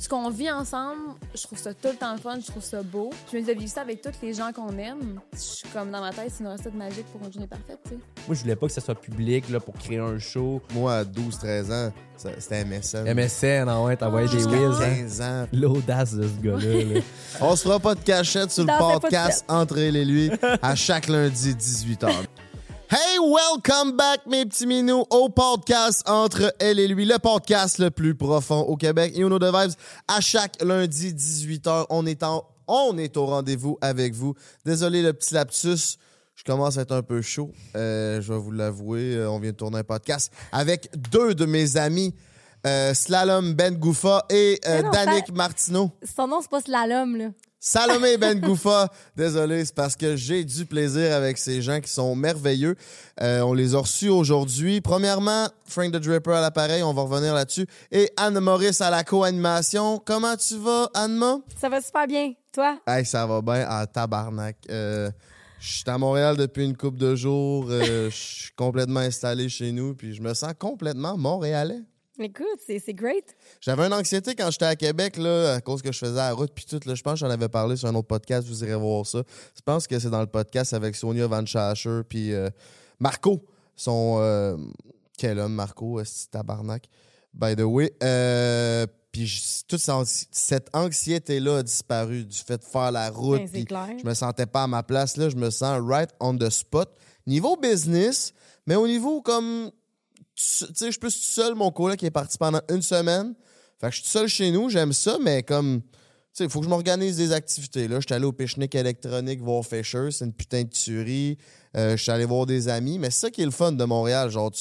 [0.00, 1.00] ce qu'on vit ensemble,
[1.34, 3.10] je trouve ça tout le temps le fun, je trouve ça beau.
[3.30, 5.20] Je me dis de vivre ça avec tous les gens qu'on aime.
[5.34, 7.90] Je suis comme dans ma tête, c'est une recette magique pour une journée parfaite, tu
[7.90, 7.98] sais.
[8.26, 10.62] Moi, je voulais pas que ça soit public là, pour créer un show.
[10.72, 13.12] Moi, à 12-13 ans, c'était MSN.
[13.14, 14.80] MSN, ah ouais, t'envoyais des Jusqu'à whiz.
[14.80, 14.94] hein.
[14.96, 15.46] 15 ans.
[15.52, 16.94] L'audace de ce gars-là.
[16.94, 17.00] là.
[17.42, 20.30] On se fera pas de cachette sur le Dans podcast Entre elle et lui
[20.62, 22.10] à chaque lundi 18h.
[23.30, 28.16] Welcome back, mes petits minous, au podcast Entre elle et lui, le podcast le plus
[28.16, 29.12] profond au Québec.
[29.16, 29.74] You know the vibes.
[30.08, 34.34] À chaque lundi 18h, on est, en, on est au rendez-vous avec vous.
[34.64, 35.96] Désolé le petit lapsus.
[36.34, 37.52] Je commence à être un peu chaud.
[37.76, 39.14] Euh, je vais vous l'avouer.
[39.14, 42.12] euh, On vient de tourner un podcast avec deux de mes amis,
[42.66, 44.82] euh, Slalom Ben Goufa et ça-
[45.32, 45.92] Martineau.
[46.16, 47.26] Son nom, c'est pas Slalom, là.
[47.62, 52.14] Salomé Ben Goufa, désolé, c'est parce que j'ai du plaisir avec ces gens qui sont
[52.16, 52.74] merveilleux.
[53.20, 54.80] Euh, on les a reçus aujourd'hui.
[54.80, 57.66] Premièrement, Frank the Dripper à l'appareil, on va revenir là-dessus.
[57.92, 60.00] Et Anne-Maurice à la co-animation.
[60.02, 61.40] Comment tu vas, Anne-Ma?
[61.60, 62.32] Ça va super bien.
[62.50, 62.78] Toi?
[62.86, 64.56] Hey, ça va bien à tabarnak.
[64.70, 65.10] Euh,
[65.60, 67.66] je suis à Montréal depuis une couple de jours.
[67.68, 71.80] Euh, Je suis complètement installé chez nous, puis je me sens complètement montréalais.
[72.20, 73.34] Écoute, c'est great.
[73.60, 76.52] J'avais une anxiété quand j'étais à Québec, là, à cause que je faisais la route,
[76.54, 76.80] puis tout.
[76.86, 79.22] Là, je pense que j'en avais parlé sur un autre podcast, vous irez voir ça.
[79.56, 82.50] Je pense que c'est dans le podcast avec Sonia Van Schacher, puis euh,
[82.98, 83.42] Marco.
[83.76, 84.18] Son.
[84.20, 84.56] euh,
[85.16, 86.88] quel homme, Marco, tabarnak.
[87.34, 87.92] By the way.
[88.02, 93.42] Euh, puis toute cette anxi- cette anxiété-là a disparu du fait de faire la route.
[93.52, 93.88] Puis clair.
[94.00, 95.16] je me sentais pas à ma place.
[95.16, 96.90] Là, je me sens right on the spot.
[97.26, 98.32] Niveau business,
[98.66, 99.70] mais au niveau comme
[100.40, 103.34] je suis plus tout seul, mon coloc qui est parti pendant une semaine.
[103.80, 105.88] Fait que je suis tout seul chez nous, j'aime ça, mais comme, tu
[106.32, 107.88] sais, il faut que je m'organise des activités.
[107.88, 111.38] Là, je suis allé au pique-nique électronique voir Fisher, c'est une putain de tuerie.
[111.76, 113.84] Euh, je suis allé voir des amis, mais c'est ça qui est le fun de
[113.84, 114.30] Montréal.
[114.30, 114.52] Genre,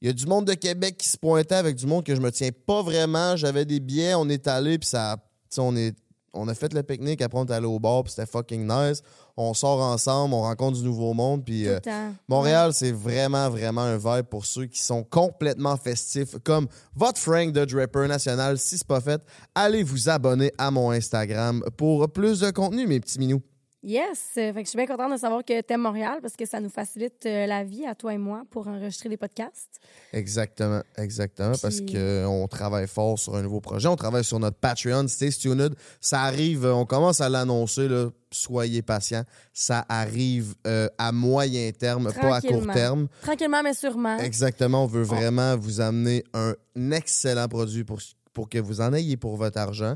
[0.00, 2.20] il y a du monde de Québec qui se pointait avec du monde que je
[2.20, 3.36] me tiens pas vraiment.
[3.36, 5.16] J'avais des billets, on est allé, puis ça,
[5.58, 5.96] on est,
[6.32, 9.02] on a fait le pique-nique, après on est allé au bar, puis c'était fucking nice.
[9.36, 11.78] On sort ensemble, on rencontre du nouveau monde, puis euh.
[12.26, 17.52] Montréal, c'est vraiment, vraiment un vibe pour ceux qui sont complètement festifs, comme votre Frank
[17.52, 18.58] de Draper National.
[18.58, 19.20] Si c'est pas fait,
[19.54, 23.42] allez vous abonner à mon Instagram pour plus de contenu, mes petits minous.
[23.86, 24.32] Yes.
[24.36, 26.58] Euh, Fait que je suis bien contente de savoir que t'aimes Montréal parce que ça
[26.58, 29.80] nous facilite euh, la vie à toi et moi pour enregistrer des podcasts.
[30.12, 33.86] Exactement, exactement, parce Puis- qu'on travaille fort sur un nouveau projet.
[33.86, 35.76] On travaille sur notre Patreon, Stay Tuned.
[36.00, 38.08] Ça arrive, euh, on commence à l'annoncer, là.
[38.32, 39.22] soyez patients.
[39.52, 43.06] Ça arrive euh, à moyen terme, pas à court terme.
[43.22, 44.18] Tranquillement, mais sûrement.
[44.18, 46.54] Exactement, on veut vraiment vous amener un
[46.90, 48.00] excellent produit pour,
[48.32, 49.94] pour que vous en ayez pour votre argent.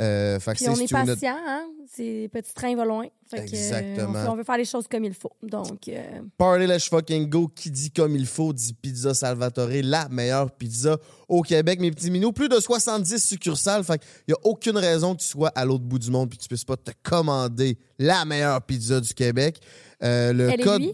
[0.00, 1.64] Euh, fait Puis c'est on est patient, hein?
[1.88, 3.06] Ces petits trains vont loin.
[3.28, 4.18] Fait que, euh, Exactement.
[4.28, 5.32] on, veut faire les choses comme il faut.
[5.42, 10.08] Donc, euh, Party Let's Fucking Go, qui dit comme il faut, dit Pizza Salvatore, la
[10.08, 10.98] meilleure pizza
[11.28, 11.80] au Québec.
[11.80, 13.84] Mes petits minous, plus de 70 succursales.
[13.84, 16.38] Fait qu'il n'y a aucune raison que tu sois à l'autre bout du monde puis
[16.38, 19.60] que tu puisses pas te commander la meilleure pizza du Québec.
[20.02, 20.82] Euh, le elle code.
[20.82, 20.92] lui?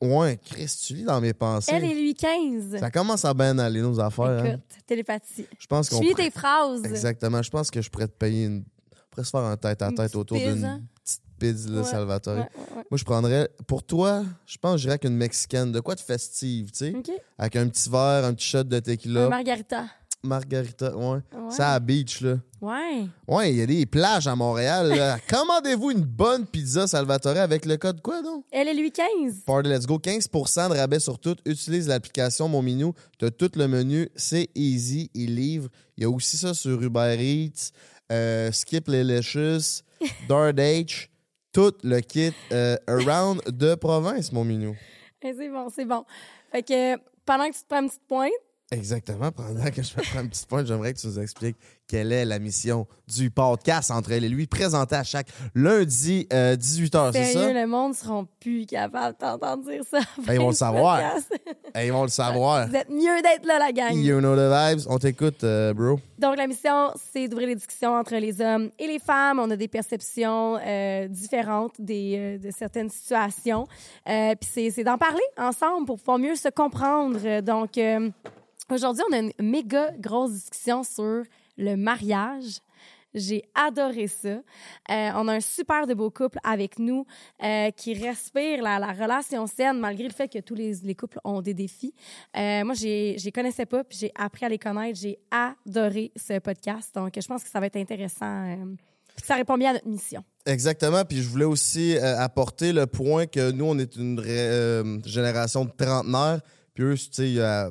[0.00, 1.72] Ouais, Chris, tu lis dans mes pensées.
[1.74, 2.78] Elle et lui 15.
[2.80, 4.24] Ça commence à bien aller, nos affaires.
[4.24, 4.44] hein.
[4.44, 5.46] Écoute, télépathie.
[5.58, 6.82] Je pense qu'on suis pourrait- tes phrases.
[6.84, 7.42] Exactement.
[7.42, 8.64] Je pense que je pourrais te payer une.
[8.92, 10.52] On pourrait se faire un tête-à-tête petite autour pizza.
[10.54, 12.34] d'une petite pizza, Ouais, Salvatore.
[12.36, 12.84] Ouais, ouais, ouais.
[12.90, 13.48] Moi, je prendrais.
[13.66, 15.70] Pour toi, je pense que je dirais qu'une mexicaine.
[15.72, 16.94] De quoi de festive, tu sais?
[17.36, 19.28] Avec un petit verre, un petit shot de Un tequila.
[19.28, 19.84] margarita.
[20.22, 21.06] Margarita, ouais.
[21.06, 21.50] Ouais.
[21.50, 22.36] Ça à beach, là.
[22.60, 23.06] Ouais.
[23.26, 25.18] Ouais, il y a des plages à Montréal.
[25.28, 28.44] Commandez-vous une bonne pizza Salvatore avec le code quoi, donc?
[28.50, 29.44] Elle et lui 15.
[29.46, 31.36] Party Let's Go, 15% de rabais sur tout.
[31.46, 32.92] Utilise l'application Mon Minou.
[33.18, 34.08] T'as tout le menu.
[34.14, 35.10] C'est easy.
[35.14, 35.68] Il livre.
[35.96, 37.72] Il y a aussi ça sur Uber Eats,
[38.12, 39.82] euh, Skip Lelicious,
[40.28, 41.08] DoorDash.
[41.52, 44.76] Tout le kit euh, around de province, Mon Minou.
[45.22, 46.04] C'est bon, c'est bon.
[46.52, 48.30] Fait que pendant que tu te prends une petite pointe,
[48.72, 49.32] Exactement.
[49.32, 51.56] Pendant que je me prends un petit point, j'aimerais que tu nous expliques
[51.88, 55.26] quelle est la mission du podcast entre elle et lui, présenté à chaque
[55.56, 57.52] lundi euh, 18h, c'est ça?
[57.52, 59.98] le monde ne seront plus capables d'entendre dire ça.
[60.24, 61.00] Ben, ils vont le savoir.
[61.76, 62.66] Eh, ils vont le savoir.
[62.68, 63.94] Vous êtes mieux d'être là, la gang.
[63.96, 64.86] You know the vibes.
[64.88, 66.00] On t'écoute, euh, bro.
[66.18, 69.38] Donc, la mission, c'est d'ouvrir les discussions entre les hommes et les femmes.
[69.38, 73.66] On a des perceptions euh, différentes des, euh, de certaines situations.
[74.08, 77.18] Euh, Puis c'est- d'en parler ensemble pour pouvoir mieux se comprendre.
[77.24, 78.10] Euh, Donc, euh,
[78.72, 81.22] aujourd'hui, on a une méga grosse discussion sur
[81.56, 82.60] le mariage.
[83.12, 84.28] J'ai adoré ça.
[84.28, 84.40] Euh,
[84.88, 87.04] on a un super de beau couple avec nous
[87.42, 91.18] euh, qui respire la, la relation saine malgré le fait que tous les, les couples
[91.24, 91.92] ont des défis.
[92.36, 94.98] Euh, moi, je les connaissais pas, puis j'ai appris à les connaître.
[95.00, 96.94] J'ai adoré ce podcast.
[96.94, 98.56] Donc, je pense que ça va être intéressant.
[99.24, 100.22] ça répond bien à notre mission.
[100.46, 101.04] Exactement.
[101.04, 106.40] Puis je voulais aussi apporter le point que nous, on est une génération de trentenaires.
[106.74, 107.70] Puis eux, tu sais,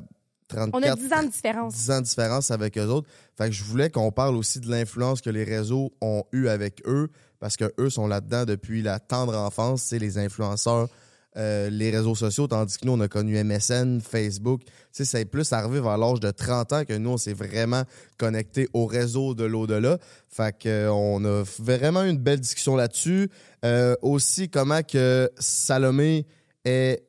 [0.50, 1.74] 34 On a 10 ans de différence.
[1.74, 3.08] 10 ans de différence avec eux autres.
[3.38, 6.82] Fait que je voulais qu'on parle aussi de l'influence que les réseaux ont eu avec
[6.86, 7.08] eux,
[7.38, 10.88] parce que eux sont là-dedans depuis la tendre enfance, c'est les influenceurs,
[11.36, 14.62] euh, les réseaux sociaux, tandis que nous, on a connu MSN, Facebook.
[14.64, 17.84] Tu sais, c'est plus arrivé vers l'âge de 30 ans que nous, on s'est vraiment
[18.18, 19.98] connecté au réseau de l'au-delà.
[20.28, 23.30] Fait que, euh, on a vraiment eu une belle discussion là-dessus.
[23.64, 26.26] Euh, aussi, comment que Salomé
[26.64, 27.04] est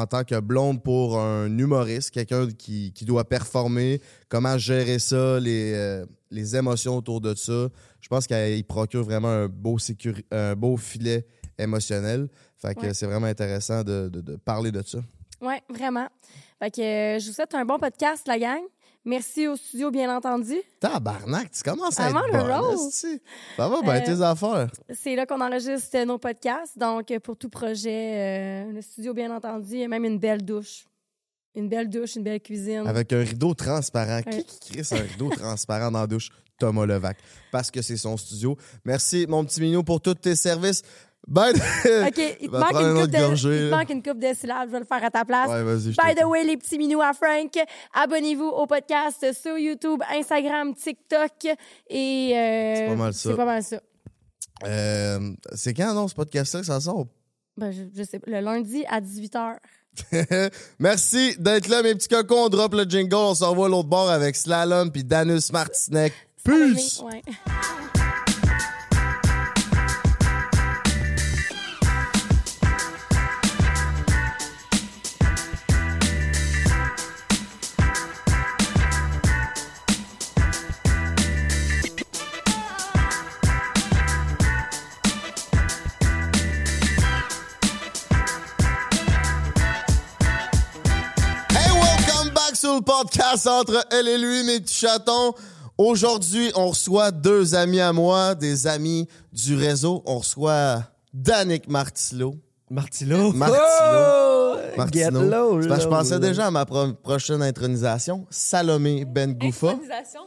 [0.00, 5.38] en tant que blonde pour un humoriste, quelqu'un qui, qui doit performer, comment gérer ça,
[5.40, 7.68] les, euh, les émotions autour de ça?
[8.00, 11.26] Je pense qu'il procure vraiment un beau, sécuri- un beau filet
[11.58, 12.28] émotionnel.
[12.58, 12.94] Fait que Ouais.
[12.94, 14.98] c'est vraiment intéressant de, de- de parler de ça.
[15.40, 16.08] Oui, vraiment.
[16.58, 18.60] Fait que euh, je vous souhaite un bon podcast, la gang.
[19.04, 20.54] Merci au studio, bien entendu.
[20.80, 23.20] Tabarnak, tu commences à Avant être le bonne, esti.
[23.56, 24.68] Ça va, ben tes affaires?
[24.94, 26.78] C'est là qu'on enregistre nos podcasts.
[26.78, 30.86] Donc, pour tout projet, euh, le studio, bien entendu, a même une belle douche.
[31.54, 32.86] Une belle douche, une belle cuisine.
[32.86, 34.22] Avec un rideau transparent.
[34.26, 34.42] Ouais.
[34.42, 36.30] Qui qui crée un rideau transparent dans la douche?
[36.58, 37.18] Thomas Levac.
[37.52, 38.56] Parce que c'est son studio.
[38.84, 40.82] Merci, mon petit minou, pour tous tes services.
[41.30, 43.76] OK, il te, manque une, coupe de, il te là.
[43.78, 44.68] manque une coupe de syllabes.
[44.68, 45.48] Je vais le faire à ta place.
[45.48, 45.64] ouais,
[46.14, 47.50] By the way, les petits minous à Frank,
[47.94, 51.30] abonnez-vous au podcast sur YouTube, Instagram, TikTok
[51.88, 52.32] et...
[52.36, 53.30] euh, C'est pas mal ça.
[53.30, 53.80] C'est pas mal ça.
[54.64, 57.06] Euh, c'est quand, non, ce podcast-là que ça sort?
[57.56, 58.30] Ben, je, je sais pas.
[58.30, 59.56] Le lundi à 18h.
[60.78, 62.46] Merci d'être là, mes petits cocos.
[62.46, 63.14] On drop le jingle.
[63.14, 66.12] On s'en va à l'autre bord avec Slalom puis Danus Martinek.
[66.44, 67.00] Peace!
[93.02, 95.32] Podcast entre elle et lui, mes petits chatons.
[95.76, 100.02] Aujourd'hui, on reçoit deux amis à moi, des amis du réseau.
[100.06, 102.36] On reçoit Danick Martilo.
[102.70, 103.32] Martilo.
[103.32, 103.60] Martilo.
[103.60, 104.56] Oh!
[104.76, 105.20] Martino.
[105.20, 106.20] Get low, je pensais low.
[106.20, 108.26] déjà à ma pro- prochaine intronisation.
[108.30, 109.70] Salomé Ben Goufa.
[109.70, 110.20] Intronisation?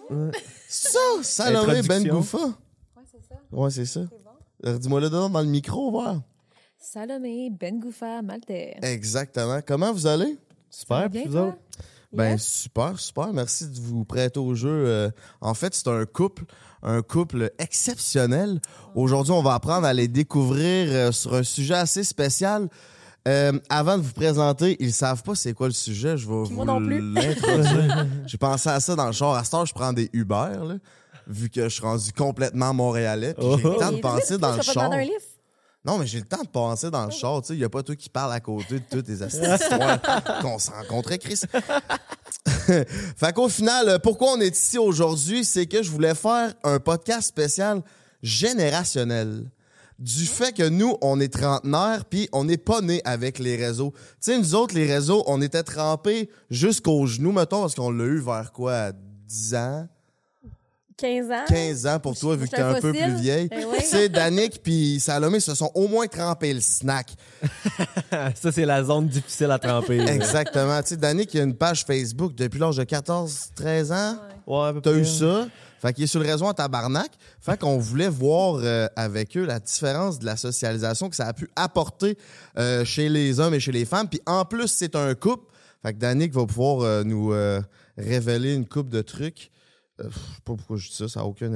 [0.68, 2.06] Ça, Salomé Ben.
[2.08, 2.38] Goufa.
[2.38, 3.36] Ouais, c'est ça.
[3.52, 4.00] Ouais, c'est ça.
[4.02, 4.70] Bon.
[4.70, 6.22] Euh, Dis-moi le dedans dans le micro, voir.
[6.80, 8.75] Salomé Ben Goufa Maltais.
[8.81, 9.60] Exactement.
[9.66, 10.38] Comment vous allez?
[10.70, 11.58] Super, puis vous autres?
[12.13, 13.33] Ben super, super.
[13.33, 14.69] Merci de vous prêter au jeu.
[14.69, 15.09] Euh,
[15.42, 16.45] en fait, c'est un couple,
[16.81, 18.59] un couple exceptionnel.
[18.95, 22.69] Aujourd'hui, on va apprendre à les découvrir euh, sur un sujet assez spécial.
[23.27, 26.15] Euh, avant de vous présenter, ils savent pas c'est quoi le sujet.
[26.18, 27.01] Je vais vous moi non plus.
[27.13, 28.07] l'introduire.
[28.25, 29.36] J'ai pensé à ça dans le char.
[29.36, 30.33] À cette heure, je prends des Uber,
[30.65, 30.75] là,
[31.27, 33.33] vu que je suis rendu complètement montréalais.
[33.33, 33.80] puis J'ai le Oh.
[33.80, 34.92] temps de Et passer dans le char.
[34.94, 35.13] un livre?
[35.88, 37.42] Non, mais j'ai le temps de passer dans le char.
[37.42, 40.01] Tu sais, il n'y a pas toi qui parle à côté de toutes les histoires
[40.42, 41.39] qu'on se rencontrait, Chris.
[42.45, 47.30] fait qu'au final, pourquoi on est ici aujourd'hui, c'est que je voulais faire un podcast
[47.30, 47.81] spécial
[48.22, 49.50] générationnel.
[49.98, 53.94] Du fait que nous, on est trentenaires, puis on n'est pas nés avec les réseaux.
[53.95, 58.04] Tu sais, nous autres, les réseaux, on était trempés jusqu'aux genoux, mettons, parce qu'on l'a
[58.04, 59.88] eu vers quoi, 10 ans?
[60.98, 61.46] 15 ans?
[61.48, 63.48] 15 ans pour toi, vu que t'es un un peu plus vieille.
[63.52, 63.78] Eh oui.
[63.80, 67.14] Tu sais, Danick puis Salomé se sont au moins trempés le snack.
[68.36, 70.00] Ça, c'est la zone difficile à tremper.
[70.00, 70.82] Exactement.
[70.82, 74.16] Tu sais, Danick, il a une page Facebook depuis l'âge de 14, 13 ans.
[74.48, 75.48] Ouais, peu T'as eu ça.
[75.80, 77.12] Fait qu'il est sur le réseau en tabarnak.
[77.40, 81.34] Fait qu'on voulait voir euh, avec eux la différence de la socialisation que ça a
[81.34, 82.18] pu apporter
[82.58, 84.08] euh, chez les hommes et chez les femmes.
[84.10, 85.46] Puis en plus, c'est un couple.
[85.84, 87.62] Fait que Danick va pouvoir euh, nous euh,
[87.98, 89.51] révéler une coupe de trucs.
[90.00, 91.51] Euh, je sais pas pourquoi je dis ça, ça n'a aucun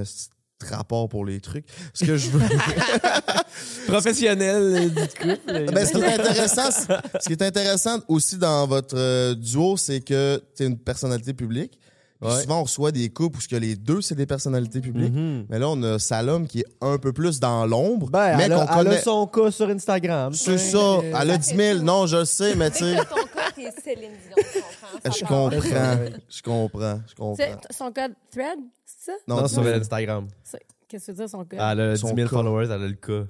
[0.70, 1.66] rapport pour les trucs.
[1.94, 2.40] Ce que je veux.
[3.88, 5.72] Professionnel euh, du couple.
[5.74, 10.02] Ben, ce qui est intéressant, ce qui est intéressant aussi dans votre euh, duo, c'est
[10.02, 11.72] que tu es une personnalité publique.
[12.22, 12.42] Puis Ouais.
[12.44, 15.12] Souvent, on reçoit des couples où ce que les deux, c'est des personnalités publiques.
[15.12, 15.48] Mhm.
[15.50, 18.12] Mais là, on a Salom qui est un peu plus dans l'ombre.
[18.12, 19.02] Ben, mais elle, a, qu'on elle a connaît.
[19.02, 20.32] son cas sur Instagram.
[20.36, 21.00] C'est ça.
[21.20, 21.80] Elle a 10 000.
[21.80, 22.96] Non, je le sais, mais tu sais,
[23.64, 25.12] T'es Céline Dion, tu comprends?
[25.12, 25.50] Je comprends.
[26.30, 27.00] Je comprends.
[27.08, 27.36] Je comprends.
[27.36, 29.18] C'est son code thread, c'est ça?
[29.28, 30.28] Non, sur dis- Instagram.
[30.44, 31.60] C'est- Qu'est-ce que tu veux dire, son code?
[31.60, 32.36] Elle a 10 Son 000 cas.
[32.36, 33.24] followers, elle a le cas.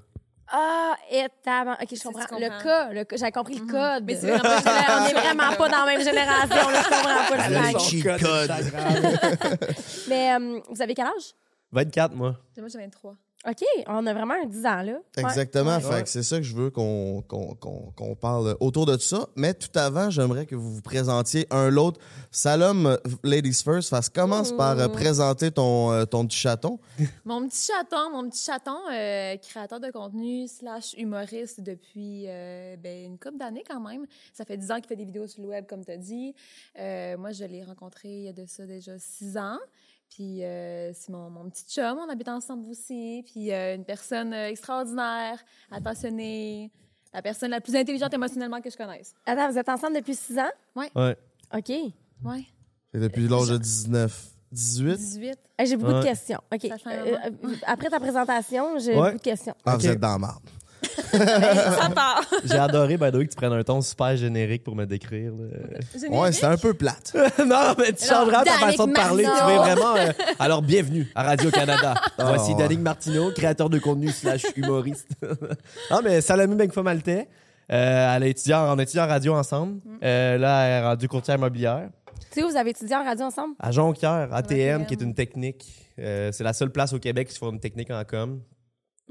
[0.54, 1.24] Ah, et.
[1.26, 1.30] OK,
[1.96, 2.38] je comprends.
[2.38, 3.16] Le cas, le cas.
[3.18, 4.04] J'avais compris le code.
[4.04, 5.10] Mais c'est on vraiment général.
[5.10, 6.58] est vraiment pas dans la même génération.
[6.58, 8.52] Je comprends pas le cheat code.
[10.10, 11.34] Mais euh, vous avez quel âge?
[11.72, 12.36] 24, moi.
[12.58, 13.16] Moi, j'ai 23.
[13.48, 15.00] OK, on a vraiment un 10 ans, là.
[15.18, 15.78] Exactement.
[15.78, 15.82] Ouais.
[15.82, 19.28] Fait que c'est ça que je veux qu'on qu'on qu'on qu'on parle autour de ça.
[19.36, 22.00] Mais tout avant, j'aimerais que vous vous présentiez un l'autre.
[22.30, 26.80] Salom, Ladies First, fasse commence par euh, présenter ton, euh, ton petit chaton.
[27.26, 33.06] Mon petit chaton, mon petit chaton, euh, créateur de contenu slash humoriste depuis euh, ben,
[33.06, 34.06] une couple d'années quand même.
[34.34, 36.36] Ça fait 10 ans qu'il fait des vidéos sur le web, comme tu as dit.
[36.80, 39.58] Euh, moi, je l'ai rencontré il y a de ça déjà 6 ans.
[40.12, 43.24] Puis euh, c'est mon, mon petit chum, on habite ensemble aussi.
[43.32, 45.40] Puis euh, une personne euh, extraordinaire,
[45.72, 46.70] attentionnée,
[47.14, 49.14] la personne la plus intelligente émotionnellement que je connaisse.
[49.26, 50.52] Attends, vous êtes ensemble depuis 6 ans?
[50.76, 50.90] Ouais.
[51.54, 51.70] OK.
[52.24, 52.46] Ouais,
[52.94, 54.98] Et depuis l'âge de 19, 18.
[54.98, 55.40] 18.
[55.66, 56.40] J'ai beaucoup de questions.
[56.54, 56.66] OK.
[56.66, 57.18] Euh,
[57.66, 59.06] après ta présentation, j'ai Ouais.
[59.12, 59.56] beaucoup de questions.
[59.66, 60.44] Ah, vous êtes dans la marde.
[61.12, 62.22] Ça part.
[62.46, 65.32] J'ai adoré, by the way, que tu prennes un ton super générique pour me décrire.
[65.34, 66.10] là.
[66.10, 67.14] Ouais, c'était un peu plate.
[67.46, 69.24] non, mais tu changeras ta façon de parler.
[69.24, 69.96] Tu vas vraiment.
[69.96, 71.94] euh, Alors, bienvenue à Radio-Canada.
[72.18, 72.58] Voici ouais.
[72.58, 75.10] Danick Martineau, créateur de contenu slash humoriste.
[75.92, 77.28] non, mais Salomé Benfa Maltais.
[77.72, 79.80] Euh, elle est étudiante, on étudie en radio ensemble.
[80.04, 81.90] Euh, là, elle est rendue courtière immobilière.
[82.32, 83.56] Tu sais, vous avez étudié en radio ensemble?
[83.60, 84.86] À Jonquière, ATM, ATM.
[84.86, 85.66] qui est une technique.
[86.00, 88.42] Euh, c'est la seule place au Québec qui se fait une technique en com.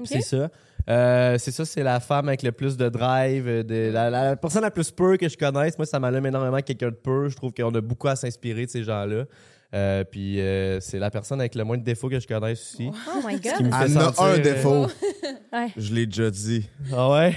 [0.03, 0.49] C'est ça.
[0.89, 4.35] Euh, c'est ça, c'est la femme avec le plus de drive, euh, de, la, la
[4.35, 5.77] personne la plus peur que je connaisse.
[5.77, 7.29] Moi, ça m'allume énormément quelqu'un de peur.
[7.29, 9.25] Je trouve qu'on a beaucoup à s'inspirer de ces gens-là.
[9.73, 12.89] Euh, puis euh, c'est la personne avec le moins de défauts que je connaisse aussi.
[12.91, 13.61] Oh my qui God!
[13.67, 14.87] me fait Elle a sentir, un euh, défaut.
[15.53, 15.67] Ouais.
[15.77, 16.67] Je l'ai déjà dit.
[16.93, 17.35] Ah ouais?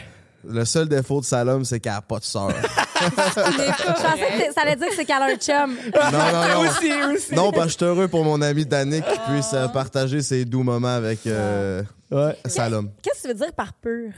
[0.48, 2.48] Le seul défaut de Salom, c'est qu'elle n'a pas de sœur.
[3.00, 5.76] Je pensais que ça allait dire que c'est qu'elle a un chum.
[5.94, 6.60] non, non, non.
[6.68, 7.34] aussi, aussi.
[7.34, 10.44] Non, parce que je suis heureux pour mon ami Danick qui puisse euh, partager ses
[10.44, 12.36] doux moments avec euh, Ouais.
[12.46, 12.90] Salom.
[13.02, 14.12] Qu'est-ce que tu veux dire par pur?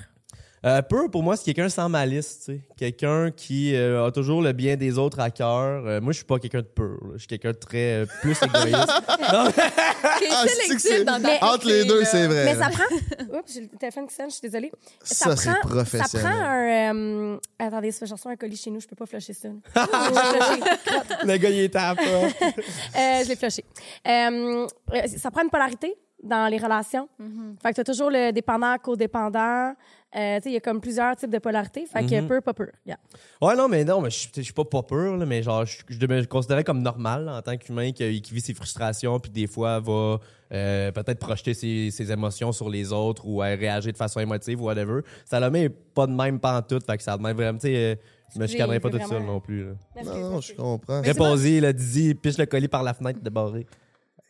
[0.67, 2.61] Euh, peur, pour moi, c'est quelqu'un sans malice, tu sais.
[2.77, 5.87] Quelqu'un qui euh, a toujours le bien des autres à cœur.
[5.87, 6.97] Euh, moi, je suis pas quelqu'un de peur.
[7.03, 7.11] là.
[7.15, 8.77] Je suis quelqu'un de très euh, plus égoïste.
[9.33, 12.27] non, mais- T'es Ah, c'est que c'est- sélectif dans ta Mais- Entre les deux, c'est
[12.27, 12.45] vrai.
[12.47, 12.85] Mais ça prend.
[13.39, 14.73] Oups, j'ai le téléphone qui sonne, je suis désolée.
[15.05, 16.09] Ça, c'est prend, professionnel.
[16.11, 16.95] Ça prend un.
[17.35, 19.49] euh, Attendez, je reçois un colis chez nous, je peux pas flusher ça.
[19.75, 21.27] Je l'ai flushé.
[21.27, 21.95] le gars, il est hein.
[22.01, 23.65] Euh, je l'ai flushé.
[24.07, 27.09] Euh, euh, ça prend une polarité dans les relations.
[27.63, 29.75] Fait que tu as toujours le dépendant, codépendant.
[30.15, 31.85] Euh, tu sais, il y a comme plusieurs types de polarité.
[31.85, 32.29] Fait que Mhm.
[32.29, 32.69] peu, pas peu.
[32.87, 32.97] Yeah.
[33.43, 36.07] Ouais, non, mais non, mais je suis pas pas peur, là, mais genre, je, je,
[36.07, 39.47] me considérais comme normal là, en tant qu'humain qui, qui vit ses frustrations, puis des
[39.47, 40.19] fois va
[40.53, 44.63] euh, peut-être projeter ses, ses émotions sur les autres ou euh, réagir de façon émotive
[44.63, 45.01] ou whatever.
[45.25, 47.95] Salomé est pas de même pantoute, fait que ça demande vraiment, tu sais, euh,
[48.35, 49.65] je me chicanerais pas seule vraiment- non plus.
[49.67, 49.73] là.
[50.05, 51.03] Non, non, je comprends.
[51.03, 53.67] Réposez, là, Dizzy, piche le colis par la fenêtre de barré.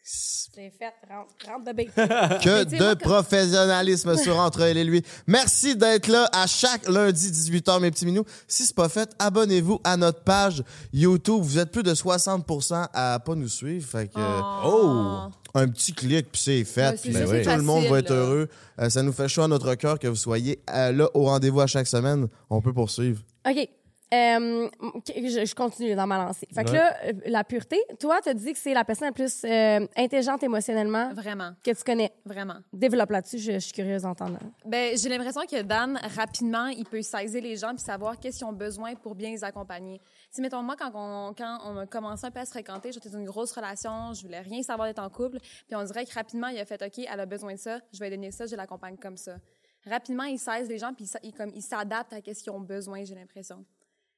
[0.09, 0.93] C'est fait.
[1.11, 2.41] Rentre, rentre.
[2.45, 5.03] Que de moi, professionnalisme sur Entre elle et lui.
[5.27, 8.25] Merci d'être là à chaque lundi 18h, mes petits minous.
[8.47, 11.41] Si c'est pas fait, abonnez-vous à notre page YouTube.
[11.43, 13.85] Vous êtes plus de 60% à pas nous suivre.
[13.85, 15.29] Fait que, euh, Oh!
[15.55, 17.05] un petit clic, puis c'est fait.
[17.05, 18.49] Ouais, tout le monde va être heureux.
[18.79, 21.61] Euh, ça nous fait chaud à notre cœur que vous soyez euh, là au rendez-vous
[21.61, 22.29] à chaque semaine.
[22.49, 23.23] On peut poursuivre.
[23.49, 23.69] OK.
[24.15, 24.69] Euh,
[25.09, 26.47] je, je continue dans ma lancée.
[26.55, 26.77] Fait que Ouais.
[26.77, 30.43] là, euh, la pureté, toi, tu dis que c'est la personne la plus euh, intelligente
[30.45, 32.13] émotionnellement Vraiment, que tu connais.
[32.25, 32.59] vraiment.
[32.73, 34.39] Développe là-dessus, je, je suis curieuse d'entendre.
[34.65, 38.47] Ben, j'ai l'impression que Dan, rapidement, il peut saisir les gens puis savoir qu'est-ce qu'ils
[38.47, 40.01] ont besoin pour bien les accompagner.
[40.31, 43.09] Si, mettons, moi, quand on, quand on a commencé un peu à se fréquenter, j'étais
[43.11, 46.15] dans une grosse relation, je voulais rien savoir d'être en couple, puis on dirait que
[46.15, 48.47] rapidement, il a fait, OK, elle a besoin de ça, je vais lui donner ça,
[48.47, 49.37] je l'accompagne comme ça.
[49.85, 53.05] Rapidement, il saisit les gens puis il comme, il s'adapte à qu'est-ce qu'ils ont besoin,
[53.05, 53.65] j'ai l'impression.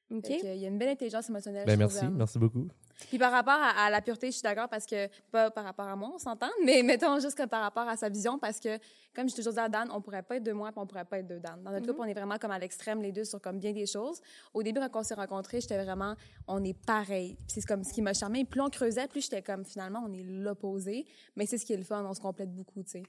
[0.09, 1.65] Que, Il y a une belle intelligence émotionnelle.
[1.67, 2.15] Ben je trouve, merci, Dan.
[2.15, 2.67] merci beaucoup.
[3.07, 5.87] Puis par rapport à, à la pureté, je suis d'accord parce que, pas par rapport
[5.87, 8.79] à moi, on s'entend, mais mettons juste que par rapport à sa vision, parce que,
[9.15, 11.05] comme j'ai toujours dit à Dan, on pourrait pas être de moi puis on pourrait
[11.05, 11.61] pas être de Dan.
[11.63, 13.85] Dans notre couple, on est vraiment comme à l'extrême, les deux, sur comme bien des
[13.85, 14.19] choses.
[14.53, 16.15] Au début, quand on s'est rencontrés, j'étais vraiment,
[16.47, 17.35] on est pareil.
[17.47, 18.45] Puis c'est comme ce qui m'a charmé.
[18.45, 21.05] Plus on creusait, plus j'étais comme, finalement, on est l'opposé.
[21.35, 23.03] Mais c'est ce qui est le fun, on se complète beaucoup, tu sais.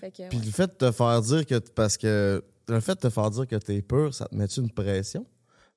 [0.00, 0.44] Fait que, Puis ouais.
[0.44, 1.58] le fait de te faire dire que.
[1.70, 2.42] Parce que.
[2.68, 5.24] Le fait de te faire dire que t'es pur, ça te met une pression?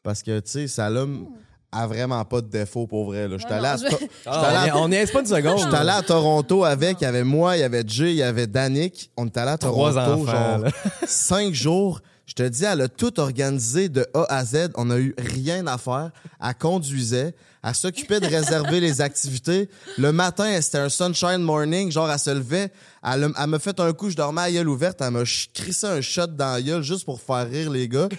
[0.04, 1.28] Parce que, tu sais, Salom
[1.72, 3.28] a vraiment pas de défaut pour vrai.
[3.28, 3.38] là.
[3.38, 5.60] J'étais allé à To- à- on n'y est pas une seconde.
[5.60, 8.24] j'étais allé à Toronto avec, il y avait moi, il y avait Jay, il y
[8.24, 9.12] avait Danick.
[9.16, 10.72] On était allé à Trois Toronto, enfants, genre, là.
[11.08, 12.02] cinq jours.
[12.26, 14.70] Je te dis, elle a tout organisé de A à Z.
[14.76, 16.12] On a eu rien à faire.
[16.42, 17.34] Elle conduisait.
[17.64, 19.70] Elle s'occupait de réserver les activités.
[20.00, 21.92] Le matin, c'était un sunshine morning.
[21.92, 22.72] Genre, elle se levait.
[23.04, 25.00] Elle, elle m'a fait un coup, je dormais à gueule ouverte.
[25.02, 25.22] Elle m'a
[25.54, 28.10] crissé un shot dans la gueule juste pour faire rire les gars.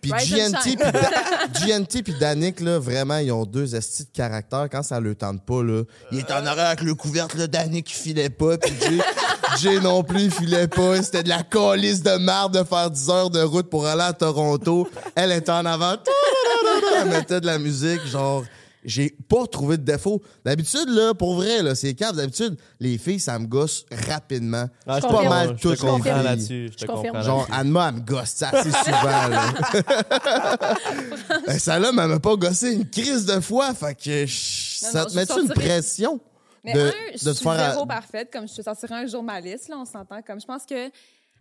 [0.00, 4.10] Puis Right GNT puis Da- GNT puis Danick, là, vraiment, ils ont deux estis de
[4.12, 4.68] caractère.
[4.70, 5.82] Quand ça le tente pas, là,
[6.12, 8.56] il est en arrière avec le couvercle, là, Danick, il filait pas.
[8.56, 8.98] Puis Jay,
[9.60, 11.02] Jay non plus, il filait pas.
[11.02, 14.12] C'était de la calice de marde de faire 10 heures de route pour aller à
[14.12, 14.88] Toronto.
[15.16, 15.96] Elle était en avant.
[17.00, 18.44] Elle mettait de la musique, genre...
[18.84, 20.20] j'ai pas trouvé de défaut.
[20.44, 22.14] D'habitude, là, pour vrai, là, c'est cap.
[22.16, 24.66] D'habitude, les filles, ça me gosse rapidement.
[24.86, 26.22] Ah, C'est je pas mal toutes je te les filles.
[26.24, 26.70] là-dessus.
[26.72, 27.06] Je te confirme.
[27.16, 27.48] comprends Genre.
[27.52, 29.52] Anne-Ma, elle me gosse assez souvent, là.
[31.46, 33.74] Ben, ça, là, elle m'a pas gossé une crise de fois.
[33.74, 36.20] Fait que, je- Non, ça non, te met une pression?
[36.64, 37.72] Mais de, un, je suis faire.
[37.72, 40.22] zéro parfaite, comme je te sortirais un jour ma liste, là, on s'entend.
[40.22, 40.90] Comme je pense que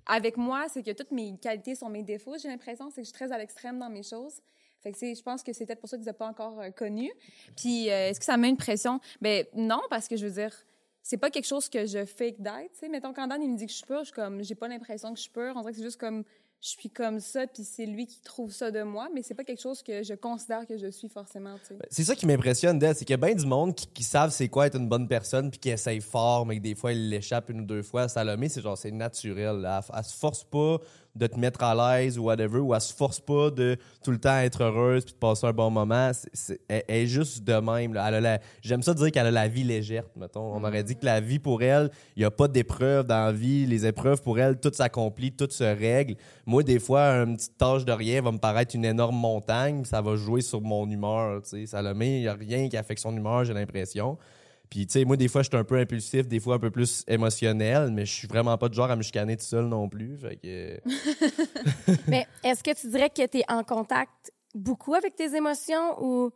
[0.08, 2.36] avec moi, c'est que toutes mes qualités sont mes défauts.
[2.42, 4.34] J'ai l'impression c'est que je suis très à l'extrême dans mes choses.
[4.82, 7.12] Fait que je pense que c'est peut-être pour ça vous n'êtes pas encore euh, connu.
[7.56, 9.00] Puis euh, est-ce que ça met une pression?
[9.22, 10.56] Ben non, parce que je veux dire,
[11.04, 12.72] c'est pas quelque chose que je fake d'être.
[12.74, 14.44] Tu sais, mettons quand Dan il me dit que je suis pure, je suis comme,
[14.44, 15.54] j'ai pas l'impression que je suis pure.
[15.56, 16.24] On dirait que c'est juste comme
[16.62, 19.44] je suis comme ça, puis c'est lui qui trouve ça de moi, mais c'est pas
[19.44, 21.56] quelque chose que je considère que je suis forcément.
[21.64, 21.76] Sais.
[21.90, 24.48] C'est ça qui m'impressionne d'elle, c'est qu'il y a bien du monde qui, savent c'est
[24.48, 27.50] quoi être une bonne personne puis qui essayent fort, mais que des fois, ils l'échappent
[27.50, 28.08] une ou deux fois.
[28.08, 29.56] Salomé, c'est genre, c'est naturel.
[29.58, 29.82] là.
[29.90, 30.78] Elle, elle se force pas
[31.16, 34.18] de te mettre à l'aise ou whatever, ou elle se force pas de tout le
[34.18, 36.12] temps être heureuse puis de passer un bon moment.
[36.34, 38.40] C'est- elle, est juste de même.
[38.62, 40.54] J'aime ça dire qu'elle a la vie légère, mettons.
[40.54, 43.32] On aurait dit que la vie, pour elle, il n'y a pas d'épreuves dans la
[43.32, 43.66] vie.
[43.66, 46.16] Les épreuves, pour elle, tout s'accomplit, tout se règle.
[46.46, 50.02] Moi, des fois, une petite tâche de rien va me paraître une énorme montagne, ça
[50.02, 51.42] va jouer sur mon humeur.
[51.44, 54.18] Tu sais, Salomé, il n'y a rien qui affecte son humeur, j'ai l'impression.
[54.72, 56.72] Puis, tu sais, moi, des fois, je suis un peu impulsif, des fois un peu
[56.72, 59.90] plus émotionnel, mais je suis vraiment pas du genre à me chicaner tout seul non
[59.90, 60.18] plus.
[60.18, 60.80] Fait que.
[62.08, 66.32] Mais est-ce que tu dirais que tu es en contact beaucoup avec tes émotions ou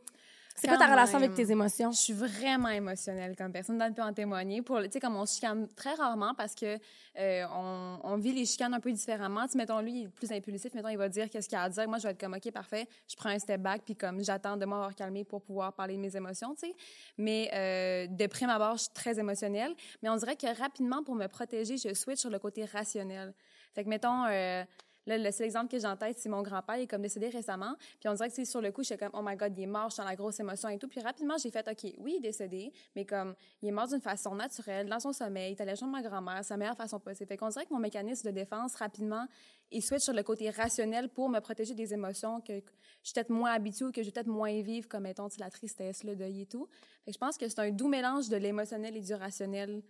[0.56, 1.30] c'est quoi ta relation même.
[1.30, 1.92] avec tes émotions?
[1.92, 3.78] Je suis vraiment émotionnelle comme personne.
[3.78, 4.62] Dan peut en témoigner.
[4.62, 6.78] Pour, tu sais, comme on chicane très rarement parce que
[7.18, 9.48] euh, on, on vit les chicanes un peu différemment.
[9.48, 10.74] Tu mettons, lui, il est plus impulsif.
[10.74, 11.88] Mettons, il va dire qu'est-ce qu'il a à dire.
[11.90, 12.88] Moi, je vais être comme, OK, parfait.
[13.08, 16.02] Je prends un step back puis comme j'attends de m'avoir calmé pour pouvoir parler de
[16.02, 16.76] mes émotions, tu sais.
[17.18, 19.74] Mais euh, de prime abord, je suis très émotionnelle.
[20.02, 23.34] Mais on dirait que rapidement, pour me protéger, je switch sur le côté rationnel.
[23.74, 24.64] Fait que, mettons, euh,
[25.06, 27.30] Là, le seul exemple que j'ai en tête, c'est mon grand-père, il est comme décédé
[27.30, 27.76] récemment.
[28.00, 29.68] Puis on dirait que c'est sur le coup, j'étais comme, oh my God, il est
[29.68, 30.88] mort, je suis dans la grosse émotion et tout.
[30.88, 34.02] Puis rapidement, j'ai fait, OK, oui, il est décédé, mais comme, il est mort d'une
[34.02, 37.28] façon naturelle, dans son sommeil, il est allé joindre ma grand-mère, sa meilleure façon possible.
[37.28, 39.28] Fait qu'on dirait que mon mécanisme de défense, rapidement,
[39.72, 42.62] il switch sur le côté rationnel pour me protéger des émotions que je
[43.04, 46.16] suis peut-être moins habituée que je vais peut-être moins vivre, comme, mettons, la tristesse, le
[46.16, 46.68] deuil et tout.
[47.04, 49.84] Fait que je pense que c'est un doux mélange de l'émotionnel et du rationnel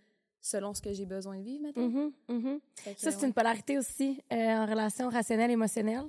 [0.46, 2.60] selon ce que j'ai besoin de vivre, mhm.
[2.76, 3.26] Fait que, Ça, c'est ouais.
[3.26, 6.04] une polarité aussi euh, en relation rationnelle-émotionnelle.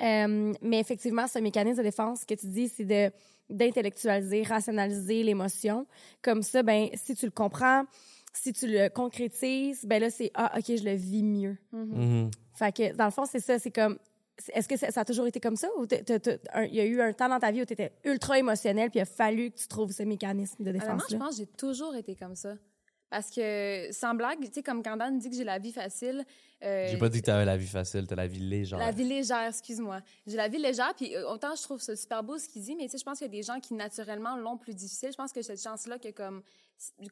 [0.00, 3.10] Euh, mais effectivement, ce mécanisme de défense que tu dis, c'est de
[3.48, 5.86] d'intellectualiser, rationaliser l'émotion.
[6.20, 7.84] Comme ça, ben si tu le comprends,
[8.32, 11.56] si tu le concrétises, ben là c'est ah ok je le vis mieux.
[12.54, 13.98] Fait que dans le fond c'est ça, c'est comme
[14.52, 17.12] est-ce que ça, ça a toujours été comme ça ou il y a eu un
[17.12, 19.68] temps dans ta vie où tu étais ultra émotionnel puis il a fallu que tu
[19.68, 21.20] trouves ce mécanisme de défense je là.
[21.20, 22.56] pense que j'ai toujours été comme ça.
[23.08, 26.24] Parce que, sans blague, tu sais, comme quand Dan dit que j'ai la vie facile.
[26.64, 28.78] euh, J'ai pas dit que t'avais la vie facile, t'as la vie légère.
[28.78, 30.00] La vie légère, excuse-moi.
[30.26, 32.74] J'ai la vie légère, puis euh, autant je trouve ça super beau ce qu'il dit,
[32.74, 35.10] mais tu sais, je pense qu'il y a des gens qui naturellement l'ont plus difficile.
[35.12, 36.42] Je pense que cette chance-là, que comme,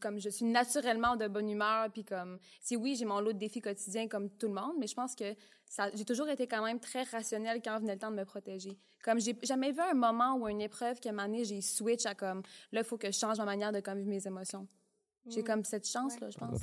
[0.01, 3.39] comme je suis naturellement de bonne humeur, puis comme, si oui, j'ai mon lot de
[3.39, 5.33] défis quotidiens comme tout le monde, mais je pense que
[5.69, 8.77] ça, j'ai toujours été quand même très rationnelle quand venait le temps de me protéger.
[9.05, 12.43] Comme j'ai jamais vu un moment ou une épreuve que année j'ai switch à comme,
[12.73, 14.67] là, il faut que je change ma manière de comme vivre mes émotions.
[15.31, 16.61] J'ai comme cette chance-là, je pense.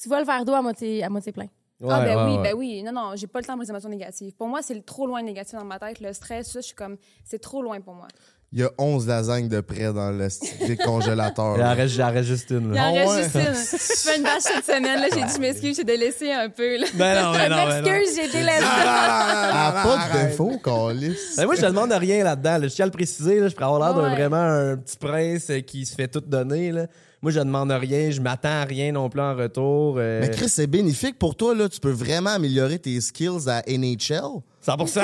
[0.00, 1.46] Tu vois le verre d'eau à moitié à moitié plein.
[1.88, 2.42] ah, ben ouais, oui, ouais.
[2.42, 2.82] ben oui.
[2.84, 4.32] Non, non, j'ai pas le temps pour les émotions négatives.
[4.34, 6.00] Pour moi, c'est trop loin négatif dans ma tête.
[6.00, 8.06] Le stress, ça, je suis comme, c'est trop loin pour moi.
[8.54, 10.28] Il y a 11 lasagnes de près dans le
[10.66, 11.54] décongélateur.
[11.56, 11.72] Il là.
[11.72, 12.66] en reste, il en reste juste une.
[12.68, 12.88] Il là.
[12.90, 13.40] en Ah reste ouais?
[13.54, 13.78] juste une.
[13.78, 15.06] Je fais une bâche cette semaine, là.
[15.12, 16.86] J'ai dit, je m'excuse, j'ai délaissé un peu, là.
[16.94, 17.90] Ben non, ben non, ben non.
[17.92, 18.62] Excuse, j'ai été laissée.
[18.66, 21.16] Ah, pas de défaut, Calis.
[21.36, 22.58] Ben moi, je te demande rien là-dedans.
[22.58, 22.68] là.
[22.68, 23.40] Je tiens à le préciser.
[23.40, 26.20] Là, je pourrais avoir l'air d'un vraiment un petit prince euh, qui se fait tout
[26.20, 26.72] donner.
[26.72, 26.86] Là.
[27.22, 28.10] Moi, je demande rien.
[28.10, 29.94] Je m'attends à rien non plus en retour.
[29.98, 31.68] euh, Mais Chris, c'est bénéfique pour toi, là.
[31.68, 34.42] Tu peux vraiment améliorer tes skills à NHL.
[34.64, 35.00] 100%.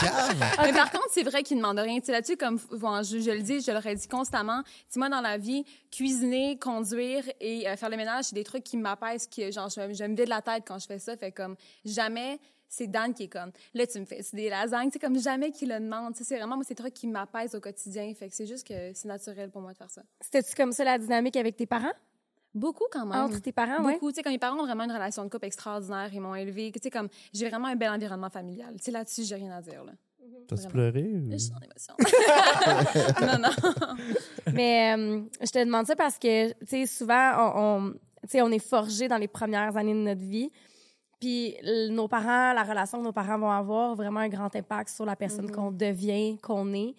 [0.00, 0.36] Cave.
[0.62, 1.98] Mais par contre, c'est vrai qu'ils ne demandent rien.
[2.00, 4.62] Tu sais, là-dessus, comme bon, je, je le dis, je l'aurais dit constamment.
[4.92, 8.64] Tu moi, dans la vie, cuisiner, conduire et euh, faire le ménage, c'est des trucs
[8.64, 11.16] qui m'apaisent, qui, genre, je, je me vide la tête quand je fais ça.
[11.16, 14.88] Fait comme, jamais, c'est Dan qui est comme, là, tu me fais c'est des lasagnes.
[14.90, 16.12] Tu sais, comme jamais qu'il le demande.
[16.14, 18.12] Tu sais, c'est vraiment, moi, c'est des trucs qui m'apaisent au quotidien.
[18.14, 20.02] Fait que c'est juste que c'est naturel pour moi de faire ça.
[20.20, 21.92] C'était-tu comme ça la dynamique avec tes parents?
[22.54, 23.20] Beaucoup quand même.
[23.20, 23.92] Entre tes parents, oui?
[23.94, 24.10] Beaucoup.
[24.10, 26.72] Tu sais, quand mes parents ont vraiment une relation de couple extraordinaire, ils m'ont élevé.
[26.72, 28.74] Tu sais, comme, j'ai vraiment un bel environnement familial.
[28.78, 29.92] Tu sais, là-dessus, j'ai rien à dire, là.
[30.48, 31.02] T'as-tu pleuré?
[31.02, 31.94] ou- Je suis en émotion.
[33.26, 33.96] non, non.
[34.52, 37.98] Mais euh, je te demande ça parce que, tu sais, souvent, on, on, tu
[38.28, 40.50] sais, on est forgé dans les premières années de notre vie.
[41.20, 41.56] Puis
[41.90, 45.16] nos parents, la relation que nos parents vont avoir, vraiment un grand impact sur la
[45.16, 46.94] personne qu'on devient, qu'on est.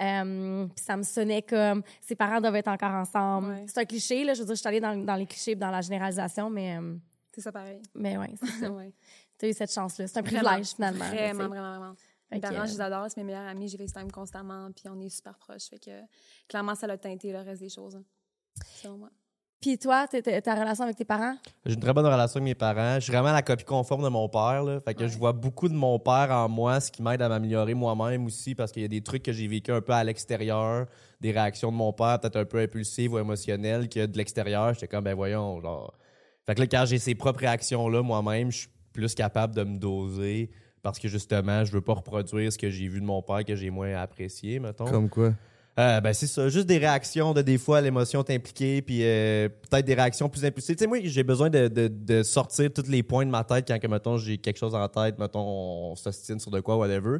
[0.00, 3.48] Euh, puis ça me sonnait comme ses parents doivent être encore ensemble.
[3.48, 3.64] Ouais.
[3.66, 4.34] C'est un cliché, là.
[4.34, 6.96] Je veux dire, je suis allée dans, dans les clichés, dans la généralisation, mais, euh,
[7.34, 7.80] C'est ça pareil.
[7.94, 8.70] mais ouais, c'est ça.
[8.70, 8.92] ouais.
[9.38, 10.06] Tu as eu cette chance-là.
[10.06, 11.04] C'est un Vraiment, privilège, finalement.
[11.04, 11.10] là.
[11.10, 11.94] Vraiment, vraiment, vraiment.
[12.30, 15.08] Mes parents, je les adore, c'est mes meilleurs amis, j'ai FaceTime constamment, puis on est
[15.08, 15.68] super proches.
[15.70, 15.90] Fait que
[16.48, 17.96] clairement, ça a teinté le reste des choses.
[17.96, 18.02] hein,
[18.82, 19.10] selon moi.
[19.60, 21.34] Puis toi, t'es- t'es- ta relation avec tes parents?
[21.64, 22.96] J'ai une très bonne relation avec mes parents.
[22.96, 24.62] Je suis vraiment la copie conforme de mon père.
[24.62, 24.80] Là.
[24.80, 25.08] Fait que Ouais.
[25.08, 28.54] je vois beaucoup de mon père en moi, ce qui m'aide à m'améliorer moi-même aussi
[28.54, 30.86] parce qu'il y a des trucs que j'ai vécu un peu à l'extérieur,
[31.20, 34.88] des réactions de mon père, peut-être un peu impulsives ou émotionnelles, que de l'extérieur, j'étais
[34.88, 35.94] comme, ben voyons, genre.
[36.44, 39.78] Fait que là, quand j'ai ces propres réactions-là moi-même, je suis plus capable de me
[39.78, 40.50] doser
[40.82, 43.56] parce que justement, je veux pas reproduire ce que j'ai vu de mon père que
[43.56, 44.84] j'ai moins apprécié, mettons.
[44.84, 45.32] Comme quoi?
[45.78, 49.84] Euh, ben c'est ça, juste des réactions de des fois l'émotion t'impliquer puis euh, peut-être
[49.84, 50.74] des réactions plus impulsives.
[50.74, 53.68] Tu sais moi j'ai besoin de, de, de sortir tous les points de ma tête
[53.68, 57.18] quand que mettons j'ai quelque chose en tête, mettons on s'ostine sur de quoi whatever.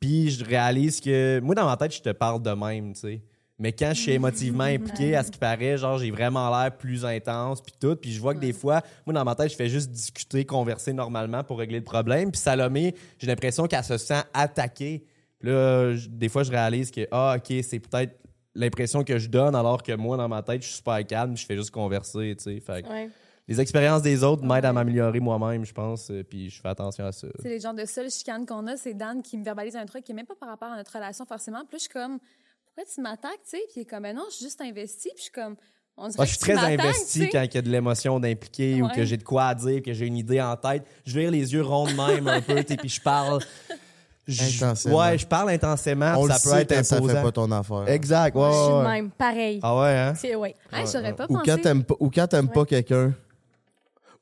[0.00, 3.22] Puis je réalise que moi dans ma tête je te parle de même, tu sais.
[3.58, 7.04] Mais quand je suis émotivement impliqué, à ce qui paraît, genre j'ai vraiment l'air plus
[7.04, 9.68] intense puis tout, puis je vois que des fois, moi dans ma tête, je fais
[9.68, 12.30] juste discuter, converser normalement pour régler le problème.
[12.30, 15.04] Puis Salomé, j'ai l'impression qu'elle se sent attaquée.
[15.38, 18.18] Puis là, je- des fois, je réalise que, ah, OK, c'est peut-être
[18.54, 21.46] l'impression que je donne, alors que moi, dans ma tête, je suis super calme, je
[21.46, 22.60] fais juste converser, tu sais.
[22.60, 23.08] Fait que Ouais.
[23.46, 27.04] les expériences des autres m'aident à m'améliorer moi-même, je pense, euh, puis je fais attention
[27.06, 27.28] à ça.
[27.40, 30.02] C'est les genres de seules chicanes qu'on a, c'est Dan qui me verbalise un truc
[30.04, 31.58] qui est même pas par rapport à notre relation forcément.
[31.58, 32.18] Là, je suis comme,
[32.64, 33.62] pourquoi tu m'attaques, tu sais?
[33.70, 35.08] Puis il est comme, ben non, je suis juste investie.
[35.10, 35.54] Puis je suis comme,
[35.96, 38.82] on dirait Moi, je suis que très investi quand il y a de l'émotion d'impliquer
[38.82, 40.84] ou que j'ai de quoi à dire, que j'ai une idée en tête.
[41.06, 43.40] Je vais les yeux ronds de même un peu, puis je parle.
[44.28, 44.98] Je- Intensément.
[44.98, 47.22] Ouais, je parle intensément, On puis le ça peut sait être quand ça fait imposant.
[47.22, 47.88] pas ton affaire.
[47.88, 48.48] Exact, ouais.
[48.50, 48.84] Je suis de ouais.
[48.92, 49.60] même, pareil.
[49.62, 50.12] Ah ouais, hein?
[50.16, 50.54] C'est, ouais.
[50.72, 51.50] Hey, j'aurais pas Ou pensé.
[51.50, 53.14] quand t'aimes pas, ou quand t'aimes pas quelqu'un.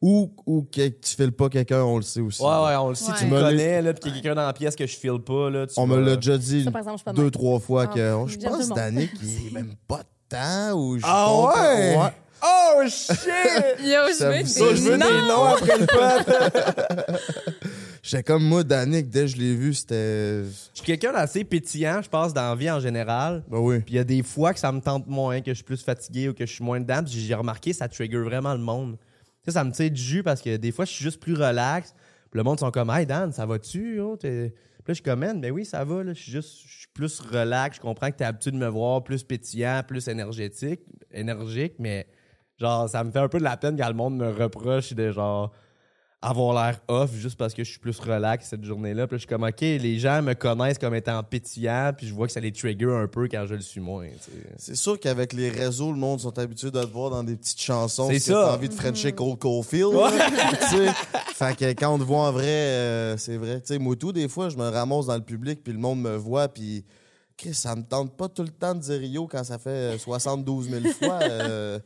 [0.03, 2.41] Ou, ou que tu files pas quelqu'un, on le sait aussi.
[2.43, 3.19] Ouais, ouais, on le sait, Ouais.
[3.19, 4.95] tu Tu me connais, là, puis qu'il y a quelqu'un dans la pièce que je
[4.97, 5.67] file pas, là.
[5.67, 7.31] tu On me l'a déjà dit Ça, deux, même.
[7.31, 8.69] trois fois Ah, que oh, je pense.
[8.69, 11.97] Danick, il est même pas de temps ou je Ah ouais?
[11.97, 12.13] ouais.
[12.45, 13.19] Oh shit!
[13.85, 15.45] Yo, je Ça veux des ça, noms.
[15.47, 17.17] après le pop.
[18.07, 20.45] J'étais comme moi, Danick, dès que je l'ai vu, c'était.
[20.45, 23.43] Je suis quelqu'un d'assez pétillant, je pense, dans la vie en général.
[23.49, 23.81] Ben oui.
[23.81, 25.83] Puis il y a des fois que ça me tente moins, que je suis plus
[25.83, 27.03] fatigué ou que je suis moins dedans.
[27.03, 28.97] Puis j'ai remarqué, ça trigger vraiment le monde.
[29.45, 31.95] Ça, ça me tire du jus parce que des fois, je suis juste plus relax.
[32.31, 33.99] Puis le monde sont comme, hey Dan, ça va-tu?
[33.99, 34.17] oh?
[34.17, 34.51] Puis là,
[34.87, 36.05] je suis comme, man, ben oui, ça va.
[36.05, 36.13] Là.
[36.13, 37.79] Je suis juste, je suis plus relax.
[37.79, 42.07] Je comprends que t'es habitué de me voir plus pétillant, plus énergétique, énergique, mais
[42.57, 45.11] genre, ça me fait un peu de la peine quand le monde me reproche de
[45.11, 45.51] genre
[46.29, 49.07] avoir l'air off juste parce que je suis plus relax cette journée-là.
[49.07, 52.15] Puis là, je suis comme, OK, les gens me connaissent comme étant pétillant, puis je
[52.15, 54.07] vois que ça les trigger un peu quand je le suis moins.
[54.59, 57.61] C'est sûr qu'avec les réseaux, le monde sont habitués de te voir dans des petites
[57.61, 58.09] chansons.
[58.11, 58.33] C'est ça.
[58.33, 59.93] T'as envie de Frencher Cole Caulfield.
[60.71, 60.89] sais.
[61.35, 63.61] fait que quand on te voit en vrai, euh, c'est vrai.
[63.61, 66.01] Tu sais, moi, tout, des fois, je me ramasse dans le public, puis le monde
[66.01, 66.85] me voit, puis.
[67.39, 69.99] Chris, ça me tente pas tout le temps de dire yo quand ça fait euh,
[69.99, 71.19] 72 000 fois.
[71.23, 71.79] euh,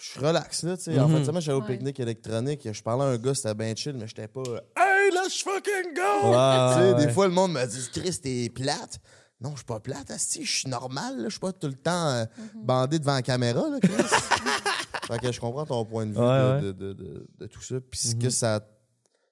[0.00, 0.98] je suis relax, là, tu sais.
[0.98, 1.16] En Mhm.
[1.24, 1.66] fait, tu sais, j'allais au Ouais.
[1.68, 2.68] pique-nique électronique.
[2.72, 4.42] Je parlais à un gars, c'était bien chill, mais j'étais pas.
[4.76, 6.30] Hey, let's fucking go!
[6.30, 7.06] Ouais, Tu sais, ouais.
[7.06, 8.98] Des fois, le monde me dit Chris, t'es plate.
[9.42, 11.24] Non, je suis pas plate, asti, je suis normal, là.
[11.24, 12.64] Je suis pas tout le temps euh, Mhm.
[12.64, 13.90] bandé devant la caméra, là, Chris.
[15.10, 16.60] fait que je comprends ton point de vue Ouais, de, ouais.
[16.60, 17.76] de- de- de- de tout ça.
[17.90, 18.22] Puis ce Mhm.
[18.22, 18.60] que ça.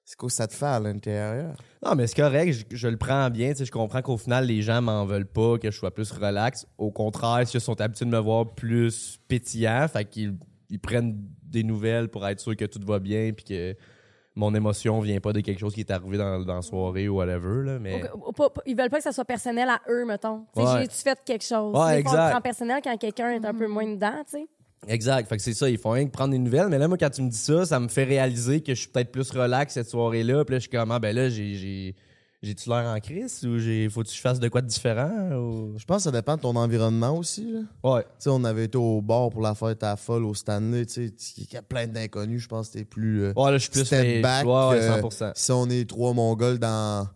[0.05, 1.55] C'est quoi que ça te fait à l'intérieur?
[1.85, 3.51] Non, mais c'est correct, je, je le prends bien.
[3.51, 6.11] tu sais, Je comprends qu'au final, les gens m'en veulent pas, que je sois plus
[6.11, 6.65] relax.
[6.79, 10.35] Au contraire, ils sont habitués de me voir plus pétillant, fait qu'ils
[10.69, 13.75] ils prennent des nouvelles pour être sûr que tout va bien, puis que
[14.35, 17.17] mon émotion vient pas de quelque chose qui est arrivé dans, dans la soirée ou
[17.17, 17.65] whatever.
[17.65, 18.03] Là, mais...
[18.65, 20.45] Ils veulent pas que ça soit personnel à eux, mettons.
[20.55, 20.81] Ouais.
[20.81, 21.75] J'ai-tu fait quelque chose?
[21.75, 22.31] Ouais, Des fois, on le exact.
[22.31, 24.47] prend personnel quand quelqu'un est un peu moins dedans, tu sais.
[24.87, 25.27] Exact.
[25.27, 26.67] Fait que c'est ça, ils font rien que prendre des nouvelles.
[26.69, 28.89] Mais là, moi, quand tu me dis ça, ça me fait réaliser que je suis
[28.89, 30.45] peut-être plus relax cette soirée-là.
[30.45, 31.95] Puis là, je suis comme, ah, ben là, j'ai,
[32.41, 35.09] j'ai-tu l'air en crise ou j'ai, faut-tu que je fasse de quoi de différent?
[35.33, 35.73] Ou...
[35.77, 37.59] Je pense que ça dépend de ton environnement aussi, là.
[37.83, 38.03] Ouais.
[38.03, 41.07] Tu sais, on avait été au bar pour la fête à folle au Stanley, tu
[41.09, 43.23] sais, il y a plein d'inconnus, je pense que t'es plus.
[43.23, 45.31] euh, Ouais, là, je suis plus Step les- back, Ouais, ouais, euh, 100%.
[45.35, 47.07] si on est trois Mongols dans,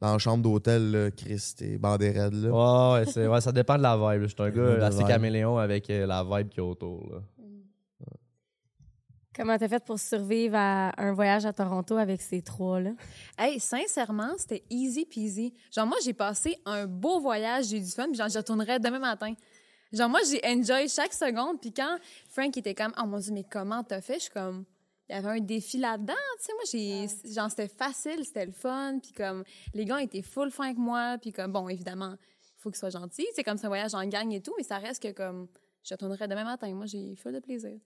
[0.00, 2.50] dans la chambre d'hôtel, Chris, t'es bandé raide, là.
[2.98, 4.22] Ouais, ouais, ouais, ça dépend de la vibe.
[4.22, 7.08] Je suis un gars de assez caméléon avec euh, la vibe qu'il y a autour.
[7.10, 7.18] Là.
[9.36, 12.92] Comment t'as fait pour survivre à un voyage à Toronto avec ces trois-là?
[13.36, 15.52] Hey, sincèrement, c'était easy peasy.
[15.70, 18.78] Genre, moi, j'ai passé un beau voyage, j'ai eu du fun, puis genre, je retournerai
[18.78, 19.34] demain matin.
[19.92, 21.98] Genre, moi, j'ai enjoy chaque seconde, puis quand
[22.30, 24.14] Frank était comme, oh mon Dieu, mais comment t'as fait?
[24.14, 24.64] Je suis comme,
[25.06, 28.52] il y avait un défi là-dedans, tu sais, moi, j'ai, genre, c'était facile, c'était le
[28.52, 29.44] fun, puis comme,
[29.74, 32.88] les gars étaient full fin avec moi, puis comme, bon, évidemment, il faut qu'ils soient
[32.88, 35.46] gentils, c'est comme c'est un voyage en gang et tout, mais ça reste que comme,
[35.84, 36.72] je retournerai demain matin.
[36.74, 37.78] Moi, j'ai full de plaisir.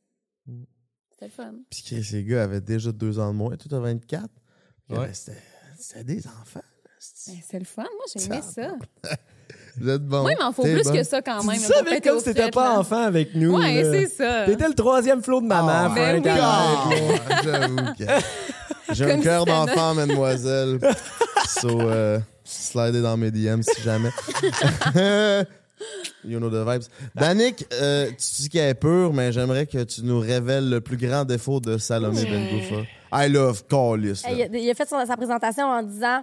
[1.21, 1.53] C'était le fun.
[1.71, 4.25] Puis ces gars avaient déjà deux ans de moins, tout à 24.
[4.89, 5.07] Puis, Ouais.
[5.07, 5.37] ben, C'était
[5.79, 6.63] c'était des enfants.
[6.99, 8.73] c'est- Ben, C'est le fun, moi, j'ai aimé ça.
[9.77, 10.23] Vous êtes bons.
[10.23, 10.93] Moi, il m'en faut T'es plus bon.
[10.95, 11.59] que ça quand même.
[11.61, 12.79] Tu comme si t'étais frettes, pas là.
[12.81, 13.57] enfant avec nous.
[13.57, 13.93] Ouais, là.
[13.93, 14.45] c'est ça.
[14.47, 15.69] T'étais le troisième flot de maman.
[15.71, 16.29] Ah, ben oui.
[16.31, 18.05] Ah, J'avoue que.
[18.95, 20.81] J'ai un cœur d'enfant, mademoiselle.
[21.61, 24.11] So, euh, Slider dans mes DM si jamais.
[26.25, 26.89] you know the vibes.
[27.15, 30.97] Danick, euh, tu dis qu'elle est pure, mais j'aimerais que tu nous révèles le plus
[30.97, 34.23] grand défaut de Salomé Ben I love Callis.
[34.31, 36.23] Il, a, il a fait son- sa présentation en disant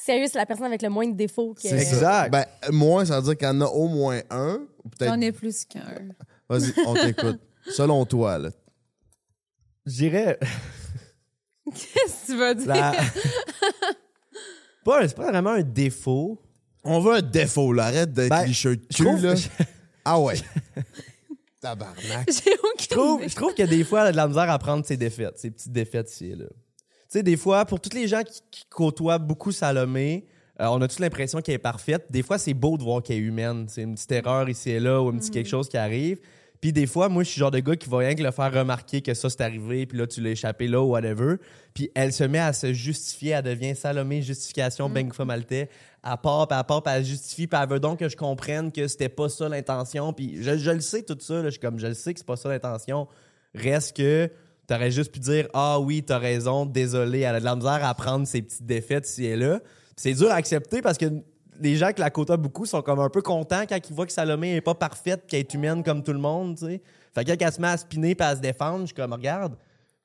[0.00, 1.54] Sérieux, c'est la personne avec le moins de défauts.
[1.54, 1.62] Que...
[1.62, 1.76] C'est.
[1.76, 2.30] Exact.
[2.30, 4.60] Ben, moins, ça veut dire qu'il y en a au moins un.
[4.84, 5.12] ou peut-être.
[5.12, 5.82] J'en ai plus qu'un.
[6.48, 7.40] Vas-y, on t'écoute.
[7.70, 8.50] Selon toi, là.
[9.86, 10.38] Je dirais.
[11.66, 12.66] Qu'est-ce que tu vas dire?
[12.68, 12.92] la-
[14.84, 16.40] pas, c'est pas vraiment un défaut.
[16.84, 17.86] On veut un défaut, là.
[17.86, 19.34] Arrête d'être Ben, licheux de Je cul, trouve, là.
[19.34, 19.48] je
[20.04, 20.34] Ah ouais.
[21.60, 22.28] Tabarnak.
[22.28, 23.28] J'ai aucune trouve, idée.
[23.28, 24.96] je trouve qu'il y a des fois elle a de la misère à prendre ses
[24.96, 26.46] défaites, ses petites défaites ici et là.
[26.48, 30.26] Tu sais, des fois, pour tous les gens qui, qui côtoient beaucoup Salomé,
[30.60, 32.06] euh, on a tous l'impression qu'elle est parfaite.
[32.10, 33.66] Des fois, c'est beau de voir qu'elle est humaine.
[33.68, 36.18] C'est une petite erreur ici et là ou un petit quelque chose qui arrive.
[36.60, 38.32] Puis des fois, moi, je suis le genre de gars qui va rien que le
[38.32, 41.36] faire remarquer que ça, c'est arrivé, puis là, tu l'as échappé là ou whatever.
[41.72, 45.68] Puis elle se met à se justifier, elle devient Salomé, justification, ben maltais.
[46.10, 48.88] Elle part, puis elle part, elle justifie, puis elle veut donc que je comprenne que
[48.88, 50.12] c'était pas ça l'intention.
[50.12, 52.26] Puis je, le sais, tout ça, là, je suis comme, je le sais que c'est
[52.26, 53.08] pas ça l'intention.
[53.54, 54.30] Reste que
[54.66, 57.94] t'aurais juste pu dire, ah oui, t'as raison, désolé, elle a de la misère à
[57.94, 59.60] prendre ses petites défaites ici et là.
[59.60, 61.06] Puis c'est dur à accepter parce que
[61.60, 64.12] les gens qui la côtoient beaucoup sont comme un peu contents quand ils voient que
[64.12, 66.82] Salomé est pas parfaite, qu'elle est humaine comme tout le monde, tu sais.
[67.14, 69.12] Fait que quand elle se met à spinner et à se défendre, je suis comme,
[69.12, 69.56] regarde,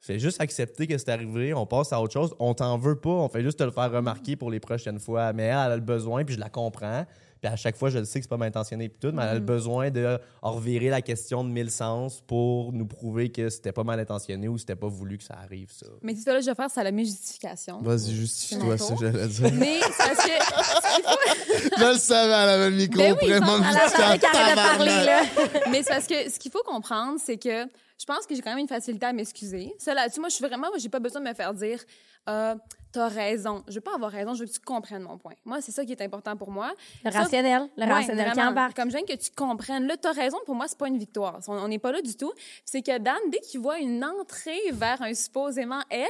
[0.04, 3.10] fais juste accepter que c'est arrivé, on passe à autre chose, on t'en veut pas,
[3.10, 5.32] on fait juste te le faire remarquer pour les prochaines fois.
[5.34, 7.06] Mais elle, elle a le besoin, puis je la comprends.
[7.40, 9.24] Puis à chaque fois, je le sais que c'est pas mal intentionné puis tout, mais
[9.24, 13.50] elle a le besoin de revirer la question de mille sens pour nous prouver que
[13.50, 15.88] c'était pas mal intentionné ou c'était pas voulu que ça arrive, ça.
[16.02, 17.82] Mais dis-toi, là, je vais faire ça la mes justification.
[17.82, 19.52] Vas-y, justifie-toi, ça, j'allais dire.
[19.56, 21.34] Mais c'est parce que
[21.78, 25.22] Je le savais, elle avait le micro Ben oui, de parler, là.
[25.70, 27.66] Mais c'est parce que ce qu'il faut comprendre, c'est que
[28.04, 29.74] je pense que j'ai quand même une facilité à m'excuser.
[29.80, 31.82] Ça là-dessus, moi, je suis vraiment, moi, j'ai pas besoin de me faire dire,
[32.28, 32.54] euh,
[32.92, 33.64] t'as raison.
[33.70, 35.34] Je veux pas avoir raison, je veux que tu comprennes mon point.
[35.46, 36.74] Moi, c'est ça qui est important pour moi.
[37.06, 38.52] Le Ça, rationnel, le Ouais, rationnel qui vraiment.
[38.52, 38.76] embarque.
[38.76, 39.88] Comme viens que tu comprennes.
[39.88, 41.40] Là, t'as raison, pour moi, c'est pas une victoire.
[41.48, 42.32] On n'est pas là du tout.
[42.66, 46.06] C'est que Dan, dès qu'il voit une entrée vers un supposément elle,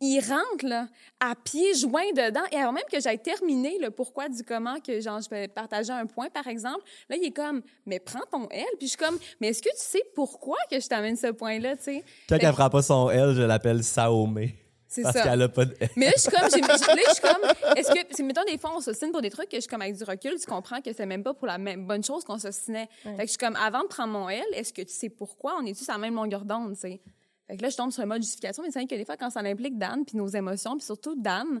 [0.00, 0.88] il rentre, là,
[1.20, 2.44] à pieds joints dedans.
[2.52, 5.92] Et avant même que j'aille terminer le pourquoi du comment que, genre, je vais partager
[5.92, 8.64] un point, par exemple, là, il est comme, mais prends ton elle.
[8.78, 11.76] Puis je suis comme, mais est-ce que tu sais pourquoi que je t'amène ce point-là,
[11.76, 12.04] tu sais?
[12.28, 14.54] Quand Fait elle prend pas son L, je l'appelle Saomé.
[14.88, 15.22] C'est Parce ça.
[15.24, 15.90] qu'elle a pas de L.
[15.96, 16.76] Mais là, je suis comme, j'ai- là,
[17.08, 19.56] je suis comme, est-ce que, c'est, mettons, des fois, on s'ostine pour des trucs que
[19.56, 21.86] je suis comme, avec du recul, tu comprends que c'est même pas pour la même
[21.86, 22.88] bonne chose qu'on s'ostinait.
[23.02, 25.56] Fait que je suis comme, avant de prendre mon L, est-ce que tu sais pourquoi?
[25.60, 27.00] On est-tu sur la même longueur d'onde, tu sais?
[27.48, 29.16] Fait que là, je tombe sur le mode justification, mais c'est vrai que des fois,
[29.16, 31.60] quand ça implique Dan, puis nos émotions, puis surtout Dan,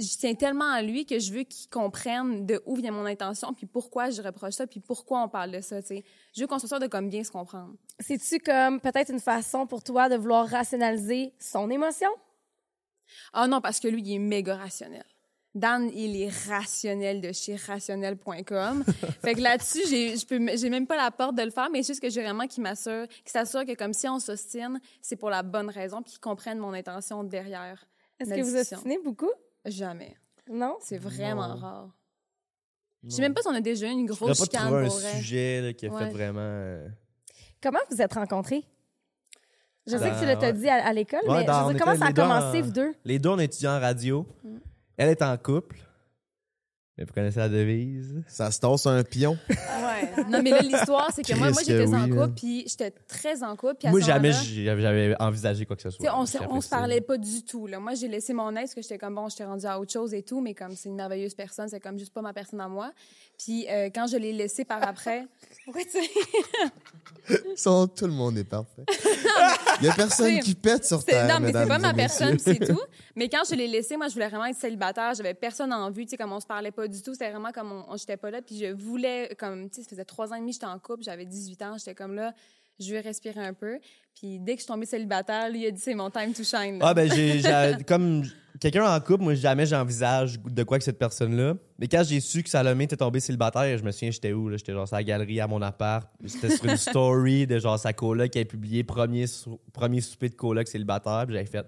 [0.00, 3.52] je tiens tellement à lui que je veux qu'il comprenne de où vient mon intention,
[3.52, 6.04] puis pourquoi je reproche ça, puis pourquoi on parle de ça, tu sais.
[6.34, 7.74] Je veux qu'on soit sûr de comme bien se comprendre.
[7.98, 12.08] C'est-tu comme peut-être une façon pour toi de vouloir rationaliser son émotion?
[13.32, 15.04] Ah non, parce que lui, il est méga rationnel.
[15.54, 18.84] Dan, il est rationnel de chez rationnel.com.
[19.22, 21.82] fait que là-dessus, j'ai, je peux, j'ai même pas la porte de le faire, mais
[21.82, 25.16] c'est juste que j'ai vraiment qu'il m'assure, qu'il s'assure que comme si on s'ostine, c'est
[25.16, 27.84] pour la bonne raison, puis qu'il comprenne mon intention derrière.
[28.20, 28.76] Est-ce que vous discussion.
[28.76, 29.32] ostinez beaucoup?
[29.66, 30.16] Jamais.
[30.50, 30.76] Non?
[30.80, 31.56] C'est vraiment Non.
[31.56, 31.88] rare.
[33.04, 34.62] Je sais même pas si on a déjà eu une Je grosse pourrais pas chicane
[34.66, 35.12] trouver un pour vrai.
[35.16, 36.04] sujet là, qui a Ouais.
[36.04, 36.40] fait vraiment.
[36.42, 36.88] euh,
[37.62, 38.64] Comment vous êtes rencontrés?
[39.86, 41.64] Je sais que tu Dans- l'as dit à, à l'école, Ouais, mais dans- je veux
[41.64, 42.94] on dire, comment était ça a les deux en- commencé, vous deux?
[43.04, 44.26] Les deux, on est étudiants en radio.
[44.44, 44.56] Mm.
[44.98, 45.78] Elle est en couple.
[47.00, 48.22] Mais vous connaissez la devise?
[48.28, 49.38] Ça se tasse un pion.
[49.48, 50.24] Ouais.
[50.28, 52.32] Non, mais là, l'histoire, c'est que moi, j'étais en oui, couple, hein.
[52.36, 53.88] puis j'étais très en couple.
[53.88, 56.18] Moi, jamais j'avais envisagé quoi que ce Tu sais, soit.
[56.18, 57.66] on, se, on se parlait pas du tout.
[57.66, 57.80] Là.
[57.80, 60.12] Moi, j'ai laissé mon ex, parce que j'étais comme, bon, j'étais rendue à autre chose
[60.12, 62.68] et tout, mais comme c'est une merveilleuse personne, c'est comme juste pas ma personne à
[62.68, 62.92] moi.
[63.42, 65.26] Puis euh, quand je l'ai laissé par après...
[65.64, 65.98] Pourquoi tu
[67.30, 68.84] Ils sont- tout le monde est parfait.
[69.80, 72.58] Il y a personne qui pète sur terre, Non, mais c'est pas ma personne, c'est
[72.66, 72.80] tout.
[73.16, 75.14] Mais quand je l'ai laissé, moi, je voulais vraiment être célibataire.
[75.14, 77.12] J'avais personne en vue, tu sais, comme on se parlait pas du tout.
[77.14, 78.42] C'était vraiment comme on, on- j'étais pas là.
[78.42, 80.78] Puis je voulais, comme, tu sais, ça faisait trois ans et demi que j'étais en
[80.78, 81.02] couple.
[81.04, 81.76] J'avais 18 ans.
[81.78, 82.34] J'étais comme là,
[82.78, 83.78] je vais respirer un peu.
[84.14, 86.42] Puis dès que je suis tombée célibataire, lui, il a dit, c'est mon time to
[86.44, 86.78] shine.
[86.78, 86.86] là.
[86.88, 87.40] Ah, ben, j'ai.
[87.86, 88.22] Comme
[88.60, 91.54] quelqu'un en couple, moi, jamais j'envisage de quoi que cette personne-là.
[91.78, 94.56] Mais quand j'ai su que Salomé était tombée célibataire, je me souviens, j'étais où, là?
[94.58, 96.06] J'étais genre la galerie à mon appart.
[96.26, 100.28] C'était sur une story de genre sa coloc qui avait publié premier, sou- premier souper
[100.28, 101.24] de coloc célibataire.
[101.26, 101.66] Puis j'avais fait.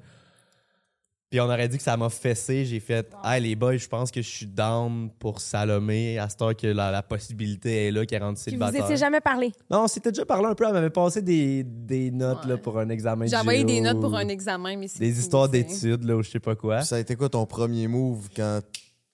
[1.32, 2.66] Puis on aurait dit que ça m'a fessé.
[2.66, 6.42] J'ai fait, hey les boys, je pense que je suis down pour Salomé à cette
[6.42, 8.84] heure que la, la possibilité est là, qu'elle est rendue Puis vous célibataire.
[8.84, 9.50] étiez jamais parlé.
[9.70, 10.66] Non, on s'était déjà parlé un peu.
[10.66, 12.50] Elle m'avait passé des, des notes Ouais.
[12.50, 15.48] là, pour un examen J'ai envoyé des notes pour un examen, mais c'est Des histoires
[15.48, 16.82] d'études, là, ou je sais pas quoi.
[16.82, 18.60] Ça a été quoi ton premier move quand.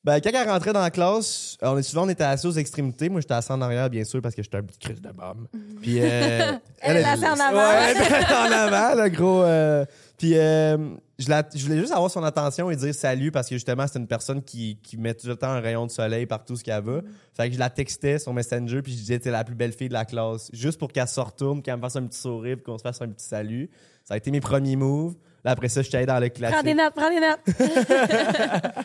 [0.08, 3.10] Ben, quand elle rentrait dans la classe, on est souvent on était assis aux extrémités.
[3.10, 5.46] Moi, j'étais assis en arrière, bien sûr, parce que j'étais un petit Chris de bombe.
[5.82, 7.58] Puis euh, Elle est assise en avant.
[7.58, 9.42] Ouais, elle était en avant, le gros.
[9.42, 9.84] euh,
[10.16, 10.78] puis euh,
[11.18, 13.98] je, la- je voulais juste avoir son attention et dire salut parce que justement, c'est
[13.98, 16.82] une personne qui, qui met tout le temps un rayon de soleil partout ce qu'elle
[16.82, 17.00] va.
[17.36, 19.88] Fait que je la textais sur Messenger puis je disais, t'es la plus belle fille
[19.90, 20.48] de la classe.
[20.54, 23.08] Juste pour qu'elle se retourne, qu'elle me fasse un petit sourire qu'on se fasse un
[23.08, 23.68] petit salut.
[24.04, 25.16] Ça a été mes premiers moves.
[25.44, 26.56] Là, après ça, je suis allé dans le classique.
[26.56, 28.78] Prends des notes, prends des notes.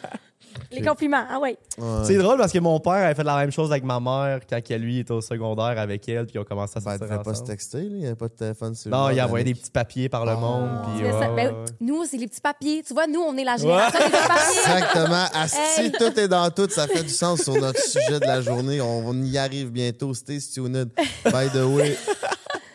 [0.73, 1.57] Les compliments, ah ouais.
[1.77, 1.85] Ouais.
[2.03, 4.59] C'est drôle parce que mon père avait fait la même chose avec ma mère quand
[4.71, 7.43] lui était au secondaire avec elle puis ils ont commencé à tu fais pas se
[7.43, 7.83] texter, là.
[7.89, 10.31] Il n'y avait pas de téléphone sur Non, il envoyait des petits papiers par le
[10.31, 10.35] Ah.
[10.35, 10.69] monde.
[10.97, 11.27] Puis, ça.
[11.35, 12.83] Ben, nous, c'est les petits papiers.
[12.85, 14.73] Tu vois, nous, on est la génération des petits papiers.
[14.73, 15.25] Exactement.
[15.33, 15.91] Asti, Hey.
[15.91, 16.67] tout est dans tout.
[16.69, 18.81] Ça fait du sens sur notre sujet de la journée.
[18.81, 20.13] On, on y arrive bientôt.
[20.13, 20.89] Stay tuned.
[21.25, 21.95] By the way,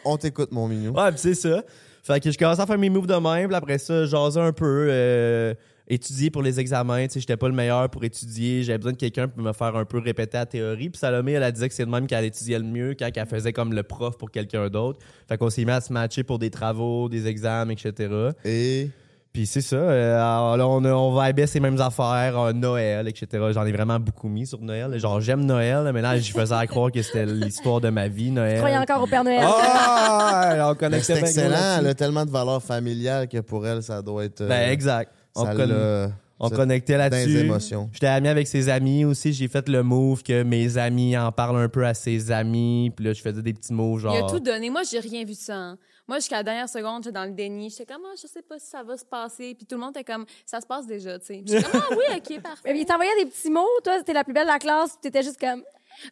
[0.04, 0.92] on t'écoute, mon mignon.
[0.92, 1.62] Ouais, puis c'est ça.
[2.02, 4.52] Fait que je commençais à faire mes moves de même, puis après ça, jaser un
[4.52, 5.54] peu, euh,
[5.88, 7.06] étudier pour les examens.
[7.06, 8.62] Tu sais, j'étais pas le meilleur pour étudier.
[8.62, 10.90] J'avais besoin de quelqu'un pour me faire un peu répéter la théorie.
[10.90, 13.26] Puis Salomé, elle a disait que c'est de même qu'elle étudiait le mieux quand elle
[13.26, 14.98] faisait comme le prof pour quelqu'un d'autre.
[15.28, 18.12] Fait qu'on s'est mis à se matcher pour des travaux, des examens, etc.
[18.44, 18.90] Et?
[19.30, 19.76] Puis c'est ça.
[19.76, 23.44] euh, alors là, on, a, on vibait ces mêmes affaires, euh, Noël, etc.
[23.52, 24.98] J'en ai vraiment beaucoup mis sur Noël.
[24.98, 28.30] Genre, j'aime Noël, mais là, je faisais à croire que c'était l'histoire de ma vie,
[28.30, 28.54] Noël.
[28.56, 29.44] Je croyais encore au Père Noël?
[29.44, 30.54] Ah!
[30.56, 31.78] on Ben, connectait c'est excellent.
[31.80, 34.40] Elle a tellement de valeur familiale que pour elle, ça doit être.
[34.40, 35.12] euh, Ben, exact.
[35.38, 37.28] On, ça con- on connectait dans là-dessus.
[37.30, 37.90] les émotions.
[37.92, 39.32] J'étais ami avec ses amis aussi.
[39.32, 42.92] J'ai fait le move que mes amis en parlent un peu à ses amis.
[42.94, 44.14] Puis là, je faisais des petits moves genre.
[44.14, 44.70] Il a tout donné.
[44.70, 45.56] Moi, j'ai rien vu de ça.
[45.56, 45.78] hein.
[46.06, 47.68] Moi, jusqu'à la dernière seconde, j'étais dans le déni.
[47.70, 49.54] J'étais comme, Ah, je sais pas si ça va se passer.
[49.54, 51.42] Puis tout le monde était comme, ça se passe déjà, tu sais.
[51.44, 52.78] Puis J'étais comme, ah oui, OK, Mais parfait.
[52.78, 53.66] il t'envoyait des petits mots.
[53.84, 54.90] Toi, c'était la plus belle de la classe.
[54.92, 55.62] puis T'étais juste comme.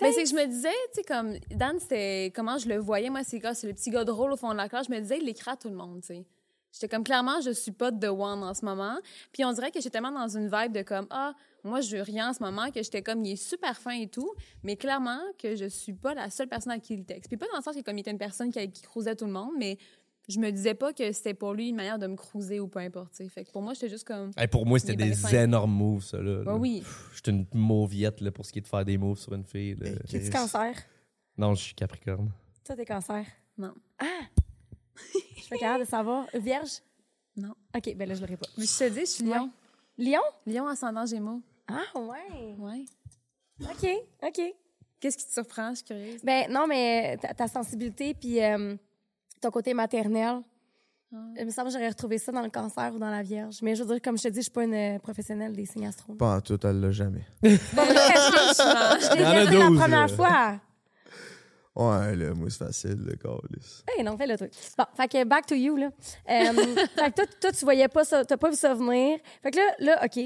[0.03, 3.09] Mais c'est que je me disais, tu sais, comme, Dan, c'était comment je le voyais.
[3.09, 4.87] Moi, c'est le petit gars drôle au fond de la classe.
[4.89, 6.25] Je me disais, il l'écrit à tout le monde, tu sais.
[6.79, 8.99] J'étais comme, clairement, je suis pas The One en ce moment.
[9.33, 11.33] Puis on dirait que j'étais tellement dans une vibe de comme, ah,
[11.65, 14.09] moi, je veux rien en ce moment, que j'étais comme, il est super fin et
[14.09, 14.31] tout.
[14.63, 17.29] Mais clairement, que je suis pas la seule personne à qui il texte.
[17.31, 19.25] Puis pas dans le sens que comme il était une personne qui, qui cruisait tout
[19.25, 19.79] le monde, mais
[20.29, 22.81] je me disais pas que c'était pour lui une manière de me cruiser ou peu
[22.81, 23.29] importe, tu sais.
[23.31, 25.45] Fait que pour moi, j'étais juste comme, Hey, pour moi, c'était des fin.
[25.45, 26.19] énormes moves, ça.
[26.21, 26.55] Là, là.
[26.57, 26.83] oui.
[27.15, 29.77] J'étais une mauviette là, pour ce qui est de faire des moves sur une fille.
[29.77, 30.75] T'es-tu cancer?
[31.39, 32.31] Non, je suis Capricorne.
[32.65, 33.25] Toi, t'es cancer?
[33.57, 33.73] Non.
[35.37, 36.27] Je suis pas capable de savoir.
[36.35, 36.81] Vierge?
[37.37, 37.55] Non.
[37.77, 38.47] OK, ben là, je l'aurais pas.
[38.57, 39.51] Mais je te dis, je suis lion.
[39.99, 40.21] Lion?
[40.47, 41.41] Lion ascendant Gémeaux.
[41.69, 42.55] Ah, ouais.
[42.59, 42.85] Ouais.
[43.63, 43.89] OK,
[44.23, 44.41] OK.
[45.01, 45.71] Qu'est-ce qui te surprend?
[45.71, 46.21] Je suis curieuse.
[46.25, 48.75] Ben non, mais ta, ta sensibilité puis euh,
[49.41, 50.41] ton côté maternel,
[51.13, 51.17] Ah.
[51.39, 53.59] il me semble que j'aurais retrouvé ça dans le cancer ou dans la Vierge.
[53.63, 55.67] Mais je veux dire, comme je te dis, je suis pas une euh, professionnelle des
[55.67, 56.15] signes astro.
[56.15, 57.25] Pas en tout, elle l'a jamais.
[57.43, 57.49] Bon,
[57.85, 60.61] je dit la 12, première fois.
[61.77, 63.85] Ouais, là, moi, c'est facile, le câlisse.
[63.89, 64.51] Hey, non, fais le truc.
[64.79, 65.87] Bon, fait que back to you, là.
[66.31, 66.53] Euh,
[66.97, 69.19] fait que toi, toi, tu voyais pas ça, t'as pas vu ça venir.
[69.43, 70.19] Fait que là, là, OK,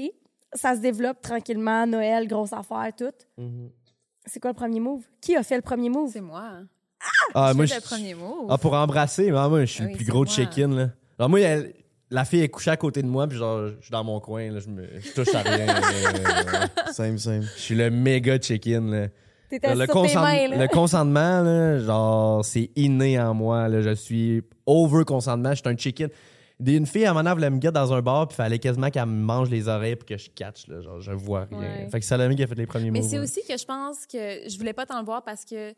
[0.53, 3.11] ça se développe tranquillement, Noël, grosse affaire, tout.
[4.25, 5.03] C'est quoi le premier move?
[5.19, 6.09] Qui a fait le premier move?
[6.13, 6.51] C'est moi.
[7.33, 8.45] Ah, je moi, je- le premier mot.
[8.49, 10.67] Ah, pour embrasser, mais moi, je suis Ah le plus gros de check-in.
[10.69, 10.89] Là.
[11.17, 11.73] Alors, moi, elle-
[12.11, 14.51] la fille est couchée à côté de moi, puis genre, je suis dans mon coin,
[14.51, 15.67] là, je, me, je touche à rien.
[15.67, 17.45] Euh, Simple, simple.
[17.55, 18.81] je suis le méga check-in.
[18.81, 19.07] Là.
[19.59, 20.19] T'étais le, consent-
[20.71, 23.67] consentement, là, genre, c'est inné en moi.
[23.67, 23.81] Là.
[23.81, 25.51] Je suis over consentement.
[25.53, 26.09] Je suis un chicken.
[26.65, 28.59] Une fille, à un moment donné, elle voulait me guetter dans un bar, puis fallait
[28.59, 30.67] quasiment qu'elle me mange les oreilles pour que je catch.
[30.67, 30.79] Là.
[30.81, 31.59] Genre, je vois rien.
[31.59, 31.89] Ouais.
[31.91, 33.07] Fait que c'est Salomé qui a fait les premiers Mais mots.
[33.07, 33.23] c'est là.
[33.23, 35.73] aussi que je pense que je voulais pas t'en le voir parce que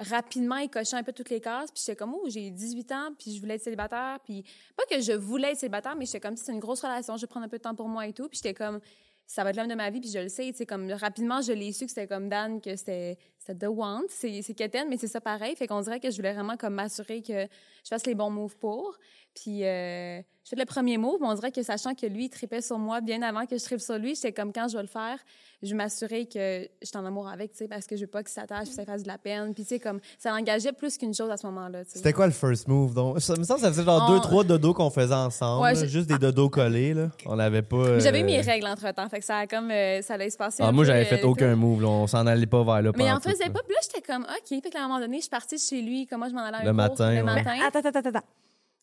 [0.00, 1.70] rapidement, il cochait un peu toutes les cases.
[1.70, 4.18] Puis j'étais comme, oh, j'ai 18 ans, puis je voulais être célibataire.
[4.24, 4.44] Puis
[4.76, 7.26] pas que je voulais être célibataire, mais j'étais comme, c'est une grosse relation, je vais
[7.28, 8.28] prendre un peu de temps pour moi et tout.
[8.28, 8.80] Puis j'étais comme,
[9.26, 10.52] ça va être l'homme de ma vie, puis je le sais.
[10.56, 14.02] Tu comme rapidement, je l'ai su que c'était comme Dan, que c'était c'était The Want.
[14.08, 15.54] C'est c'est quétaine, mais c'est ça pareil.
[15.56, 18.56] Fait qu'on dirait que je voulais vraiment comme m'assurer que je fasse les bons moves
[18.56, 18.94] pour.
[19.34, 22.30] Puis euh, je fais le premier move, mais on dirait que sachant que lui, il
[22.30, 24.82] tripait sur moi bien avant que je tripe sur lui, j'étais comme quand je vais
[24.82, 25.18] le faire,
[25.60, 28.06] je vais m'assurer que je suis en amour avec, tu sais, parce que je veux
[28.06, 29.52] pas qu'il s'attache, puis ça fasse de la peine.
[29.52, 31.82] Puis tu sais, comme ça l'engageait plus qu'une chose à ce moment-là.
[31.88, 32.94] C'était quoi le first move?
[32.94, 33.20] Donc?
[33.20, 35.64] Ça me semble que ça faisait genre On- deux, trois dodos qu'on faisait ensemble.
[35.64, 36.94] Ouais, juste des dodos collés.
[36.94, 37.08] Là.
[37.26, 37.88] On n'avait pas.
[37.94, 40.36] Mais J'avais euh, mes règles entre-temps, fait que ça a comme, euh, ça allait se
[40.36, 41.28] passer Ah, moi, j'avais euh, fait tout.
[41.30, 41.82] aucun move.
[41.82, 41.88] là.
[41.88, 42.92] On s'en allait pas vers là.
[42.96, 43.60] Mais en pantoute, faisait pas.
[43.66, 44.62] Puis là, j'étais comme, OK.
[44.62, 46.06] Fait qu'à un moment donné, je suis partie de chez lui.
[46.06, 47.22] Comment je m'en allais à un Le cours, matin, Le ouais.
[47.22, 47.56] matin?
[47.66, 48.26] Attends, attends, attends, attends.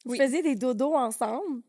[0.06, 1.62] Vous faisiez des dodos ensemble,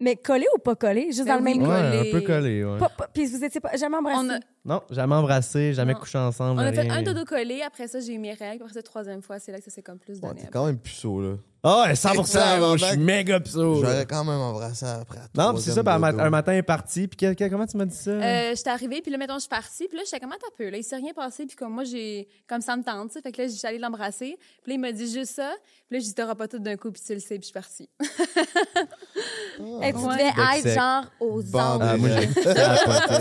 [0.00, 1.06] mais collés ou pas collés?
[1.12, 1.96] Juste Ben dans le oui, même Ouais, lit?
[1.98, 2.10] un collé.
[2.12, 2.78] peu collé, ouais.
[3.14, 4.40] Puis vous étiez pas jamais embrassés?
[4.62, 6.00] Non, jamais embrassé, jamais Non.
[6.00, 6.60] couché ensemble.
[6.60, 6.96] on a fait rien.
[6.96, 7.62] un dodo collé.
[7.62, 8.62] Après ça, j'ai eu mes règles.
[8.62, 10.42] Après ça, troisième fois, c'est là que ça s'est comme plus Ouais, donné.
[10.42, 11.36] t'es quand même puceau, là.
[11.62, 13.80] Ah, ouais, 100%, Excellent, je suis méga psou.
[13.82, 15.18] J'aurais quand même embrassé après.
[15.36, 16.24] Non, puis c'est ça, puis un, mat- dodo.
[16.24, 17.06] un matin, il est parti.
[17.06, 18.10] Puis que- que- comment tu m'as dit ça?
[18.12, 20.56] Euh, j'étais arrivée, puis là, mettons, je suis partie, puis là, j'étais comme, attends un
[20.56, 23.14] peu, là, il s'est rien passé, puis comme moi, j'ai, comme ça me tente, tu
[23.14, 25.52] sais, fait que là, j'étais allée l'embrasser, puis là, il m'a dit juste ça,
[25.88, 27.44] puis là, j'ai dit, t'auras pas tout d'un coup, puis tu le sais, puis je
[27.46, 27.88] suis partie.
[29.82, 30.14] Hey, tu Ouais.
[30.14, 30.74] devais Bec être sec.
[30.78, 31.84] genre aux Bandé.
[31.84, 31.90] anges.
[31.92, 32.26] Ah, moi, j'ai.
[32.34, 32.54] Tu sais,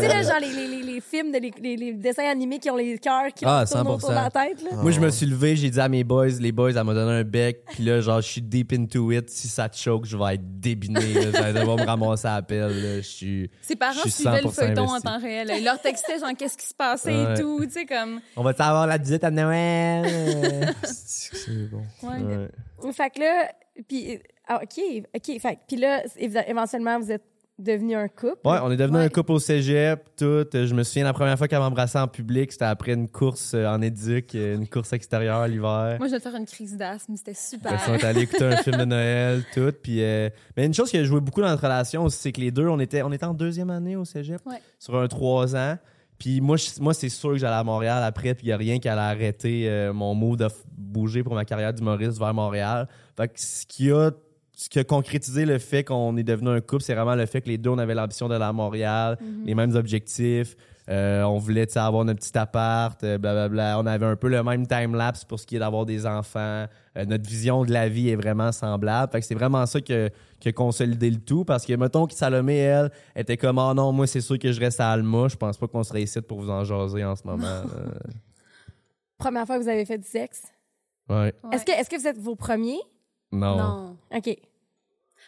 [0.08, 2.75] là, genre les, les, les, les films, de, les, les, les dessins animés qui ont
[2.75, 4.23] les cœurs qui Ah, tournent autour de 100%.
[4.23, 4.61] la tête.
[4.63, 4.77] Là.
[4.81, 7.12] Moi, je me suis levé, j'ai dit à mes boys, les boys, elle m'a donné
[7.19, 9.29] un bec, puis là, genre, je suis deep into it.
[9.29, 10.99] Si ça te choque, je vais être débiné.
[11.01, 12.60] Je vais devoir me ramasser à la pelle.
[12.81, 12.95] là.
[12.97, 13.51] Je suis.
[13.62, 15.08] Ses parents Je suis suivaient le 100% feuilleton en investi.
[15.08, 15.51] temps réel.
[15.58, 17.33] Ils leur textaient, genre, qu'est-ce qui se passait Ouais.
[17.33, 17.60] et tout.
[17.65, 18.19] Tu sais, comme.
[18.35, 20.73] On va avoir la visite à Noël.
[20.83, 21.83] C'est bon.
[22.04, 22.47] Ouais.
[22.83, 22.91] Ouais.
[22.93, 23.51] Fait que là,
[23.87, 24.83] puis, ah, OK,
[25.15, 25.39] OK.
[25.39, 27.23] Fait que- puis là, éventuellement, vous êtes
[27.60, 28.39] devenu un couple.
[28.45, 29.03] Ouais, on est devenu Ouais.
[29.05, 30.45] un couple au cégep, tout.
[30.53, 33.67] Je me souviens la première fois qu'elle m'embrassait en public, c'était après une course euh,
[33.67, 35.97] en éduc, euh, une course extérieure l'hiver.
[35.99, 37.15] Moi, je vais te faire une crise d'asthme.
[37.15, 37.79] C'était super.
[37.89, 39.71] On est allé écouter un film de Noël, tout.
[39.83, 42.41] Puis, euh, mais une chose qui a joué beaucoup dans notre relation aussi, c'est que
[42.41, 44.62] les deux, on était, on était en deuxième année au cégep, Ouais.
[44.79, 45.77] sur un trois ans.
[46.17, 48.57] Puis moi, je- moi c'est sûr que j'allais à Montréal après, puis il n'y a
[48.57, 50.47] rien qui allait arrêter euh, mon mot de
[50.77, 52.89] bouger pour ma carrière d'humoriste vers Montréal.
[53.15, 54.12] Fait que ce qui a
[54.60, 57.39] ce qui a concrétisé le fait qu'on est devenu un couple, c'est vraiment le fait
[57.39, 60.57] que les deux, on avait l'ambition d'aller à Montréal, les mêmes objectifs.
[60.89, 63.79] Euh, on voulait avoir notre petit appart, euh, blablabla.
[63.79, 66.65] On avait un peu le même time-lapse pour ce qui est d'avoir des enfants.
[66.97, 69.10] Euh, notre vision de la vie est vraiment semblable.
[69.12, 70.10] Fait que c'est vraiment ça que,
[70.41, 71.45] qui a consolidé le tout.
[71.45, 74.60] Parce que, mettons que Salomé, elle, était comme, oh non, moi, c'est sûr que je
[74.60, 75.27] reste à Alma.
[75.29, 77.45] Je pense pas qu'on serait ici pour vous en jaser en ce moment.
[77.77, 77.91] Euh,
[79.17, 80.43] Première fois que vous avez fait du sexe?
[81.10, 81.15] ouais.
[81.15, 81.33] Ouais.
[81.51, 82.79] Est-ce que, est-ce que vous êtes vos premiers?
[83.31, 83.57] Non.
[83.57, 83.97] Non.
[84.15, 84.37] OK.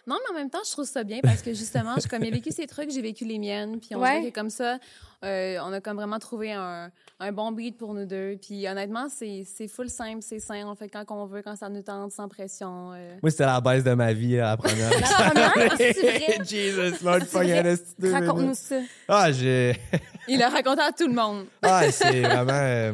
[0.07, 2.27] Non, mais en même temps, je trouve ça bien parce que justement, je, comme il
[2.29, 3.79] a vécu ses trucs, j'ai vécu les miennes.
[3.79, 4.19] Puis on Ouais.
[4.19, 4.79] dirait que comme ça,
[5.23, 8.37] euh, on a comme vraiment trouvé un, un bon beat pour nous deux.
[8.41, 10.65] Puis honnêtement, c'est c'est full simple, c'est simple.
[10.65, 12.93] On fait quand on veut, quand ça nous tente, sans pression.
[12.93, 13.15] euh.
[13.21, 14.89] Moi, c'était la baisse de ma vie, la première.
[14.89, 15.77] La première?
[15.77, 16.37] C'est vrai?
[16.47, 18.79] Jesus, Lord, a Raconte-nous ça.
[19.07, 19.75] Ah, j'ai.
[20.27, 21.45] Il l'a raconté à tout le monde.
[21.61, 22.51] Ah, c'est vraiment.
[22.53, 22.93] euh,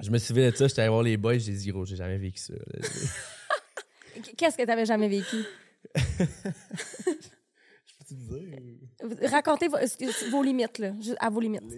[0.00, 2.18] Je me souviens de ça, j'étais allé voir les boys, j'ai dit, gros, j'ai jamais
[2.18, 2.54] vécu ça.
[4.36, 5.44] Qu'est-ce que tu avais jamais vécu?
[9.30, 10.92] Racontez vos, excuse- vos limites, là?
[11.00, 11.62] Juste à vos limites.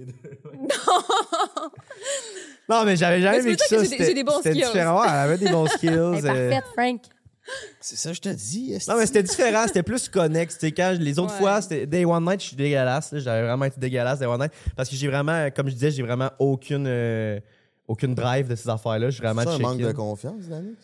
[2.69, 3.77] Non, mais j'avais jamais Mais ça ça.
[3.77, 4.64] que j'ai j'ai bons C'était skills.
[4.67, 5.01] différent.
[5.01, 5.89] Ouais, elle avait des bons skills.
[5.91, 7.01] Elle euh, est parfaite, Frank.
[7.81, 8.77] C'est ça, je te dis.
[8.89, 10.59] Non, mais c'était différent, c'était plus connexe.
[10.77, 11.39] Quand les autres Ouais.
[11.39, 13.14] fois, c'était Day One Night, je suis dégueulasse.
[13.19, 14.53] J'avais vraiment été dégueulasse Day One Night.
[14.75, 17.39] Parce que j'ai vraiment, comme je disais, j'ai vraiment aucune, euh,
[17.87, 19.11] aucune drive de ces affaires-là.
[19.11, 20.75] Je suis vraiment C'est un manque de confiance, Dani?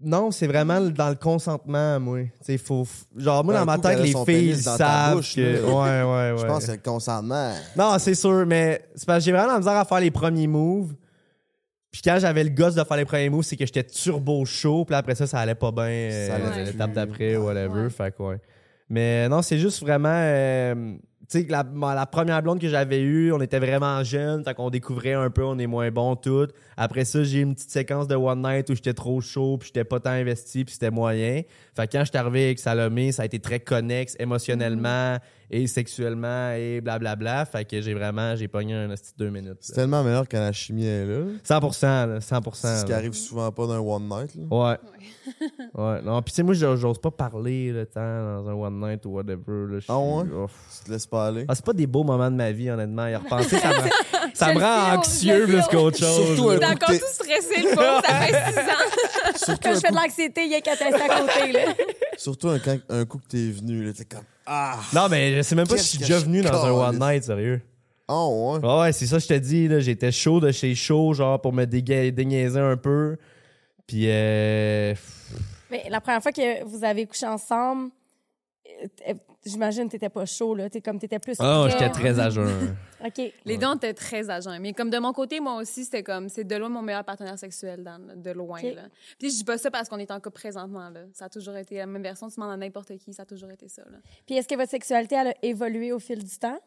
[0.00, 2.20] Non, c'est vraiment dans le consentement, moi.
[2.20, 2.86] Tu sais, faut.
[3.16, 5.62] Genre, moi, dans ma tête, les filles ta savent bouche, que.
[5.64, 5.72] Ouais,
[6.02, 6.38] ouais, ouais.
[6.40, 7.52] Je pense que le consentement.
[7.76, 10.46] Non, c'est sûr, mais c'est parce que j'ai vraiment la misère à faire les premiers
[10.46, 10.94] moves.
[11.90, 14.84] Puis quand j'avais le gosse de faire les premiers moves, c'est que j'étais turbo chaud.
[14.84, 15.84] Puis après ça, ça allait pas bien.
[15.84, 17.84] Ça euh, allait l'étape d'après, whatever.
[17.84, 17.90] Ouais.
[17.90, 18.40] Fait que ouais.
[18.90, 20.08] Mais non, c'est juste vraiment.
[20.12, 20.94] euh,
[21.28, 21.64] sais, la,
[21.94, 24.44] la première blonde que j'avais eue, on était vraiment jeunes.
[24.44, 26.48] Fait qu'on découvrait un peu, on est moins bon tout.
[26.76, 29.68] Après ça, j'ai eu une petite séquence de One Night où j'étais trop chaud, puis
[29.68, 31.42] j'étais pas tant investi, puis c'était moyen.
[31.78, 35.18] Fait que quand je suis arrivé avec Salomé, ça a été très connexe émotionnellement
[35.48, 37.44] et sexuellement et blablabla.
[37.44, 39.58] Fait que j'ai vraiment, j'ai pogné un petit deux minutes.
[39.60, 41.20] C'est tellement meilleur quand la chimie est là.
[41.48, 42.50] 100%, là, 100%.
[42.54, 44.34] C'est ce qui arrive souvent pas d'un one night.
[44.34, 44.42] Là.
[44.50, 44.76] Ouais.
[45.74, 46.02] ouais.
[46.02, 49.10] Non, puis tu sais, moi, j'ose pas parler le temps dans un one night ou
[49.10, 49.66] whatever.
[49.70, 50.24] Là, Ah ouais?
[50.24, 50.50] Ouf.
[50.78, 51.44] Tu te laisses pas aller?
[51.46, 53.06] Ah, c'est pas des beaux moments de ma vie, honnêtement.
[53.06, 53.88] Y repenser, ça me,
[54.34, 56.26] ça me rend anxieux plus qu'autre chose.
[56.36, 58.02] Surtout Il un est coup encore tout stressé, le pauvre.
[58.04, 59.34] Ça fait six ans.
[59.36, 61.67] Surtout Quand un je fais de l'anxiété, il y a qu'à tester à côté, là.
[62.16, 64.78] Surtout un, quand- un coup que t'es venu, là, t'es comme Ah!
[64.94, 67.00] Non, mais je sais même pas si je suis déjà venu dans un calisse.
[67.00, 67.60] one night, sérieux.
[68.08, 68.66] Oh, ouais.
[68.66, 69.68] Ouais, ouais, c'est ça, que je te dis.
[69.68, 73.16] là, J'étais chaud de chez chaud, genre, pour me déga- déniaiser un peu.
[73.86, 74.94] Puis, euh,
[75.70, 77.90] Mais la première fois que vous avez couché ensemble,
[78.82, 79.14] euh, euh,
[79.48, 80.68] j'imagine que t'étais pas chaud, là.
[80.70, 81.36] T'es comme, t'étais plus.
[81.40, 82.76] oh, j'étais très à jeun.
[83.04, 83.32] OK.
[83.44, 84.56] Les deux, on était très agents.
[84.60, 87.38] Mais comme de mon côté, moi aussi, c'était comme, c'est de loin mon meilleur partenaire
[87.38, 88.60] sexuel, de loin.
[88.62, 88.82] Là.
[89.18, 90.90] Puis je dis pas ça parce qu'on est en couple présentement.
[90.90, 91.00] Là.
[91.12, 92.28] Ça a toujours été la même version.
[92.28, 93.82] Tu demandes à n'importe qui, ça a toujours été ça.
[93.90, 93.98] Là.
[94.26, 96.58] Puis est-ce que votre sexualité, elle a évolué au fil du temps?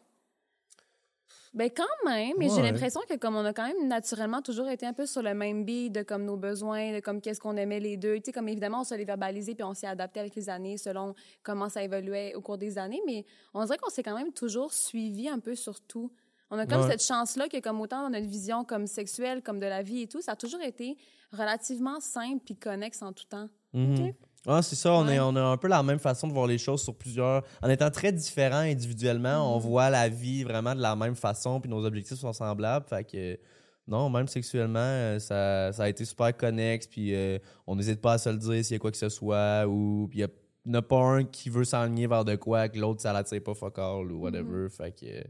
[1.54, 4.86] Ben quand même, mais j'ai l'impression que comme on a quand même naturellement toujours été
[4.86, 7.78] un peu sur le même beat de comme nos besoins, de comme qu'est-ce qu'on aimait
[7.80, 8.16] les deux.
[8.16, 10.78] Tu sais, comme évidemment, on se les verbalisé puis on s'est adapté avec les années
[10.78, 14.32] selon comment ça évoluait au cours des années, mais on dirait qu'on s'est quand même
[14.32, 16.10] toujours suivi un peu sur tout.
[16.50, 16.90] On a comme Ouais.
[16.90, 20.06] cette chance-là que comme autant dans notre vision comme sexuelle, comme de la vie et
[20.06, 20.96] tout, ça a toujours été
[21.32, 23.48] relativement simple puis connexe en tout temps.
[23.74, 24.12] Mhm.
[24.46, 25.14] Ah, c'est ça, on, Ouais.
[25.14, 27.44] est, on a un peu la même façon de voir les choses sur plusieurs.
[27.62, 31.70] En étant très différents individuellement, on voit la vie vraiment de la même façon, puis
[31.70, 32.84] nos objectifs sont semblables.
[32.88, 33.38] Fait que,
[33.86, 37.38] non, même sexuellement, euh, ça, ça a été super connexe, puis euh,
[37.68, 40.10] on n'hésite pas à se le dire s'il y a quoi que ce soit, ou
[40.12, 43.42] il y a, pas un qui veut s'enligner vers de quoi, que l'autre, ça l'attire
[43.44, 44.68] pas fuck all, ou whatever.
[44.70, 45.22] Fait que,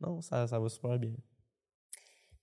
[0.00, 1.12] non, ça, ça va super bien.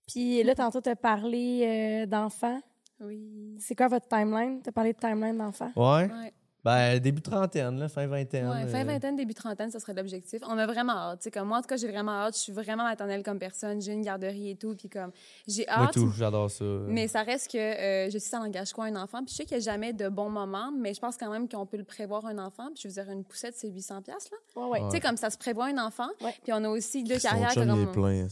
[0.08, 2.62] Puis là, tantôt, t'as parlé euh, d'enfants.
[3.02, 3.56] Oui.
[3.60, 4.62] C'est quoi votre timeline?
[4.64, 5.72] T'as parlé de timeline d'enfants?
[5.76, 6.10] Ouais.
[6.12, 6.34] Ouais.
[6.66, 8.50] Ben, début trentaine, là, fin vingtaine.
[8.50, 10.42] Ouais, fin euh, vingtaine, début trentaine, ça serait l'objectif.
[10.50, 11.20] On a vraiment hâte.
[11.20, 12.34] Tu sais, comme moi, en tout cas, j'ai vraiment hâte.
[12.36, 13.82] Je suis vraiment maternelle comme personne.
[13.82, 14.76] J'ai une garderie et tout.
[14.76, 15.12] Puis comme,
[15.48, 15.94] j'ai Moi, hâte.
[15.94, 16.66] tout, j'adore ça.
[16.88, 19.20] Mais ça reste que euh, je sais ça n'engage quoi un enfant.
[19.24, 21.48] Puis je sais qu'il n'y a jamais de bon moment, mais je pense quand même
[21.48, 22.68] qu'on peut le prévoir un enfant.
[22.74, 24.62] Puis je veux dire, une poussette, c'est 800 pièces là.
[24.62, 24.80] Ouais, ouais.
[24.90, 26.10] Tu sais, comme ça se prévoit un enfant.
[26.22, 26.34] Ouais.
[26.44, 27.54] Puis on a aussi deux Son carrières.
[27.54, 27.78] chum, comme...
[27.80, 28.28] il est plein.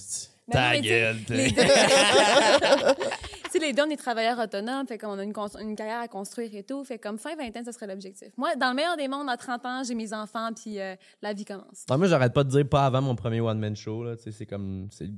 [0.47, 1.61] Ben Ta tu gueule, t'es- les deux...
[3.65, 5.33] Les deux, on est travailleurs autonomes, fait qu'on a une,
[5.75, 6.83] carrière à construire et tout.
[6.83, 8.29] Fait comme fin vingtaine, ça serait l'objectif.
[8.37, 11.33] Moi, dans le meilleur des mondes, à 30 ans, j'ai mes enfants, puis euh, la
[11.33, 11.85] vie commence.
[11.89, 14.03] Non, moi, j'arrête pas de dire pas avant mon premier one-man show.
[14.03, 14.15] Là.
[14.17, 15.09] Tu sais, C'est comme c'est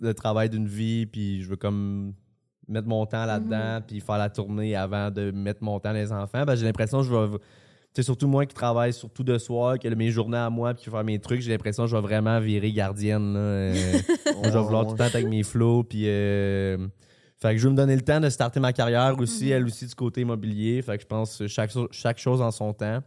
[0.00, 2.14] le travail d'une vie, puis je veux comme
[2.68, 6.44] mettre mon temps là-dedans, puis faire la tournée avant de mettre mon temps les enfants.
[6.44, 7.38] Ben, j'ai l'impression que je vais.
[7.92, 10.84] C'est surtout moi qui travaille surtout de soir, qui a mes journées à moi, puis
[10.84, 11.40] qui fait mes trucs.
[11.40, 13.32] J'ai l'impression que je vais vraiment virer gardienne.
[13.32, 13.40] Là.
[13.40, 13.74] Euh,
[14.44, 16.04] je vais vouloir tout le temps être avec mes flots, puis.
[16.06, 16.76] euh,
[17.40, 19.86] Fait que je veux me donner le temps de starter ma carrière aussi, elle aussi
[19.86, 20.80] du côté immobilier.
[20.80, 23.02] Fait que je pense que chaque, chaque chose en son temps.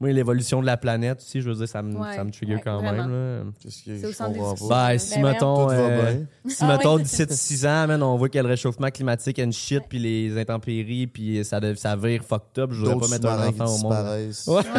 [0.00, 2.54] Moi, l'évolution de la planète aussi, je veux dire, ça me, Ouais, ça me trigger
[2.54, 3.06] ouais, quand vraiment.
[3.06, 3.44] même.
[3.44, 3.50] là.
[3.60, 4.68] Qu'est-ce que C'est au je comprends pas?
[4.68, 5.28] Ben, Ben, si, voyons.
[5.34, 6.14] mettons, euh,
[6.46, 7.02] si, Ah mettons, oui.
[7.02, 11.44] 17-6 ans, man, on voit que le réchauffement climatique and shit, puis les intempéries, puis
[11.44, 13.92] ça, dev- ça vire fucked up, je voudrais pas mettre un enfant au monde.
[13.92, 14.30] Ouais,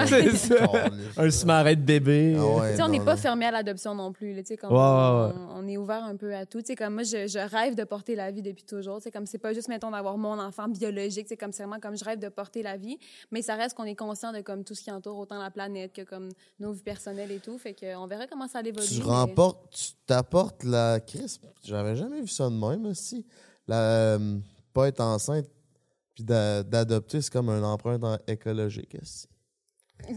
[0.08, 0.56] c'est ça.
[1.18, 2.36] Un sous-marin de bébé.
[2.40, 3.22] Ah on n'est pas non.
[3.22, 4.34] fermé à l'adoption non plus.
[4.34, 5.40] là, Tu sais, comme Ouais, on, ouais, ouais.
[5.56, 6.62] on est ouvert un peu à tout.
[6.62, 8.98] Tu sais, comme moi, je, je rêve de porter la vie depuis toujours.
[8.98, 11.28] Tu sais, comme c'est pas juste, mettons, d'avoir mon enfant biologique.
[11.30, 12.98] C'est comme c'est vraiment comme je rêve de porter la vie.
[13.32, 15.94] Mais ça reste qu'on est conscient de comme tout ce qui entoure autant la planète
[15.94, 17.58] que comme nos vies personnelles et tout.
[17.58, 18.86] Fait qu'on verra comment ça évolue.
[18.88, 21.40] Tu mais- remportes, tu t'apportes la crise.
[21.64, 23.26] J'avais jamais vu ça de même aussi.
[23.68, 23.78] La,
[24.16, 24.38] euh,
[24.74, 25.46] pas être enceinte
[26.14, 28.96] puis d'a- d'adopter, c'est comme un empreinte écologique.
[28.96, 29.28] esti.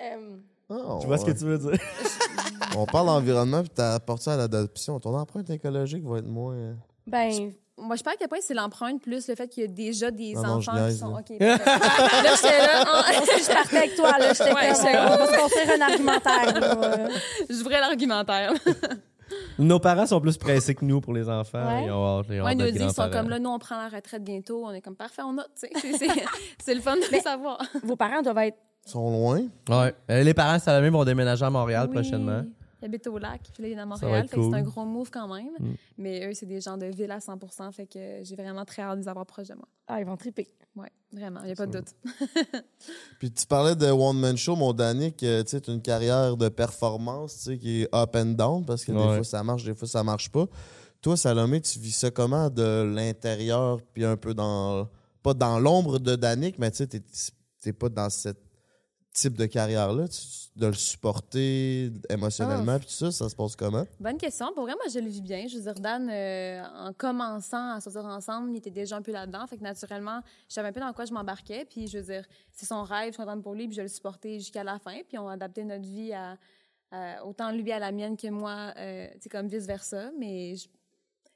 [0.00, 0.36] Euh,
[0.70, 1.78] Ah, Tu vois ce que tu veux dire?
[2.76, 5.00] On parle d'environnement puis t'apportes ça à l'adoption.
[5.00, 6.76] Ton empreinte écologique va être moins.
[7.06, 9.66] ben, Moi, je sais pas à quel point c'est l'empreinte plus le fait qu'il y
[9.66, 11.10] a déjà des Non, non, je enfants qui sont.
[11.10, 11.20] là.
[11.20, 11.30] OK.
[11.38, 12.84] là, j'étais là.
[13.38, 14.32] je partais avec toi, là.
[14.32, 16.60] J'étais Ouais, comme, on va se construire un argumentaire.
[16.60, 17.08] là.
[17.50, 18.52] J'ouvrais l'argumentaire.
[19.58, 21.58] Nos parents sont plus pressés que nous pour les enfants.
[21.66, 21.84] Ouais.
[21.86, 23.38] Ils ont hâte, ils ont Ouais, hâte ils nous d'être disent, ils sont comme là,
[23.38, 24.64] nous, on prend la retraite bientôt.
[24.64, 25.68] On est comme parfait, on note, tu
[25.98, 26.06] sais.
[26.64, 27.60] C'est- le fun de le savoir.
[27.82, 28.56] Vos parents doivent être.
[28.86, 29.42] sont loin.
[29.68, 29.94] Ouais.
[30.10, 31.94] Euh, les parents Salamé vont déménager à Montréal Oui.
[31.94, 32.42] prochainement.
[32.80, 34.24] Ils habitent au lac, puis là, il est à Montréal.
[34.28, 34.54] que c'est cool.
[34.54, 35.50] un gros move quand même.
[35.58, 35.74] Mm.
[35.98, 37.38] Mais eux, c'est des gens de ville à 100
[37.72, 39.68] Fait que j'ai vraiment très hâte de les avoir proches de moi.
[39.86, 40.46] Ah, ils vont triper.
[40.76, 41.94] Ouais, vraiment, il n'y a pas de doute.
[43.18, 46.48] Puis tu parlais de One Man Show, mon Danick, euh, tu sais, une carrière de
[46.48, 49.74] performance, tu sais, qui est up and down parce que des fois ça marche, des
[49.74, 50.46] fois ça marche pas.
[51.00, 54.88] Toi, Salomé, tu vis ça comment de l'intérieur, puis un peu dans.
[55.22, 58.30] Pas dans l'ombre de Danick, mais tu sais, t'es- pas dans ce
[59.12, 60.04] type de carrière-là?
[60.56, 62.78] De le supporter émotionnellement, Ah.
[62.80, 63.84] puis tout ça, ça se passe comment?
[64.00, 64.52] Bonne question.
[64.54, 65.46] Pour vrai, moi, je le vis bien.
[65.46, 69.12] Je veux dire, Dan, euh, en commençant à sortir ensemble, il était déjà un peu
[69.12, 69.46] là-dedans.
[69.46, 71.64] Fait que naturellement, je savais un peu dans quoi je m'embarquais.
[71.64, 73.88] Puis, je veux dire, c'est son rêve, je suis contente pour lui, puis je le
[73.88, 74.98] supportais jusqu'à la fin.
[75.08, 76.36] Puis, on a adapté notre vie à,
[76.90, 80.10] à- autant lui à la mienne que moi, euh, tu sais, comme vice-versa.
[80.18, 80.68] Mais, tu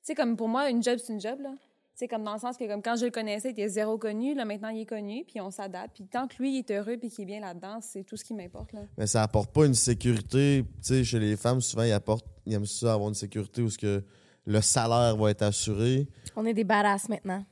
[0.02, 1.54] sais, comme pour moi, une job, c'est une job, là.
[1.94, 3.98] Tu sais, comme dans le sens que, comme quand je le connaissais, il était zéro
[3.98, 4.34] connu.
[4.34, 5.94] Là, maintenant, il est connu, puis on s'adapte.
[5.94, 8.24] Puis, tant que lui, il est heureux, puis qu'il est bien là-dedans, c'est tout ce
[8.24, 8.80] qui m'importe, là.
[8.96, 10.64] Mais ça apporte pas une sécurité.
[10.76, 13.68] Tu sais, chez les femmes, souvent, ils, apportent, ils aiment ça avoir une sécurité où
[13.68, 14.02] ce que
[14.46, 16.08] le salaire va être assuré.
[16.34, 17.44] On est des badass maintenant.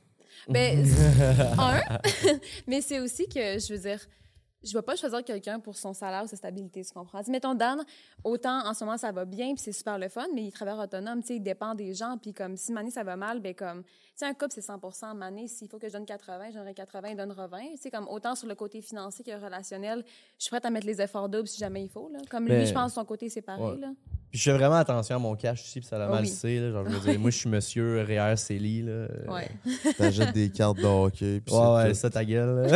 [0.49, 0.85] Ben,
[1.59, 1.81] un,
[2.67, 3.99] mais c'est aussi que, je veux dire,
[4.63, 7.21] je vais pas choisir quelqu'un pour son salaire ou sa stabilité, tu comprends?
[7.21, 7.83] Dis, mettons, Dan,
[8.23, 10.79] autant en ce moment ça va bien, puis c'est super le fun, mais il travaille
[10.79, 13.55] autonome, tu sais, il dépend des gens, puis comme si Mané ça va mal, ben
[13.55, 16.53] comme, tu sais, un couple c'est 100% Mané, s'il faut que je donne 80, je
[16.57, 20.03] donnerai 80, il donnera 20, tu sais, comme autant sur le côté financier que relationnel,
[20.37, 22.19] je suis prête à mettre les efforts doubles si jamais il faut, là.
[22.29, 23.77] Comme Mais- lui, je pense, son côté séparé, Ouais.
[23.77, 23.91] là.
[24.31, 26.27] Puis je fais vraiment attention à mon cash aussi, puis ça l'a Ah mal oui.
[26.29, 26.71] c'est, là.
[26.71, 29.07] Genre, je veux dire, moi, je suis monsieur Réal Célie, là.
[29.27, 29.49] Ouais.
[29.97, 31.41] T'achètes des cartes de hockey.
[31.45, 32.67] puis Ouais, c'est ouais, ça, ta gueule.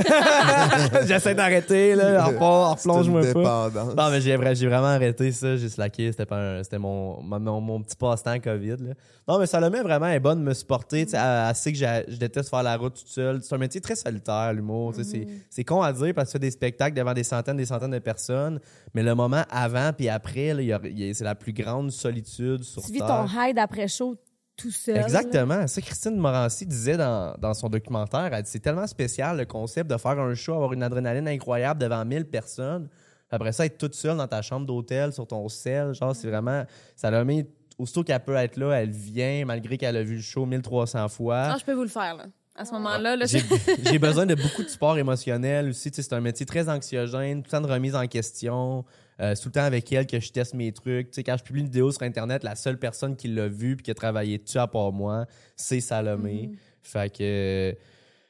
[1.08, 2.26] J'essaie d'arrêter, là.
[2.30, 3.70] C'est replonge-moi pas.
[3.96, 5.56] Non, mais j'ai vra- j'ai vraiment arrêté ça.
[5.58, 6.12] J'ai slacké.
[6.12, 8.78] C'était pas un- c'était mon, mon, mon- petit passe-temps COVID.
[8.80, 8.94] Là.
[9.28, 11.06] Non, mais Salomé vraiment est bonne de me supporter.
[11.06, 13.42] Tu sais, Elle, elle sait que je déteste faire la route toute seule.
[13.42, 14.94] C'est un métier très solitaire, l'humour.
[14.94, 17.24] tu sais, c'est- C'est con à dire parce que tu fais des spectacles devant des
[17.24, 18.60] centaines des centaines de personnes.
[18.94, 21.36] Mais le moment avant puis après, là, il y a- il y a- c'est la
[21.36, 23.26] plus grande solitude sur Tu vis Terre.
[23.28, 24.16] ton hide après show
[24.58, 24.98] tout seul.
[24.98, 25.68] Exactement.
[25.68, 29.90] Ça, Christine Morancy disait dans, dans son documentaire, elle dit c'est tellement spécial le concept
[29.90, 32.90] de faire un show, avoir une adrénaline incroyable devant 1000 personnes.
[33.30, 36.64] Après ça, être toute seule dans ta chambre d'hôtel, sur ton sel, genre, c'est vraiment.
[36.96, 37.46] Ça l'a mis.
[37.78, 41.38] Aussitôt qu'elle peut être là, elle vient, malgré qu'elle a vu le show 1300 fois.
[41.38, 42.26] Ah, je peux vous le faire, là.
[42.56, 43.26] À ce moment-là, là,
[43.84, 45.92] J'ai besoin de beaucoup de support émotionnel aussi.
[45.92, 48.86] Tu sais, c'est un métier très anxiogène, tout le temps de remise en question.
[49.22, 51.12] Euh, tout le temps avec elle que je teste mes trucs.
[51.12, 53.78] Tu sais, quand je publie une vidéo sur Internet, la seule personne qui l'a vue
[53.78, 56.52] puis qui a travaillé dessus à part moi, c'est Salomé.
[56.82, 57.74] Fait que.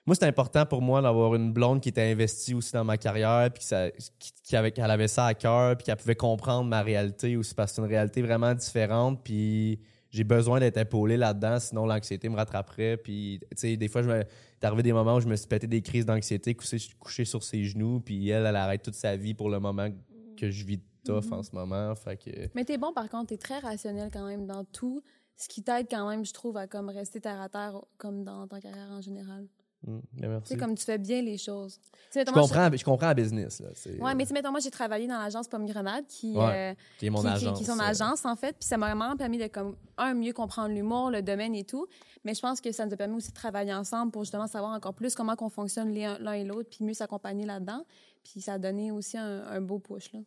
[0.06, 3.50] moi, c'est important pour moi d'avoir une blonde qui était investie aussi dans ma carrière,
[3.52, 6.84] puis ça- qui, qui avait, qu'elle avait ça à cœur, puis qu'elle pouvait comprendre ma
[6.84, 9.80] réalité aussi, parce que c'est une réalité vraiment différente, puis
[10.12, 12.96] j'ai besoin d'être épaulé là-dedans, sinon l'anxiété me rattraperait.
[12.98, 14.24] Puis, tu sais, des fois, je me,
[14.62, 17.64] arrivé des moments où je me suis pété des crises d'anxiété, couché, couché sur ses
[17.66, 19.90] genoux, puis elle, elle arrête toute sa vie pour le moment
[20.36, 21.94] que je vis tough en ce moment.
[21.96, 22.30] Fait que.
[22.56, 25.02] Mais t'es bon, par contre, t'es très rationnel quand même dans tout,
[25.36, 28.48] ce qui t'aide quand même, je trouve, à comme rester terre à terre, comme dans
[28.48, 29.48] ta carrière en général.
[29.86, 30.48] Mm, Tu merci.
[30.54, 31.80] sais, comme tu fais bien les choses.
[32.12, 33.60] Tu Je comprends, je comprends la business.
[33.60, 36.34] Là, c'est- Ouais, mais tu sais, mettons, moi, j'ai travaillé dans l'agence Pomme Grenade, qui,
[36.36, 37.58] Ouais, euh, qui est mon qui, agence.
[37.58, 38.54] qui est son euh, agence, en fait.
[38.58, 41.86] Puis ça m'a vraiment permis de, comme, un, mieux comprendre l'humour, le domaine et tout.
[42.24, 44.72] Mais je pense que ça nous a permis aussi de travailler ensemble pour justement savoir
[44.72, 47.86] encore plus comment qu'on fonctionne l'un et l'autre, puis mieux s'accompagner là-dedans.
[48.30, 50.19] Puis ça a donné aussi un, un beau push, là.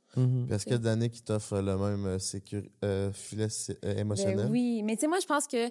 [0.51, 3.49] Est-ce que Danick qui t'offre le même euh, sécur- euh, filet
[3.85, 4.37] euh, émotionnel?
[4.47, 5.69] Ben oui, mais tu sais, moi, je pense que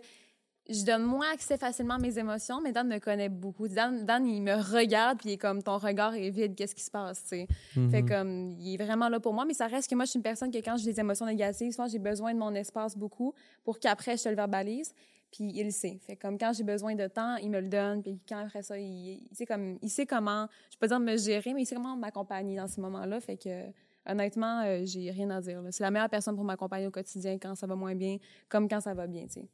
[0.69, 3.69] je donne moins accès facilement à mes émotions, mais Dan me connaît beaucoup.
[3.69, 6.84] Dan, Dan il me regarde, puis il est comme, ton regard est vide, qu'est-ce qui
[6.84, 7.47] se passe, tu sais?
[7.78, 7.89] Mhm.
[7.89, 10.17] Fait comme, il est vraiment là pour moi, mais ça reste que moi, je suis
[10.17, 13.34] une personne que quand j'ai des émotions négatives, souvent, j'ai besoin de mon espace beaucoup
[13.63, 14.93] pour qu'après, je te le verbalise.
[15.38, 16.00] Puis il le sait.
[16.20, 18.02] Comme quand j'ai besoin de temps, il me le donne.
[18.02, 21.16] Puis quand après ça, il, sait comme, il sait comment, je peux pas dire me
[21.16, 23.20] gérer, mais il sait comment m'accompagner dans ces moments-là.
[23.20, 23.66] Fait que,
[24.08, 25.62] honnêtement, euh, j'ai rien à dire.
[25.70, 28.18] C'est la meilleure personne pour m'accompagner au quotidien quand ça va moins bien,
[28.50, 29.48] comme quand ça va bien, tu sais.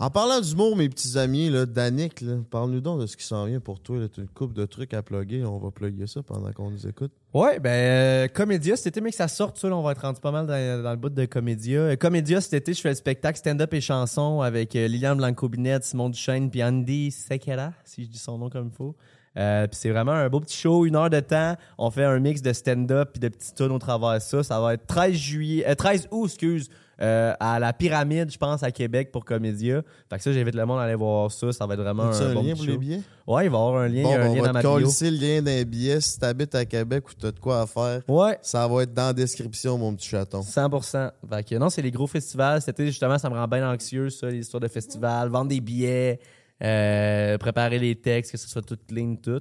[0.00, 3.60] En parlant d'humour, mes petits amis, là, Danick, parle-nous donc de ce qui s'en vient
[3.60, 3.98] pour toi.
[4.08, 5.44] Tu une coupe de trucs à plugger.
[5.44, 7.12] On va plugger ça pendant qu'on nous écoute.
[7.34, 10.00] Ouais, ben, euh, Comédia, cet été, mais que ça sorte, ça, là, on va être
[10.00, 10.54] rendu pas mal dans,
[10.90, 11.80] le bout de Comédia.
[11.80, 15.84] Euh, Comédia, cet été, je fais le spectacle stand-up et chanson avec euh, Liliane Blanco-Binette,
[15.84, 18.96] Simon Duchesne, puis Andy Sekera, si je dis son nom comme il faut.
[19.36, 21.54] Euh, puis c'est vraiment un beau petit show, une heure de temps.
[21.78, 24.42] On fait un mix de stand-up puis de petits tunes au travers de ça.
[24.42, 26.68] Ça va être 13 juillet, euh, 13 août, excuse,
[27.02, 29.82] euh, à la Pyramide, je pense, à Québec pour Comédia.
[30.10, 31.52] Fait que ça, j'invite le monde à aller voir ça.
[31.52, 32.78] Ça va être vraiment un, un bon lien pour les show.
[32.78, 33.00] billets?
[33.26, 34.42] Ouais, il va y avoir un lien, Bon, il y a un lien on dans
[34.42, 34.72] va ma te bio.
[34.88, 38.02] coller le lien d'un billet si t'habites à Québec ou t'as de quoi à faire.
[38.08, 38.38] Ouais.
[38.42, 40.40] Ça va être dans la description, mon petit chaton.
[40.40, 41.10] 100%.
[41.28, 42.60] Fait que non, c'est les gros festivals.
[42.66, 45.28] Été, justement, ça me rend bien anxieux, ça, les histoires de festivals.
[45.28, 46.18] Vendre des billets,
[46.62, 49.40] euh, préparer les textes, que ce soit tout clean, tout.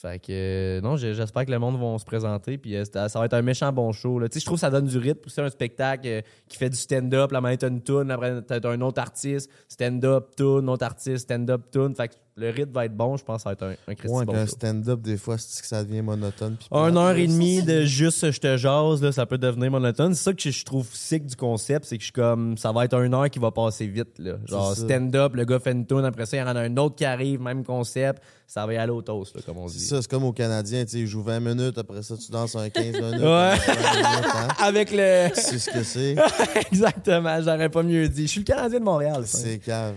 [0.00, 2.56] Fait que euh, non, j'espère que le monde va se présenter.
[2.56, 4.18] Puis euh, ça va être un méchant bon show.
[4.18, 4.28] là.
[4.32, 5.28] Je trouve que ça donne du rythme.
[5.28, 7.30] C'est un spectacle euh, qui fait du stand-up.
[7.32, 11.94] La manette une tune, après t'as un autre artiste, stand-up, tune, autre artiste, stand-up, tune.
[11.94, 13.16] Fait que le rythme va être bon.
[13.16, 14.52] Je pense que ça va être un, un Christy Ouais, bon qu'un show.
[14.52, 16.56] stand-up, des fois, c'est que ça devient monotone.
[16.58, 20.14] puis Un heure et demie de juste je te jase, là, ça peut devenir monotone.
[20.14, 22.72] C'est ça que je, je trouve sick du concept, c'est que je suis comme, ça
[22.72, 24.34] va être une heure qui va passer vite, là.
[24.46, 26.76] Genre C'est stand-up, le gars fait une tune, après ça, il y en a un
[26.78, 29.78] autre qui arrive, même concept, ça va y aller au toast, là, comme on C'est
[29.78, 29.84] dit.
[29.84, 32.56] ça, c'est comme aux Canadiens, tu sais, ils jouent 20 minutes, après ça, tu danses
[32.56, 33.20] un 15 minutes.
[33.20, 33.52] Ouais.
[33.52, 34.48] après 20 minutes, hein.
[34.60, 35.28] Avec le.
[35.34, 36.16] Sais ce que c'est?
[36.72, 38.22] Exactement, j'aurais pas mieux dit.
[38.22, 39.26] Je suis le Canadien de Montréal.
[39.26, 39.38] ça.
[39.38, 39.94] C'est cave.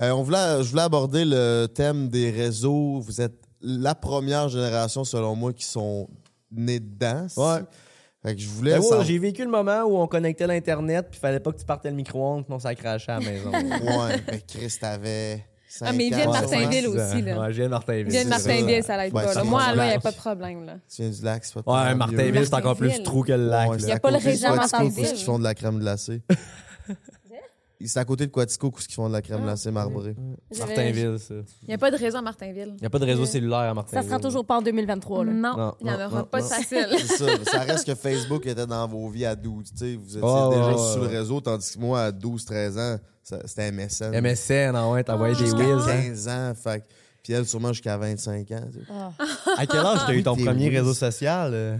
[0.00, 3.00] Euh, on voulait, je voulais aborder le thème des réseaux.
[3.00, 6.08] Vous êtes la première génération, selon moi, qui sont
[6.50, 7.26] nés dedans.
[7.36, 7.60] Ouais.
[8.24, 8.78] Fait que je voulais.
[8.78, 11.64] Ben ouais, j'ai vécu le moment où on connectait l'Internet, puis fallait pas que tu
[11.64, 13.50] partais le micro-ondes, sinon ça crachait à la maison.
[13.52, 15.44] Ouais, mais Chris, t'avais.
[15.80, 17.40] Ah, mais il vient de Martinville aussi, là.
[17.40, 18.08] Ouais, je viens de Martinville.
[18.10, 18.48] Viens de c'est ça.
[18.50, 19.34] Martinville, ça l'aide Ouais, pas.
[19.34, 19.44] là.
[19.44, 20.66] Moi, va, à loin, il n'y a pas de problème.
[20.66, 20.74] Là.
[20.94, 22.44] Tu viens du lac, c'est pas Ouais, tant Martinville, mieux.
[22.44, 23.06] c'est encore plus Martinville.
[23.06, 23.70] trou que le lac.
[23.70, 23.82] Ouais, là.
[23.82, 25.08] c'est y a pas le de régent Martinville.
[25.16, 26.20] ils font de la crème glacée.
[27.86, 30.14] C'est à côté de Quatico, où ils font de la crème glacée marbrée.
[30.58, 31.34] Martinville, ça.
[31.62, 32.72] Il n'y a pas de raison à Martinville.
[32.76, 34.08] Il n'y a pas de réseau cellulaire à Ça Martinville.
[34.08, 35.32] se rend toujours pas en 2023, là.
[35.32, 36.86] Non, Non, il n'y en aura non, pas de facile.
[36.98, 37.26] C'est ça.
[37.50, 39.70] Ça reste que Facebook était dans vos vies à 12.
[39.72, 42.44] Tu sais, vous étiez Ouais, déjà ouais, sur le réseau, tandis que moi, à 12,
[42.44, 44.12] 13 ans, ça- c'était MSN.
[44.14, 45.78] MSN, ah ouais, t'envoyais des wheels.
[45.88, 46.02] hein.
[46.02, 46.52] 15 ans.
[46.54, 46.84] Fait
[47.22, 48.64] Puis elle, sûrement jusqu'à 25 ans.
[48.90, 49.12] Ah.
[49.58, 50.78] À quel âge t'as eu ton premier wheels.
[50.80, 51.52] réseau social?
[51.54, 51.76] euh?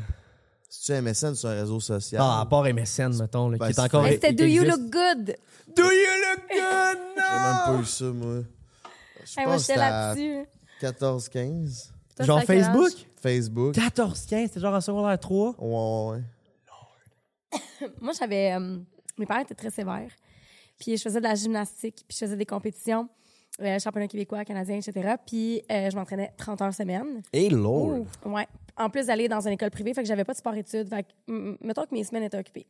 [0.69, 2.23] Si tu MSN sur un réseau social?
[2.25, 4.05] Ah, à part MSN, mettons, là, Ben, qui est c'est- encore.
[4.05, 4.63] Mais c'était qui Do You.
[4.65, 5.35] Look Good?
[5.77, 6.99] Do you look good?
[7.17, 8.43] J'ai même pas eu ça, moi.
[9.25, 10.47] Je Hey, pense que j'étais c'était à là-dessus.
[10.81, 11.93] 14, 15.
[12.17, 12.67] Toi, Genre c'est à quel âge?
[12.75, 13.07] Facebook?
[13.23, 13.75] Facebook.
[13.75, 15.55] 14, 15, c'était genre en secondaire 3.
[15.59, 16.23] Ouais, ouais,
[17.53, 17.89] ouais.
[18.01, 18.53] Moi, j'avais.
[18.55, 18.79] euh,
[19.19, 20.11] mes parents étaient très sévères.
[20.79, 23.09] Puis je faisais de la gymnastique, puis je faisais des compétitions,
[23.61, 25.15] euh, championnat québécois, canadien, etc.
[25.25, 27.23] Puis euh, je m'entraînais 30 heures semaine.
[27.33, 28.07] Hey, Lord!
[28.25, 28.47] Ouais.
[28.77, 30.89] En plus d'aller dans une école privée, fait que j'avais pas de sport-études.
[30.89, 32.67] Fait que, mm, mettons que mes semaines étaient occupées.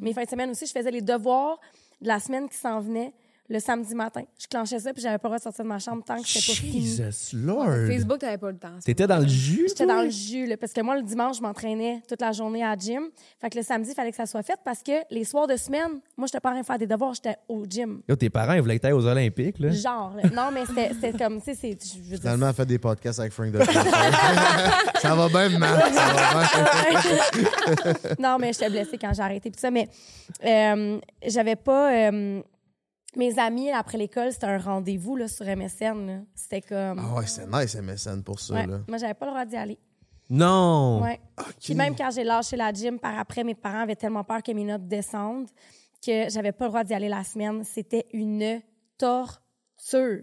[0.00, 1.58] Mes fins de semaine aussi, je faisais les devoirs
[2.02, 3.12] de la semaine qui s'en venait
[3.48, 4.22] le samedi matin.
[4.38, 6.26] Je clenchais ça, puis j'avais pas le droit de sortir de ma chambre tant que
[6.26, 6.86] c'était pas fini.
[6.86, 7.86] Jesus Lord!
[7.88, 8.78] Facebook, tu n'avais pas le temps.
[8.84, 9.64] T'étais dans le jus?
[9.68, 12.64] J'étais dans le jus, là, parce que moi, le dimanche, je m'entraînais toute la journée
[12.64, 13.02] à gym.
[13.40, 15.56] Fait que le samedi, il fallait que ça soit fait parce que les soirs de
[15.56, 18.00] semaine, moi, j'étais pas en train de faire des devoirs, j'étais au gym.
[18.08, 19.70] Yo, tes parents, ils voulaient que t'ailles aux Olympiques, là.
[19.70, 20.30] Genre, là.
[20.34, 22.16] Non, mais c'était comme, tu sais, c'est.
[22.18, 23.60] Finalement, elle fait des podcasts avec Frank de
[25.00, 25.92] Ça va bien, Matt.
[25.92, 27.92] Ça va bien.
[28.18, 29.50] non, mais j'étais blessée quand j'ai arrêté.
[29.50, 29.88] Puis ça, mais
[30.44, 31.92] euh, j'avais pas.
[31.92, 32.40] euh,
[33.16, 36.24] Mes amis, après l'école, c'était un rendez-vous là, sur MSN.
[36.34, 36.98] C'était comme.
[36.98, 38.66] Ah ouais, c'est nice MSN pour ça, Ouais.
[38.66, 38.80] là.
[38.88, 39.78] Moi, j'avais pas le droit d'y aller.
[40.30, 41.02] Non!
[41.02, 41.20] Ouais.
[41.62, 44.50] Puis même quand j'ai lâché la gym par après, mes parents avaient tellement peur que
[44.52, 45.48] mes notes descendent
[46.04, 47.62] que j'avais pas le droit d'y aller la semaine.
[47.64, 48.60] C'était une
[48.96, 50.22] torture.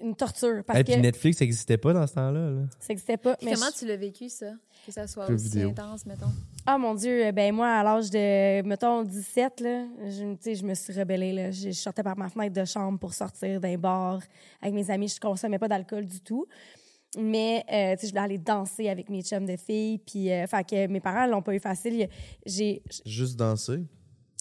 [0.00, 0.62] Une torture.
[0.64, 2.50] Parce Et puis que Netflix n'existait pas dans ce temps-là.
[2.50, 2.62] là.
[2.80, 3.36] ça n'existait pas.
[3.42, 4.52] Mais comment je- tu l'as vécu, ça?
[4.86, 5.70] Que ça soit Jeux aussi vidéo.
[5.70, 6.26] intense, mettons?
[6.64, 10.64] Ah mon Dieu, ben moi, à l'âge de, mettons, 17, là, je, tu sais, je
[10.64, 11.32] me suis rebellée.
[11.32, 11.50] Là.
[11.50, 14.20] Je, je sortais par ma fenêtre de chambre pour sortir d'un bar
[14.60, 15.08] avec mes amis.
[15.08, 16.46] Je consommais pas d'alcool du tout.
[17.18, 19.98] Mais, euh, tu sais, je voulais aller danser avec mes chums de filles.
[19.98, 22.08] Puis, euh, fait que mes parents l'ont pas eu facile.
[22.46, 23.80] J'ai Juste danser?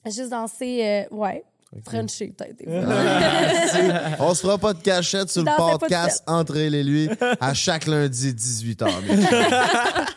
[0.05, 1.43] juste dansé, euh, ouais,
[1.86, 2.57] Frenché, peut-être.
[2.57, 2.65] des
[4.17, 4.28] fois.
[4.28, 7.09] On se fera pas de cachette sur le podcast Entre elle et lui
[7.39, 8.88] à chaque lundi 18h.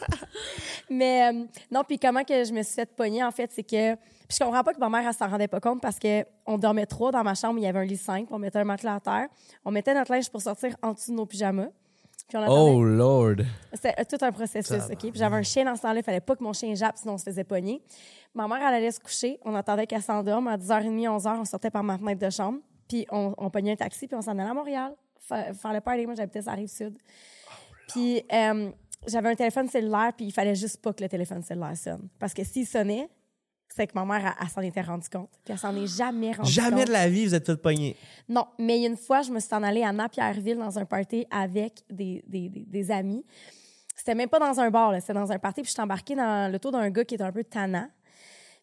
[0.94, 3.94] Mais euh, non, puis comment que je me suis fait pogner, en fait, c'est que.
[3.94, 6.56] Puis je comprends pas que ma mère, elle s'en rendait pas compte parce que on
[6.56, 8.94] dormait trois dans ma chambre, il y avait un lit simple, on mettait un matelas
[8.96, 9.26] à terre,
[9.64, 11.68] on mettait notre linge pour sortir en dessous de nos pyjamas.
[12.28, 12.46] Puis on.
[12.48, 13.36] Oh Lord!
[13.74, 14.98] C'était euh, tout un processus, OK?
[14.98, 17.14] Puis j'avais un chien dans ce temps-là, il fallait pas que mon chien jappe, sinon
[17.14, 17.82] on se faisait pogner.
[18.34, 20.48] Ma mère, elle allait se coucher, on attendait qu'elle s'endorme.
[20.48, 23.76] À 10h30, 11h, on sortait par ma fenêtre de chambre, puis on, on pognait un
[23.76, 26.06] taxi, puis on s'en allait à Montréal, fa- faire le party.
[26.06, 26.96] Moi, j'habitais sur la Rive-Sud.
[27.88, 28.70] Puis euh,
[29.06, 32.08] j'avais un téléphone cellulaire, puis il fallait juste pas que le téléphone cellulaire sonne.
[32.18, 33.08] Parce que s'il sonnait,
[33.68, 35.30] c'est que ma mère, elle, elle s'en était rendue compte.
[35.44, 36.48] Puis elle s'en est jamais rendue compte.
[36.48, 37.96] Jamais de la vie, vous êtes toutes pognées.
[38.28, 41.82] Non, mais une fois, je me suis en allée à Napierville dans un party avec
[41.90, 43.24] des, des, des, des amis.
[43.96, 45.62] C'était même pas dans un bar, c'était dans un party.
[45.62, 47.88] Puis je suis embarquée dans l'auto d'un gars qui était un peu tannant.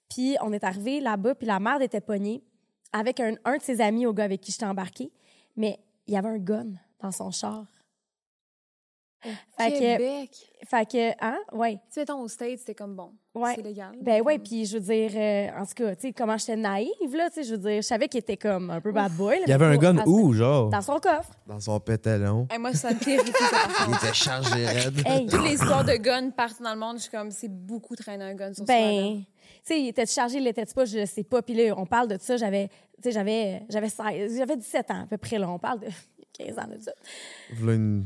[0.10, 2.44] Puis on est arrivé là-bas, puis la mère était pognée
[2.92, 5.12] avec un, un de ses amis au gars avec qui j'étais embarquée.
[5.56, 6.68] Mais il y avait un gun
[7.02, 7.66] dans son char.
[9.58, 10.30] Fait que, Québec.
[10.68, 11.38] fait que, hein?
[11.52, 11.74] Ouais.
[11.76, 13.12] Tu sais, mettons, au States, c'était comme bon.
[13.36, 13.54] Ouais.
[13.56, 13.92] C'est légal.
[14.02, 17.16] Ben ouais, puis je veux dire, euh, en tout cas, tu sais, comment j'étais naïve,
[17.16, 19.38] là, tu sais, je veux dire, je savais qu'il était comme un peu bad boy.
[19.38, 20.70] là, Il y avait un gun où, genre?
[20.70, 21.32] Dans son coffre.
[21.48, 22.48] Dans son pétalon.
[22.52, 23.32] Hey, moi, ça me terrifie.
[23.88, 25.02] Il était chargé raide.
[25.06, 27.96] Hey, Toutes les histoires de guns partout dans le monde, je suis comme, c'est beaucoup
[27.96, 28.66] traîner un gun sur.
[28.66, 29.26] Ben, tu
[29.64, 31.42] sais, il était chargé, il l'était pas, je sais pas.
[31.44, 35.04] Puis là, on parle de ça, j'avais, tu sais, j'avais, j'avais 16 j'avais 17 ans
[35.04, 35.48] à peu près, là.
[35.50, 35.88] On parle de
[36.38, 36.92] 15 ans de ça.
[37.54, 38.06] Voilà une-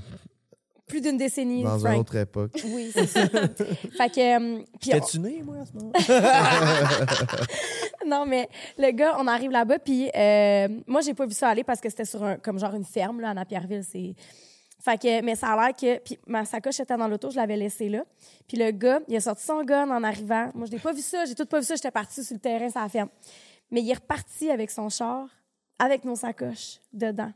[0.87, 2.51] Plus d'une décennie, Dans une autre époque.
[2.65, 3.27] Oui, c'est ça.
[3.27, 5.91] fait que, euh, puis on- T'es-tu né, moi, à ce moment
[8.05, 11.63] non, mais le gars, on arrive là-bas, puis euh, moi, j'ai pas vu ça aller
[11.63, 13.83] parce que c'était sur un, comme genre une ferme, là, à Napierville.
[13.83, 14.13] C'est...
[14.79, 15.97] Fait que, mais ça a l'air que.
[16.03, 18.03] Puis ma sacoche était dans l'auto, je l'avais laissée là.
[18.47, 20.51] Puis le gars, il a sorti son gun en arrivant.
[20.53, 22.39] Moi, je n'ai pas vu ça, j'ai tout pas vu ça, j'étais partie sur le
[22.39, 23.09] terrain, ça la ferme.
[23.71, 25.25] Mais il est reparti avec son char,
[25.79, 27.31] avec nos sacoches dedans.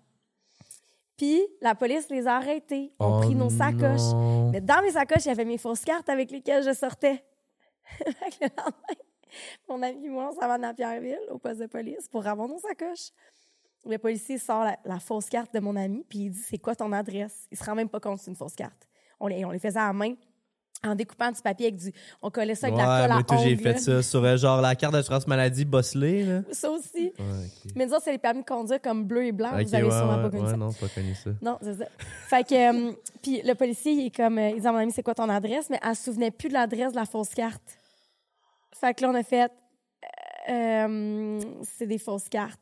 [1.20, 4.14] Puis la police les a arrêtés, ont Oh pris nos sacoches.
[4.14, 4.52] non.
[4.52, 7.26] Mais dans mes sacoches, il y avait mes fausses cartes avec lesquelles je sortais.
[8.06, 9.04] Le lendemain,
[9.68, 12.48] mon ami et moi, on s'en va à Pierreville, au poste de police, pour avoir
[12.48, 13.10] nos sacoches.
[13.86, 16.74] Le policier sort la, la fausse carte de mon ami, puis il dit C'est quoi
[16.74, 18.88] ton adresse Il se rend même pas compte que c'est une fausse carte.
[19.20, 20.14] On les, on les faisait à la main,
[20.84, 21.92] en découpant du papier avec du.
[22.22, 24.02] On collait ça avec Ouais, de la colle moi, à tout, j'ai ongles, fait ça
[24.02, 26.42] sur euh, genre la carte d'assurance maladie bosselée, là.
[26.52, 27.12] Ça aussi.
[27.20, 27.72] Ouais, ok.
[27.76, 29.50] Mais autres, c'est les permis de conduire comme bleu et blanc.
[29.54, 30.58] Ok, Vous avez ouais, sûrement ouais, pas connu ça.
[30.58, 31.30] non, pas connu ça.
[31.42, 31.86] Non, c'est ça.
[32.28, 34.92] Fait que, euh, puis le policier, il est comme, euh, il dit à mon ami,
[34.94, 35.70] c'est quoi ton adresse?
[35.70, 37.62] Mais elle se souvenait plus de l'adresse de la fausse carte.
[38.74, 39.52] Fait que là, on a fait,
[40.50, 42.60] euh, c'est des fausses cartes.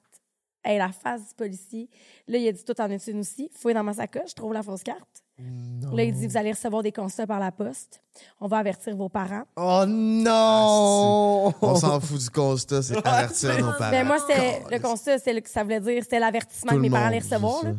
[0.63, 1.87] Hey, la face du policier.
[2.27, 3.49] Là, il a dit, tout en es une aussi?
[3.53, 5.23] Fouille dans ma sacoche, je trouve la fausse carte.
[5.39, 8.01] Là, il dit, vous allez recevoir des constats par la poste.
[8.41, 9.43] On va avertir vos parents.
[9.55, 11.53] Oh non!
[11.61, 13.91] On s'en fout du constat, c'est avertir nos parents.
[13.91, 17.19] Ben, moi, c'était, le constat, c'est ça voulait dire, c'était l'avertissement que mes parents allaient
[17.19, 17.63] recevoir.
[17.63, 17.73] Là.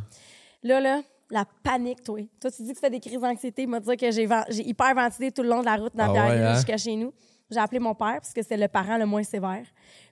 [0.62, 2.20] Là, là, la panique, toi.
[2.40, 3.62] Toi, tu dis que tu fais des crises d'anxiété.
[3.62, 4.28] Il m'a dit que j'ai,
[4.68, 6.54] hyper ventilé tout le long de la route dans Ah ouais, hein?
[6.54, 7.12] jusqu'à chez nous.
[7.50, 9.64] J'ai appelé mon père parce que c'est le parent le moins sévère.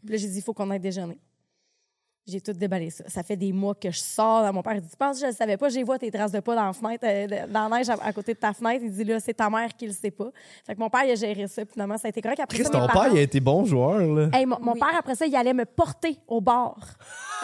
[0.02, 1.18] Puis là, j'ai dit, il faut qu'on aille déjeuner.
[2.28, 3.04] J'ai tout déballé ça.
[3.08, 4.52] Ça fait des mois que je sors.
[4.52, 6.32] Mon père il dit, tu penses que je ne savais pas, j'ai vois tes traces
[6.32, 8.82] de pas dans la fenêtre, euh, dans la neige à, à côté de ta fenêtre.
[8.84, 10.30] Il dit, là, c'est ta mère qui le sait pas.
[10.66, 11.64] Fait que mon père, il a géré ça.
[11.64, 12.40] Puis finalement, ça a été correct.
[12.40, 14.28] Après Chris, ça, ton père, il a été bon joueur, là.
[14.32, 14.80] Hey, mon, mon Oui.
[14.80, 16.76] père, après ça, il allait me porter au bar.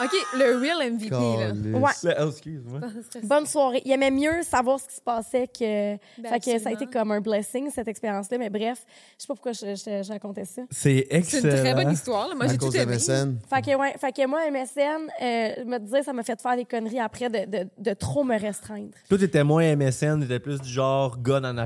[0.03, 1.79] OK, le real MVP, là.
[1.79, 2.15] Ouais.
[2.21, 2.81] Oh, excuse-moi.
[3.23, 3.83] Bonne soirée.
[3.85, 5.95] Il aimait mieux savoir ce qui se passait que.
[6.21, 8.39] Ben, fait que ça a été comme un blessing, cette expérience-là.
[8.39, 8.85] Mais bref,
[9.17, 10.63] je sais pas pourquoi je, je- je racontais ça.
[10.71, 11.51] C'est C'est excellent.
[11.57, 12.35] une très bonne histoire, là.
[12.35, 12.95] Moi, à j'ai cause tout aimé.
[12.97, 13.39] MSN.
[13.49, 16.65] Fait que, ouais, fait que moi, MSN, euh, me disais, ça m'a fait faire des
[16.65, 18.91] conneries après de, de, de trop me restreindre.
[19.09, 21.57] Toi, t'étais moins MSN, t'étais plus du genre gun en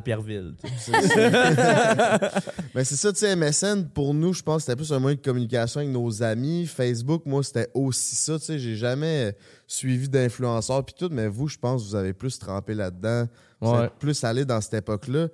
[0.79, 0.93] sais.
[2.75, 5.17] Mais c'est ça, tu sais, MSN, pour nous, je pense que c'était plus un moyen
[5.17, 6.67] de communication avec nos amis.
[6.67, 8.59] Facebook, moi, c'était aussi ça, tu sais.
[8.59, 9.37] J'ai jamais
[9.67, 13.27] suivi d'influenceurs puis tout, mais vous, je pense que vous avez plus trempé là-dedans.
[13.61, 13.87] Vous Ouais.
[13.87, 15.29] êtes plus allé dans cette époque-là.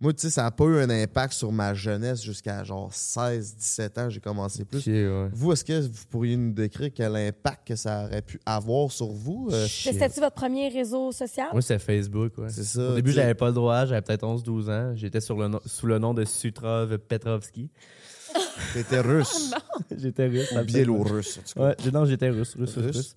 [0.00, 3.56] Moi, tu sais, ça n'a pas eu un impact sur ma jeunesse jusqu'à genre 16,
[3.56, 4.86] 17 ans, j'ai commencé plus.
[4.86, 5.28] Ouais.
[5.32, 9.08] Vous, est-ce que vous pourriez nous décrire quel impact que ça aurait pu avoir sur
[9.08, 9.48] vous?
[9.50, 11.48] Euh, C'était-tu votre premier réseau social?
[11.52, 12.48] Moi, c'est Facebook, ouais.
[12.48, 12.90] c'est ça.
[12.90, 14.92] Au début, j'avais pas le droit, j'avais peut-être 11-12 ans.
[14.94, 17.68] J'étais sur le nom- sous le nom de Sutrov Petrovski.
[18.74, 19.50] T'étais russe.
[19.96, 20.54] J'étais russe.
[20.64, 21.68] Biélorusse, en tout cas.
[21.84, 22.84] Ouais, non, j'étais russe, russe, russe.
[22.86, 22.96] Russe.
[22.96, 23.14] russe.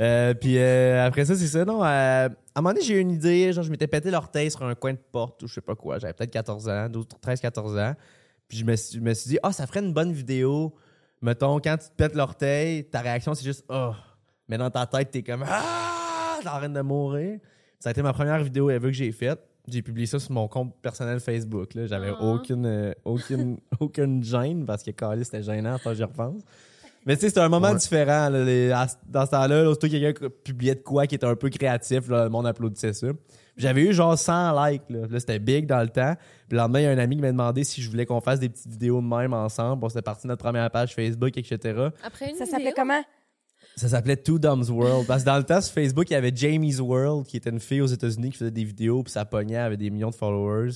[0.00, 1.64] Euh, puis euh, après ça, c'est ça.
[1.64, 3.52] Non, euh, à un moment donné, j'ai eu une idée.
[3.52, 5.98] Genre, je m'étais pété l'orteil sur un coin de porte ou je sais pas quoi.
[5.98, 7.94] J'avais peut-être 14 ans, 12, 13, 14 ans.
[8.48, 10.74] Puis je me, suis- je me suis dit, ah, ça ferait une bonne vidéo.
[11.20, 13.92] Mettons, quand tu te pètes l'orteil, ta réaction, c'est juste, oh.
[14.48, 17.38] Mais dans ta tête, t'es comme, ah, t'es en train de mourir.
[17.78, 19.40] Ça a été ma première vidéo ever que j'ai faite.
[19.68, 21.70] J'ai publié ça sur mon compte personnel Facebook.
[21.74, 22.22] J'avais Ah.
[22.22, 26.40] aucune, euh, aucune, aucune gêne parce que Carly, c'était gênant quand j'y repense.
[27.06, 27.76] Mais tu sais, c'était un moment Ouais.
[27.78, 28.28] différent.
[28.28, 31.36] là, les- à- dans ce temps-là, là, aussitôt quelqu'un publiait de quoi qui était un
[31.36, 33.06] peu créatif, là, le monde applaudissait ça.
[33.56, 34.82] J'avais eu genre 100 likes.
[34.90, 36.14] Là, Là, c'était big dans le temps.
[36.48, 38.20] Puis le lendemain, il y a un ami qui m'a demandé si je voulais qu'on
[38.20, 39.80] fasse des petites vidéos de même ensemble.
[39.80, 41.88] Bon, c'était parti de notre première page Facebook, etc.
[42.04, 43.00] Après une Ça s'appelait comment?
[43.76, 45.06] Ça s'appelait Two Dumbs World.
[45.06, 47.60] Parce que dans le temps, sur Facebook, il y avait Jamie's World, qui était une
[47.60, 50.72] fille aux États-Unis qui faisait des vidéos, puis ça pognait, avait des millions de followers.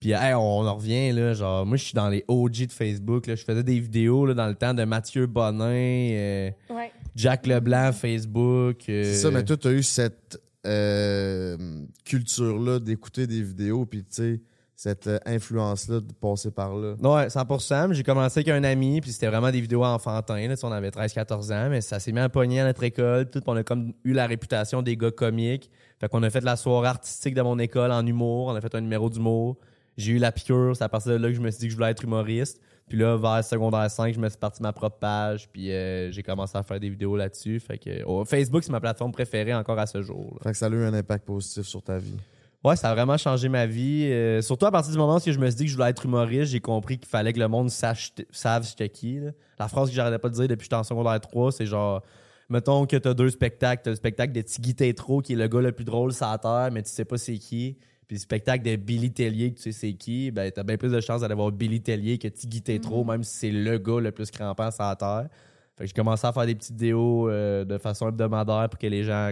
[0.00, 1.34] Puis, hey, on en revient, là.
[1.34, 3.34] Genre, moi, je suis dans les OG de Facebook, là.
[3.36, 6.90] Je faisais des vidéos, là, dans le temps de Mathieu Bonin, euh, Ouais.
[7.14, 8.78] Jack Leblanc, Facebook.
[8.88, 11.56] euh, C'est ça, mais toi, tu as eu cette euh,
[12.04, 14.40] culture-là d'écouter des vidéos, puis tu sais,
[14.74, 16.94] cette influence-là de passer par là.
[17.02, 17.88] Ouais, 100%.
[17.88, 20.48] mais J'ai commencé avec un ami, puis c'était vraiment des vidéos enfantins.
[20.48, 22.82] Là, Tu sais, on avait 13-14 ans, mais ça s'est mis à pogner à notre
[22.84, 23.28] école.
[23.28, 25.70] Tout, on a comme eu la réputation des gars comiques.
[26.00, 28.46] Fait qu'on a fait la soirée artistique de mon école en humour.
[28.46, 29.58] On a fait un numéro d'humour.
[29.96, 30.76] J'ai eu la piqûre.
[30.76, 32.60] C'est à partir de là que je me suis dit que je voulais être humoriste.
[32.88, 36.24] Puis là, vers secondaire 5, je me suis parti ma propre page, puis euh, j'ai
[36.24, 37.60] commencé à faire des vidéos là-dessus.
[37.60, 40.34] Fait que oh, Facebook, c'est ma plateforme préférée encore à ce jour.
[40.34, 40.40] là.
[40.42, 42.16] Fait que ça a eu un impact positif sur ta vie.
[42.64, 44.08] Ouais, ça a vraiment changé ma vie.
[44.10, 46.04] Euh, surtout à partir du moment où je me suis dit que je voulais être
[46.04, 49.20] humoriste, j'ai compris qu'il fallait que le monde sache, sache j'étais qui.
[49.20, 49.30] là.
[49.60, 52.02] La phrase que j'arrêtais pas de dire depuis que j'étais en secondaire 3, c'est genre,
[52.48, 53.82] mettons que t'as deux spectacles.
[53.84, 56.38] T'as le spectacle de Tiggy Tétro, qui est le gars le plus drôle sur la
[56.38, 57.78] terre, mais tu sais pas c'est qui.
[58.10, 60.90] Puis le spectacle de Billy Tellier, que tu sais c'est qui, ben t'as bien plus
[60.90, 64.10] de chances d'aller voir Billy Tellier que Tiggy Tétro, même si c'est le gars le
[64.10, 65.28] plus crampant sur la terre.
[65.76, 68.88] Fait que j'ai commencé à faire des petites vidéos euh, de façon hebdomadaire pour que
[68.88, 69.30] les gens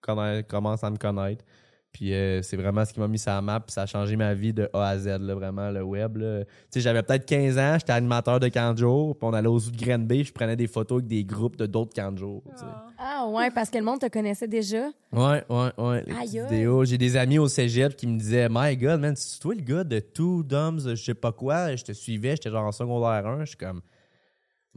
[0.00, 1.44] commencent à me connaître.
[1.92, 4.14] Puis euh, c'est vraiment ce qui m'a mis sur la map, puis ça a changé
[4.16, 6.18] ma vie de A à Z, là, vraiment, le web.
[6.18, 9.48] Tu sais, j'avais peut-être 15 ans, j'étais animateur de camp de jour, puis on allait
[9.48, 12.18] aux zoo de Granby, je prenais des photos avec des groupes de d'autres camps de
[12.18, 12.42] jour.
[12.62, 12.86] Ah.
[12.98, 14.88] Ah ouais, parce que le monde te connaissait déjà?
[15.12, 16.04] Ouais, ouais, ouais.
[16.06, 16.48] Les Aïe, petites aïe.
[16.50, 16.84] vidéos.
[16.84, 19.82] J'ai des amis au cégep qui me disaient My God, man, c'est toi le gars
[19.84, 21.74] de Two Dumbs, je sais pas quoi?
[21.74, 23.40] Je te suivais, j'étais genre en secondaire 1.
[23.40, 23.80] Je suis comme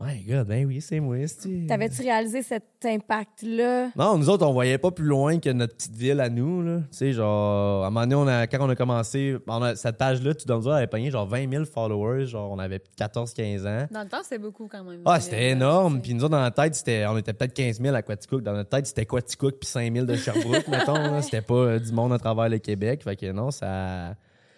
[0.06, 1.16] My God, ben oui, c'est moi.
[1.28, 1.66] c'est-tu?
[1.68, 3.89] T'avais-tu réalisé cet impact-là?
[3.95, 6.62] Non, nous autres, on voyait pas plus loin que notre petite ville à nous.
[6.62, 6.78] Là.
[6.91, 9.76] Tu sais, genre, à un moment donné, on a- quand on a commencé, on a-
[9.76, 12.26] cette page-là, tu donnes ça, elle avait pogné genre 20 000 followers.
[12.26, 13.88] Genre, on avait 14-15 ans.
[13.91, 15.01] Dans le temps, c'est beaucoup quand même.
[15.06, 16.01] Ah, c'était énorme.
[16.01, 18.43] Puis nous autres, dans la tête, c'était, on était peut-être 15 000 à Quaticook.
[18.43, 21.22] Dans notre tête, c'était Quaticook puis 5 000 de Sherbrooke, mettons.
[21.22, 23.04] C'était pas euh, du monde à travers le Québec.
[23.04, 24.16] Fait que non, ça...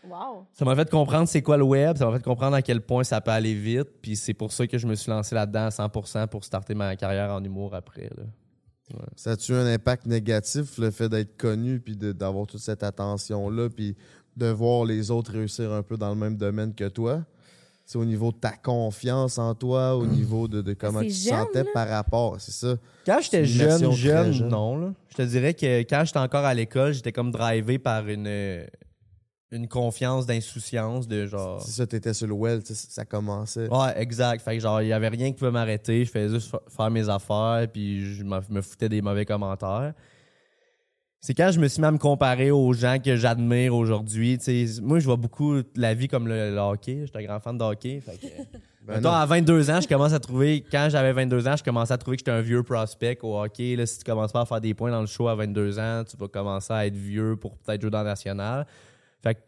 [0.09, 0.45] Wow.
[0.53, 3.03] Ça m'a fait comprendre c'est quoi le web, ça m'a fait comprendre à quel point
[3.03, 5.69] ça peut aller vite, puis c'est pour ça que je me suis lancé là-dedans à
[5.69, 8.09] 100% pour starter ma carrière en humour après.
[8.17, 8.23] Là.
[9.15, 12.83] Ça a-tu eu un impact négatif, le fait d'être connu, puis de- d'avoir toute cette
[12.83, 13.95] attention-là, puis
[14.37, 17.23] de voir les autres réussir un peu dans le même domaine que toi?
[17.87, 21.13] C'est au niveau de ta confiance en toi, au niveau de, de comment tu te
[21.13, 21.69] sentais là.
[21.73, 22.75] par rapport, c'est ça?
[23.05, 24.49] Quand j'étais jeune, jeune, jeune.
[24.49, 24.77] non.
[24.77, 24.93] Là.
[25.09, 28.65] Je te dirais que quand j'étais encore à l'école, j'étais comme drivé par une, euh,
[29.55, 31.61] une confiance d'insouciance de genre...
[31.61, 33.67] C'est ça, t'étais sur le sais, ça commençait.
[33.69, 34.41] Ouais, exact.
[34.43, 36.05] Fait que genre, il y avait rien qui pouvait m'arrêter.
[36.05, 39.93] Je faisais juste fa- faire mes affaires, puis je me foutais des mauvais commentaires.
[41.21, 44.37] C'est quand je me suis mis à me comparer aux gens que j'admire aujourd'hui.
[44.83, 47.01] Moi, je vois beaucoup la vie comme le, le hockey.
[47.07, 47.99] J'étais un grand fan de hockey.
[47.99, 48.27] Fait que,
[48.85, 49.15] Ben mettons, non.
[49.15, 52.17] à 22 ans, je commence à trouver, quand j'avais 22 ans, je commençais à trouver
[52.17, 53.75] que j'étais un vieux prospect au hockey.
[53.75, 56.03] Là, si tu commences pas à faire des points dans le show à 22 ans,
[56.07, 58.67] tu vas commencer à être vieux pour peut-être jouer dans la nationale.
[59.25, 59.39] Fait que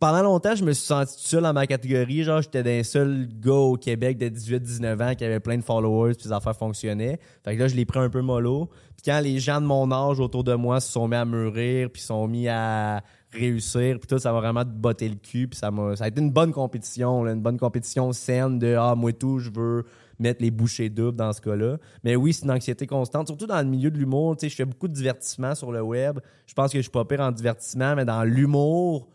[0.00, 2.22] pendant longtemps, je me suis senti tout seul dans ma catégorie.
[2.22, 6.14] Genre, j'étais d'un seul gars au Québec de 18-19 ans qui avait plein de followers
[6.14, 7.18] puis les affaires fonctionnaient.
[7.44, 8.68] Fait que là, je l'ai pris un peu mollo.
[8.96, 11.90] Puis quand les gens de mon âge autour de moi se sont mis à mûrir
[11.90, 13.02] puis sont mis à
[13.32, 16.30] réussir puis tout, ça m'a vraiment botté le cul ça m'a ça a été une
[16.30, 19.84] bonne compétition, une bonne compétition saine de ah moi tout, je veux
[20.18, 21.78] mettre les bouchées doubles dans ce cas-là.
[22.04, 24.36] Mais oui, c'est une anxiété constante, surtout dans le milieu de l'humour.
[24.36, 26.18] Tu sais, je fais beaucoup de divertissement sur le web.
[26.46, 29.08] Je pense que je suis pas pire en divertissement, mais dans l'humour,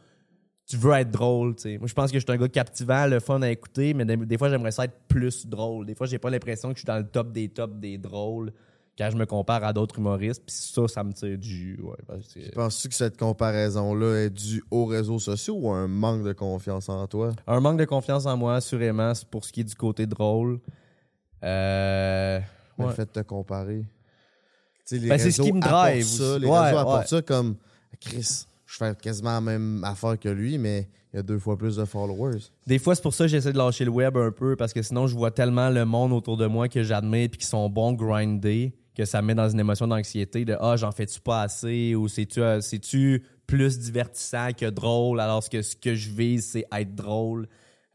[0.66, 1.78] tu veux être drôle, tu sais.
[1.78, 4.16] Moi, je pense que je suis un gars captivant, le fun à écouter, mais des,
[4.16, 5.86] des fois, j'aimerais ça être plus drôle.
[5.86, 8.54] Des fois, j'ai pas l'impression que je suis dans le top des tops des drôles.
[8.98, 11.80] quand je me compare à d'autres humoristes, puis ça, ça me tire du.
[11.82, 11.96] Ouais,
[12.34, 16.32] que- Penses-tu que cette comparaison-là est due aux réseaux sociaux ou à un manque de
[16.32, 17.32] confiance en toi?
[17.48, 20.60] Un manque de confiance en moi, assurément, c'est pour ce qui est du côté drôle.
[21.44, 22.40] Euh,
[22.80, 23.80] Le fait de te comparer.
[24.88, 27.08] Tu sais, les Ben, c'est ce qui me drive Ça, les Ouais, réseaux apportent ouais.
[27.08, 27.56] ça comme
[28.00, 31.58] Chris, je fais quasiment la même affaire que lui, mais il y a deux fois
[31.58, 32.40] plus de followers.
[32.68, 34.82] Des fois, c'est pour ça que j'essaie de lâcher le web un peu, parce que
[34.82, 37.94] sinon, je vois tellement le monde autour de moi que j'admire puis qui sont bons
[37.94, 41.96] grindés que ça me met dans une émotion d'anxiété de Ah, j'en fais-tu pas assez
[41.96, 46.66] ou c'est-tu euh, c'est-tu plus divertissant que drôle alors que ce que je vise, c'est
[46.72, 47.48] être drôle.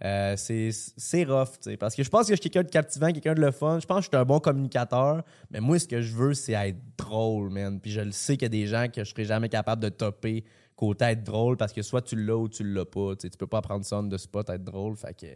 [0.05, 2.71] Euh, c'est c'est rough, tu sais, parce que je pense que je suis quelqu'un de
[2.73, 3.81] captivant, quelqu'un de le fun.
[3.81, 6.53] Je pense que je suis un bon communicateur, mais moi, ce que je veux, c'est
[6.53, 7.81] être drôle, man.
[7.81, 9.89] Puis je le sais qu'il y a des gens que je serais jamais capable de
[9.89, 10.45] topper
[10.77, 13.17] côté être drôle parce que soit tu l'as ou tu l'as pas.
[13.17, 14.97] Tu sais, tu peux pas prendre ça de spot être drôle.
[14.97, 15.27] Fait que,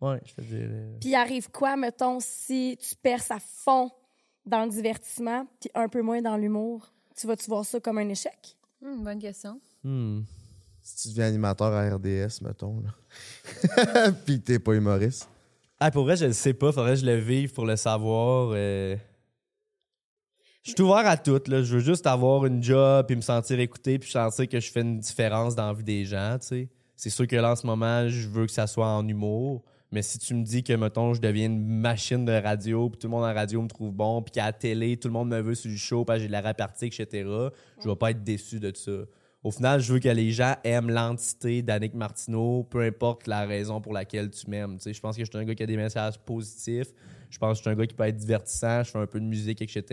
[0.00, 0.96] ouais, je te dirais.
[1.00, 3.90] Puis arrive quoi, mettons, si tu perces à fond
[4.44, 6.92] dans le divertissement, puis un peu moins dans l'humour?
[7.16, 8.56] Tu vas-tu voir ça comme un échec?
[8.80, 9.60] Hmm, bonne question.
[9.82, 10.20] Hmm.
[10.86, 14.12] Si tu deviens animateur à RDS, mettons, là.
[14.24, 15.28] Puis t'es pas humoriste.
[15.80, 16.70] Ah, pour vrai, je le sais pas.
[16.70, 18.50] Faudrait que je le vive pour le savoir.
[18.52, 18.94] euh.
[20.62, 21.42] Je suis ouvert à tout.
[21.48, 21.62] Là.
[21.64, 24.82] Je veux juste avoir une job, puis me sentir écouté, puis sentir que je fais
[24.82, 26.38] une différence dans la vie des gens.
[26.40, 29.64] C'est sûr que là, en ce moment, je veux que ça soit en humour.
[29.90, 33.08] Mais si tu me dis que, mettons, je deviens une machine de radio, puis tout
[33.08, 35.40] le monde en radio me trouve bon, puis qu'à la télé, tout le monde me
[35.40, 37.28] veut sur le show, que j'ai de la répartie, etc.,
[37.82, 38.92] je vais pas être déçu de ça.
[39.46, 43.80] Au final, je veux que les gens aiment l'entité d'Annick Martineau, peu importe la raison
[43.80, 44.76] pour laquelle tu m'aimes.
[44.84, 46.88] Je pense que je suis un gars qui a des messages positifs.
[47.30, 48.82] Je pense que je suis un gars qui peut être divertissant.
[48.82, 49.84] Je fais un peu de musique, etc.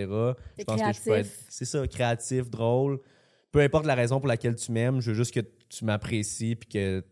[0.57, 1.29] Je pense que je peux être.
[1.49, 2.99] C'est ça, créatif, drôle.
[3.51, 6.69] Peu importe la raison pour laquelle tu m'aimes, je veux juste que tu m'apprécies puis
[6.69, 7.03] que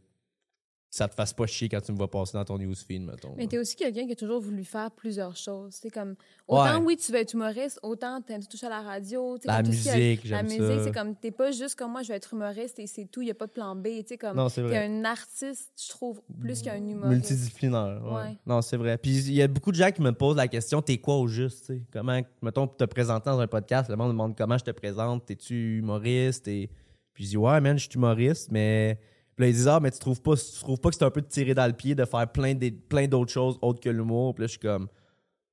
[0.94, 3.34] ça te fasse pas chier quand tu me vois passer dans ton newsfeed, mettons.
[3.38, 5.74] Mais t'es aussi quelqu'un qui a toujours voulu faire plusieurs choses.
[5.82, 6.16] C'est comme
[6.50, 6.86] autant Ouais.
[6.86, 9.96] oui, tu veux être humoriste, autant t'aimes toucher à la radio, La comme qui a-
[9.96, 12.88] musique, La musique, c'est comme t'es pas juste comme moi, je vais être humoriste et
[12.88, 14.78] c'est tout, il y a pas de plan B, tu sais comme Non, c'est t'es
[14.80, 17.10] un artiste, je trouve, plus qu'un humoriste.
[17.10, 18.02] Multidisciplinaire.
[18.04, 18.12] Ouais.
[18.14, 18.38] Ouais.
[18.46, 18.98] Non, c'est vrai.
[18.98, 21.28] Puis il y a beaucoup de gens qui me posent la question t'es quoi au
[21.30, 21.82] juste tu sais?
[21.94, 25.26] Comment, mettons, te présenter dans un podcast, le monde me demande comment je te présente
[25.26, 26.70] t'es-tu humoriste Et...
[27.14, 29.00] Puis je dis ouais, man, je suis humoriste, mais.
[29.36, 31.12] Puis là, ils disent ah, mais tu trouves pas, tu trouves pas que c'est un
[31.12, 32.58] peu de tirer dans le pied de faire plein,
[32.90, 34.88] plein d'autres choses autres que l'humour Puis là, je suis comme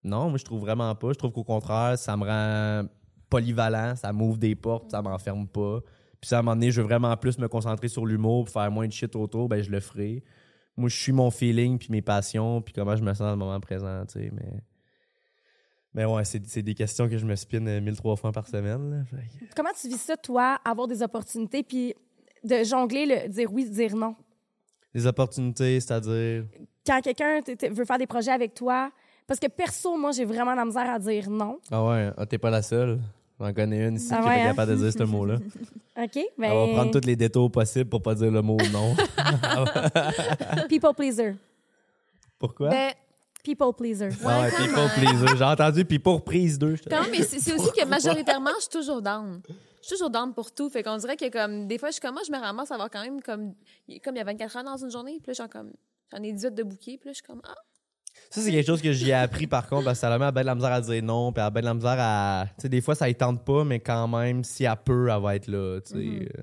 [0.04, 1.12] non, moi, je trouve vraiment pas.
[1.12, 2.88] Je trouve qu'au contraire, ça me rend
[3.28, 5.80] polyvalent, ça m'ouvre des portes, ça m'enferme pas.
[6.20, 8.70] Puis à un moment donné, je veux vraiment plus me concentrer sur l'humour, puis faire
[8.70, 10.24] moins de shit autour, ben je le ferai.
[10.76, 13.36] Moi, je suis mon feeling, puis mes passions, puis comment je me sens dans le
[13.36, 14.62] moment présent, tu sais, mais...
[15.94, 19.18] Mais ouais, c'est des questions que je me spin euh, 1003 fois par semaine, là.
[19.56, 21.94] Comment tu vis ça, toi, avoir des opportunités, puis
[22.45, 24.14] de jongler, le dire oui, dire non?
[24.95, 26.45] Les opportunités, c'est-à-dire...
[26.86, 28.91] Quand quelqu'un veut faire des projets avec toi,
[29.26, 31.59] parce que perso, moi, j'ai vraiment la misère à dire non.
[31.70, 32.99] Ah ouais, ah, t'es pas la seule.
[33.39, 34.47] J'en connais une ici Ah qui est ouais, hein?
[34.49, 35.36] capable de dire ce mot-là.
[36.03, 36.18] OK?
[36.39, 38.97] On va prendre tous les détours possibles pour pas dire le mot non.
[40.68, 41.34] People pleaser.
[42.39, 42.70] Pourquoi?
[42.70, 42.93] Ben,
[43.45, 44.09] People pleaser.
[44.24, 44.91] ah ouais, people même.
[44.97, 45.36] pleaser.
[45.36, 46.76] J'ai entendu people prise 2.
[46.91, 49.41] quand mais c'est c'est aussi que majoritairement, je suis toujours down.
[49.80, 50.68] Je suis toujours down pour tout.
[50.70, 53.02] Fait qu'on dirait que comme des fois, je commence, je me ramasse à avoir quand
[53.02, 53.54] même comme
[54.04, 55.72] comme il y a 24 heures dans une journée, puis là, j'en comme
[56.12, 57.54] j'en ai 18 de bouquets, puis là, je suis comme ah,
[58.30, 60.32] Ça, c'est quelque chose que j'ai appris par contre, parce que ça la met à
[60.32, 62.46] ben de la misère à dire non, puis à ben de la misère à.
[62.56, 65.22] Tu sais, des fois, ça ne tente pas, mais quand même, si elle peut, elle
[65.22, 65.80] va être là.
[65.80, 66.28] Tu sais.
[66.38, 66.42] Euh,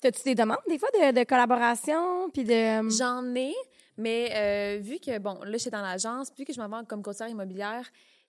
[0.00, 2.90] T'as-tu des demandes, des fois, de, de collaboration, puis de...
[2.90, 3.54] J'en ai,
[3.96, 6.84] mais euh, vu que, bon, là, je suis dans l'agence, vu que je m'en vais
[6.86, 7.86] comme conseillère immobilière,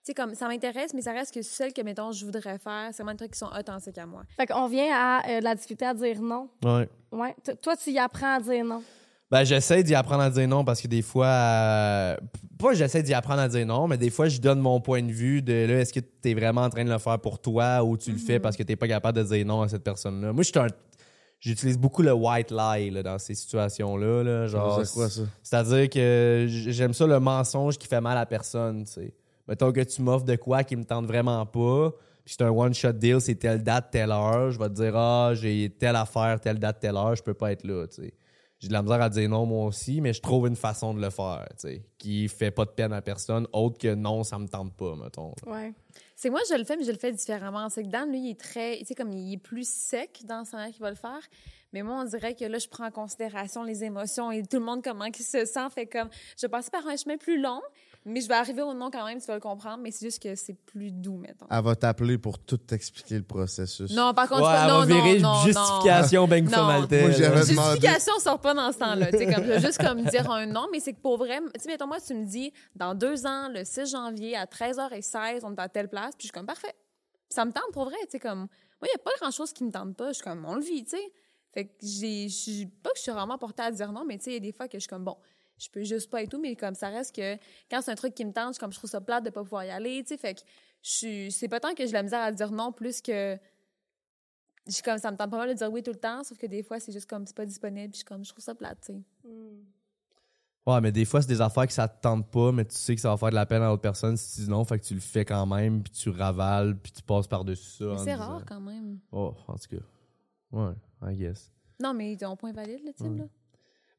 [0.08, 2.98] sais, comme ça m'intéresse, mais ça reste que celle que, mettons, je voudrais faire, c'est
[3.04, 4.24] vraiment des trucs qui sont authentiques à moi.
[4.38, 6.50] Fait qu'on vient à euh, la difficulté à dire non.
[6.64, 6.88] Ouais.
[7.12, 7.36] Ouais.
[7.44, 8.84] T- toi, tu y apprends à dire non.
[9.32, 11.26] Ben, j'essaie d'y apprendre à dire non parce que des fois.
[11.26, 12.16] euh,
[12.60, 15.12] pas j'essaie d'y apprendre à dire non, mais des fois, je donne mon point de
[15.12, 17.84] vue de là, est-ce que tu es vraiment en train de le faire pour toi
[17.84, 20.32] ou tu le fais parce que tu pas capable de dire non à cette personne-là?
[20.32, 20.68] Moi, je suis un.
[21.40, 24.24] J'utilise beaucoup le white lie là, dans ces situations-là.
[24.24, 25.22] Là, genre, C'est quoi ça?
[25.44, 29.14] C'est-à-dire que j'aime ça le mensonge qui fait mal à personne, tu sais.
[29.48, 31.92] Mettons que tu m'offres de quoi qui me tente vraiment pas,
[32.24, 35.32] puis c'est un one-shot deal, c'est telle date, telle heure, je vais te dire, ah,
[35.34, 38.14] j'ai telle affaire, telle date, telle heure, je peux pas être là, tu sais.
[38.60, 41.02] J'ai de la misère à dire non, moi aussi, mais je trouve une façon de
[41.02, 44.40] le faire, tu sais, qui fait pas de peine à personne, autre que non, ça
[44.40, 45.34] me tente pas, mettons.
[45.46, 45.74] Ouais.
[46.16, 47.68] C'est moi, je le fais, mais je le fais différemment.
[47.70, 50.46] C'est que Dan, lui, il est très, tu sais, comme il est plus sec dans
[50.46, 51.20] sa manière qu'il va le faire.
[51.74, 54.64] Mais moi, on dirait que là, je prends en considération les émotions et tout le
[54.64, 55.70] monde, comment il se sent.
[55.74, 56.08] Fait comme,
[56.42, 57.62] je passe par un chemin plus long,
[58.06, 60.22] mais je vais arriver au nom quand même, tu vas le comprendre, mais c'est juste
[60.22, 61.48] que c'est plus doux, mettons.
[61.50, 63.92] Elle va t'appeler pour tout t'expliquer le processus.
[63.92, 66.66] Non, par contre, Ouais, pas, non, virer non, non, justification, ben Non.
[66.66, 67.36] maltais, Moi, non.
[67.44, 69.12] Justification sort pas dans ce temps-là.
[69.12, 71.40] Tu sais, comme, je veux juste comme dire un non, mais c'est que pour vrai,
[71.56, 75.42] tu sais, mettons, moi, tu me dis, dans deux ans, le 6 janvier, à 13h16,
[75.44, 76.74] on est à telle place, puis je suis comme, parfait.
[77.30, 78.40] Ça me tente pour vrai, tu sais, comme.
[78.40, 78.48] Moi,
[78.84, 80.10] il n'y a pas grand-chose qui me tente pas.
[80.10, 81.12] Je suis comme, on le vit, tu sais.
[81.54, 82.30] Fait que j'ai.
[82.30, 84.34] je suis- Pas que je suis vraiment portée à dire non, mais tu sais, il
[84.36, 85.18] y a des fois que je suis comme, bon,
[85.58, 87.36] je peux juste pas et tout, mais comme ça reste que
[87.70, 89.64] quand c'est un truc qui me tente, comme, je trouve ça plate de pas pouvoir
[89.66, 90.18] y aller, tu sais.
[90.18, 90.42] Fait que
[90.82, 91.30] je.
[91.32, 93.38] C'est pas tant que j'ai la misère à dire non, plus que.
[94.68, 96.48] Je comme, ça me tente pas mal de dire oui tout le temps, sauf que
[96.48, 98.80] des fois, c'est juste comme, c'est pas disponible, puis je comme, je trouve ça plate,
[98.84, 99.02] tu sais.
[100.68, 102.96] Ouais, mais des fois, c'est des affaires que ça te tente pas, mais tu sais
[102.96, 104.80] que ça va faire de la peine à l'autre personne si tu dis non, fait
[104.80, 107.98] que tu le fais quand même, puis tu ravales, puis tu passes par-dessus ça.
[108.00, 108.98] C'est disant- rare quand même.
[109.12, 109.84] Oh, en tout cas.
[110.52, 111.52] Ouais, I guess.
[111.80, 113.18] Non, mais ton point valide, le Tim, Ouais.
[113.20, 113.26] là.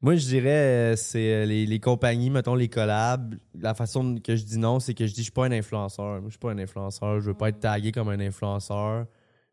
[0.01, 3.35] Moi, je dirais, euh, c'est euh, les, les compagnies, mettons les collabs.
[3.59, 6.21] La façon que je dis non, c'est que je dis, je suis pas un influenceur.
[6.21, 7.19] Moi, je suis pas un influenceur.
[7.19, 9.07] Je veux pas être tagué comme un influenceur.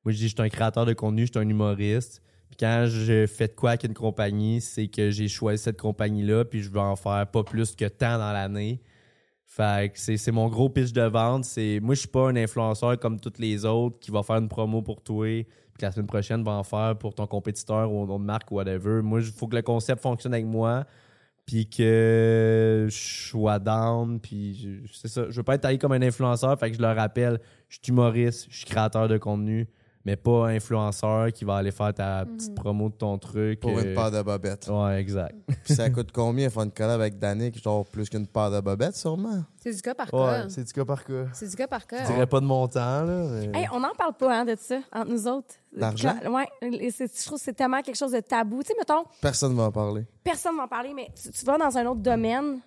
[0.04, 2.22] Moi, je dis, je suis un créateur de contenu, je suis un humoriste.
[2.50, 6.44] Puis quand je fais de quoi avec une compagnie, c'est que j'ai choisi cette compagnie-là,
[6.44, 8.82] puis je veux en faire pas plus que tant dans l'année.
[9.46, 11.44] Fait que c'est mon gros pitch de vente.
[11.44, 14.48] C'est Moi, je suis pas un influenceur comme tous les autres qui va faire une
[14.48, 15.26] promo pour toi,
[15.76, 18.56] puis la semaine prochaine va en faire pour ton compétiteur ou une autre marque ou
[18.56, 19.02] whatever.
[19.02, 20.84] Moi, il faut que le concept fonctionne avec moi,
[21.46, 25.26] puis que je sois down, puis c'est ça.
[25.28, 27.92] Je veux pas être taillé comme un influenceur, fait que je leur rappelle, je suis
[27.92, 29.68] humoriste, je suis créateur de contenu,
[30.04, 33.60] mais pas influenceur qui va aller faire ta petite promo de ton truc.
[33.60, 34.68] Pour euh, une paire de bobettes.
[34.70, 35.34] Ouais, exact.
[35.64, 37.62] Puis ça coûte combien faire une collab avec Danick?
[37.62, 39.44] Genre plus qu'une paire de bobettes, sûrement?
[39.62, 40.48] C'est du cas par Ouais, cas.
[40.50, 41.24] C'est du cas par cas.
[41.32, 42.04] C'est du cas par cas.
[42.04, 43.26] Je dirais pas de montant, là.
[43.52, 45.54] mais- Hey, on n'en parle pas hein, de ça entre nous autres.
[45.74, 46.14] D'argent?
[46.30, 48.62] Ouais, je trouve que c'est tellement quelque chose de tabou.
[48.62, 50.04] Tu sais, mettons, Personne va en parler.
[50.22, 52.60] personne va en parler, mais tu, tu vas dans un autre domaine,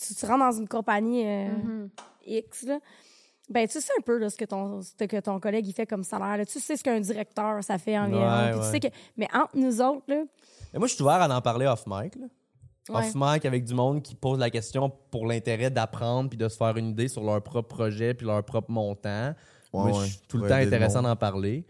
[0.00, 1.88] tu, tu rentres dans une compagnie euh, Mhm.
[2.26, 2.78] X, là,
[3.50, 5.86] ben tu sais un peu là, ce, que ton, ce que ton collègue il fait
[5.86, 6.36] comme salaire.
[6.38, 6.46] là.
[6.46, 8.22] Tu sais ce qu'un directeur, ça fait environ.
[8.26, 10.22] Ouais, Puis tu sais que, mais entre nous autres, là,
[10.72, 12.16] Mais moi, je suis ouvert à en parler off mic.
[12.16, 12.26] Là.
[12.90, 12.96] Ouais.
[13.06, 16.56] Off mic avec du monde qui pose la question pour l'intérêt d'apprendre puis de se
[16.56, 19.34] faire une idée sur leur propre projet puis leur propre montant.
[19.72, 21.64] moi, Ouais, je suis tout le Ouais, temps intéressant d'en parler.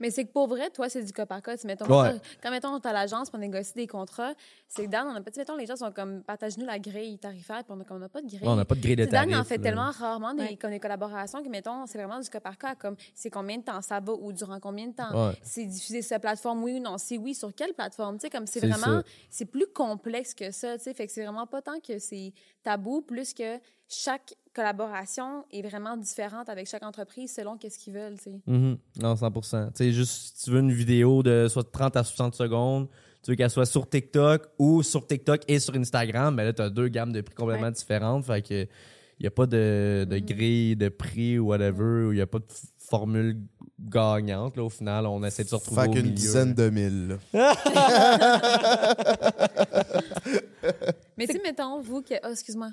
[0.00, 1.54] Mais c'est que pour vrai, toi, c'est du cas par cas.
[1.56, 2.12] Tu sais, mettons, Ouais.
[2.12, 4.32] quand- quand, mettons, t'as l'agence pour négocier des contrats,
[4.66, 7.62] c'est que Dan, on a pas, mettons, les gens sont comme, partage-nous la grille tarifaire,
[7.64, 8.40] puis on a, comme, on n'a pas de grille.
[8.42, 9.62] on n'a pas de grille de sais, Dan, en fait là.
[9.62, 10.56] tellement rarement des, Ouais.
[10.56, 13.62] comme des collaborations que, mettons, c'est vraiment du cas par cas, comme c'est combien de
[13.64, 15.28] temps ça va ou durant combien de temps?
[15.28, 15.34] Ouais.
[15.42, 16.96] C'est diffusé sur la plateforme, oui ou non?
[16.98, 18.16] Si oui, sur quelle plateforme?
[18.16, 20.94] Tu sais, comme c'est vraiment, c'est plus complexe que ça, tu sais.
[20.94, 22.32] Fait que c'est vraiment pas tant que c'est
[22.62, 23.58] tabou, plus que
[23.88, 28.40] chaque collaboration est vraiment différente avec chaque entreprise selon qu'est-ce qu'ils veulent, tu sais.
[28.46, 28.78] Mhm.
[29.02, 29.66] Non, 100%.
[29.68, 32.88] Tu sais, juste, si tu veux une vidéo de soit 30 à 60 secondes,
[33.22, 36.62] tu veux qu'elle soit sur TikTok ou sur TikTok et sur Instagram, mais là, tu
[36.62, 37.72] as deux gammes de prix complètement Ouais.
[37.72, 38.24] différentes.
[38.24, 38.66] Fait que
[39.18, 42.26] il n'y a pas de, de grille de prix ou whatever, ou il n'y a
[42.26, 42.46] pas de
[42.78, 43.36] formule
[43.78, 44.56] gagnante.
[44.56, 46.14] Là, au final, on essaie de se retrouver Fait au qu'une milieu.
[46.14, 47.18] dizaine de mille.
[51.16, 52.14] Mais tu sais, mettons, vous que.
[52.24, 52.70] Oh, excuse-moi.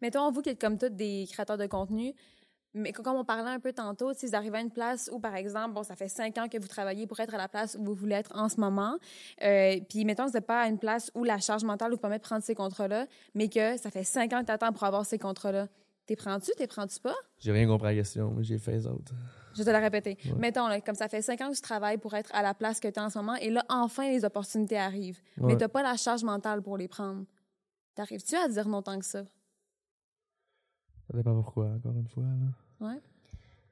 [0.00, 2.12] Mettons, vous qui êtes comme tous des créateurs de contenu,
[2.74, 5.20] mais co- comme on parlait un peu tantôt, si vous arrivez à une place où,
[5.20, 7.76] par exemple, bon, ça fait cinq ans que vous travaillez pour être à la place
[7.78, 8.98] où vous voulez être en ce moment,
[9.42, 11.98] euh, puis mettons que vous n'êtes pas à une place où la charge mentale vous
[11.98, 14.82] permet de prendre ces contrats-là, mais que ça fait cinq ans que tu attends pour
[14.84, 15.68] avoir ces contrats-là.
[16.06, 17.14] T'es prends-tu, t'es prends-tu pas?
[17.38, 19.12] J'ai rien compris à la question, mais j'ai fait les autres.
[19.54, 20.16] Je vais te la répéter.
[20.38, 22.80] Mettons, là, comme ça fait cinq ans que tu travailles pour être à la place
[22.80, 25.20] que tu es en ce moment, et là, enfin, les opportunités arrivent.
[25.38, 27.24] Mais tu pas la charge mentale pour les prendre.
[27.94, 29.22] T'arrives-tu à dire non tant que ça?
[31.10, 32.22] Ça dépend pourquoi, encore une fois.
[32.24, 32.88] Là.
[32.88, 33.00] Ouais.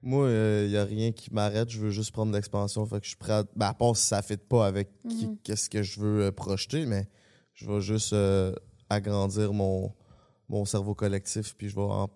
[0.03, 1.69] Moi, il n'y a rien qui m'arrête.
[1.71, 2.85] Je veux juste prendre l'expansion.
[2.87, 3.45] Fait que je suis prêt à...
[3.57, 5.37] Ben, à part si ça ne fit pas avec Mhm.
[5.43, 7.09] qu'est-ce que je veux euh, projeter, mais
[7.55, 8.55] je vais juste euh,
[8.89, 9.93] agrandir mon,
[10.49, 12.09] mon cerveau collectif puis je vais en-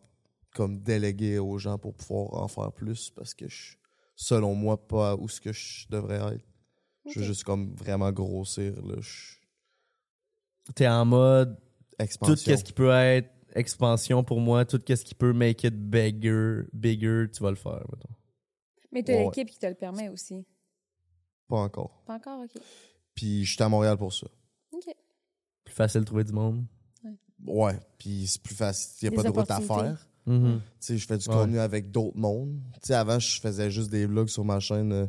[0.54, 3.76] comme déléguer aux gens pour pouvoir en faire plus parce que je suis,
[4.16, 6.44] selon moi, pas où ce que je devrais être.
[7.12, 8.72] Je veux juste comme vraiment grossir.
[8.86, 8.94] Là.
[9.00, 9.34] Je-
[10.74, 11.60] T'es en mode
[11.98, 12.34] Expansion.
[12.34, 16.62] tout ce qui peut être expansion pour moi, tout ce qui peut make it bigger,
[16.72, 17.84] bigger, tu vas le faire.
[17.92, 18.14] mettons.
[18.90, 19.24] Mais tu as Ouais.
[19.26, 20.46] l'équipe qui te le permet aussi.
[21.48, 22.02] Pas encore.
[22.06, 22.62] Pas encore, OK.
[23.14, 24.26] Puis je suis à Montréal pour ça.
[24.72, 24.84] OK.
[25.64, 26.64] Plus facile de trouver du monde.
[27.44, 27.78] Ouais.
[27.98, 28.96] Puis c'est plus facile.
[29.02, 30.08] Il n'y a pas de route à faire.
[30.26, 30.60] Mhm.
[30.80, 31.34] Sais, je fais du Ouais.
[31.34, 32.58] contenu avec d'autres mondes.
[32.90, 34.92] Avant, je faisais juste des vlogs sur ma chaîne.
[34.92, 35.06] euh,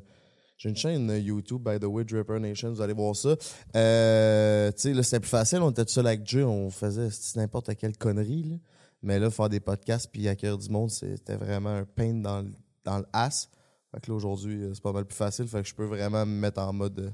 [0.57, 2.05] J'ai une chaîne euh, YouTube, by the way,
[2.39, 3.35] Nation, vous allez voir ça.
[3.75, 5.59] Euh, là, c'était plus facile.
[5.61, 8.43] On était tout seul avec Jay, on faisait n'importe quelle connerie.
[8.43, 8.55] Là.
[9.03, 12.51] Mais là, faire des podcasts puis accueillir du monde, c'était vraiment un pain dans le,
[12.85, 13.49] dans le ass.
[13.91, 15.47] Fait que là, aujourd'hui, c'est pas mal plus facile.
[15.47, 17.09] Fait que je peux vraiment me mettre en mode euh,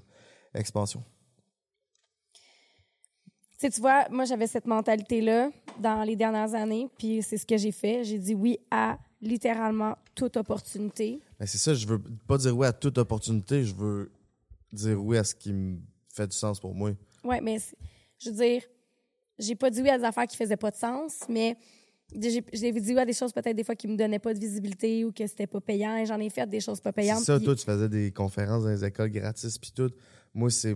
[0.54, 1.04] expansion.
[3.62, 7.46] Tu sais, tu vois, moi, j'avais cette mentalité-là dans les dernières années, puis c'est ce
[7.46, 8.04] que j'ai fait.
[8.04, 11.20] J'ai dit oui à littéralement toute opportunité.
[11.40, 14.12] Mais c'est ça, je veux pas dire oui à toute opportunité, je veux
[14.74, 15.78] dire oui à ce qui me
[16.12, 16.90] fait du sens pour moi.
[17.24, 17.76] Ouais, mais c'est-
[18.18, 18.64] je veux dire,
[19.38, 21.56] j'ai pas dit oui à des affaires qui faisaient pas de sens, mais
[22.12, 25.06] j'ai dit oui à des choses peut-être des fois qui me donnaient pas de visibilité
[25.06, 25.96] ou que c'était pas payant.
[25.98, 27.24] Et j'en ai fait des choses pas C'est payantes.
[27.24, 29.92] ça, puis- toi, tu faisais des conférences dans les écoles gratis puis tout.
[30.34, 30.76] Moi, c'est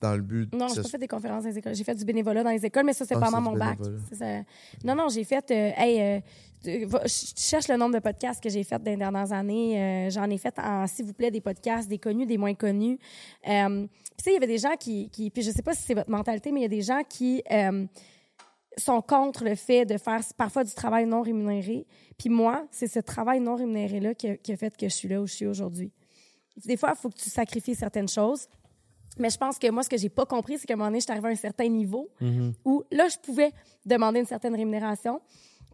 [0.00, 0.52] dans le but.
[0.54, 1.74] Non, j'ai ce pas fait des conférences dans les écoles.
[1.74, 3.78] J'ai fait du bénévolat dans les écoles, mais ça, c'est Ah, c'est mon bac.
[4.12, 4.40] ça.
[4.84, 5.50] Non, non, j'ai fait.
[5.50, 6.20] euh, hey, euh,
[6.64, 9.80] je cherche le nombre de podcasts que j'ai fait dans les dernières années.
[10.06, 12.98] Euh, J'en ai fait en, s'il vous plaît, des podcasts, des connus, des moins connus.
[13.48, 15.30] Euh, puis, tu sais, il y avait des gens qui, qui.
[15.30, 17.42] Puis, je sais pas si c'est votre mentalité, mais il y a des gens qui.
[17.50, 17.86] euh,
[18.78, 21.86] sont contre le fait de faire parfois du travail non rémunéré.
[22.18, 25.22] Puis moi, c'est ce travail non rémunéré-là qui, qui a fait que je suis là
[25.22, 25.90] où je suis aujourd'hui.
[26.62, 28.46] Des fois, il faut que tu sacrifies certaines choses.
[29.18, 31.00] Mais je pense que moi, ce que j'ai pas compris, c'est qu'à un moment donné,
[31.00, 32.08] je suis arrivée à un certain niveau
[32.64, 33.52] où là, je pouvais
[33.84, 35.20] demander une certaine rémunération.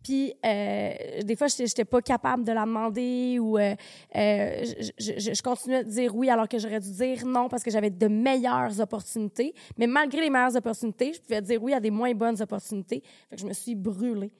[0.02, 0.92] Puis, euh,
[1.22, 3.74] des fois, je n'étais pas capable de la demander ou euh,
[4.16, 7.48] euh, je, je- je- je continuais de dire oui alors que j'aurais dû dire non
[7.48, 9.54] parce que j'avais de meilleures opportunités.
[9.78, 13.00] Mais malgré les meilleures opportunités, je pouvais dire oui à des moins bonnes opportunités.
[13.30, 14.32] Fait que je me suis brûlée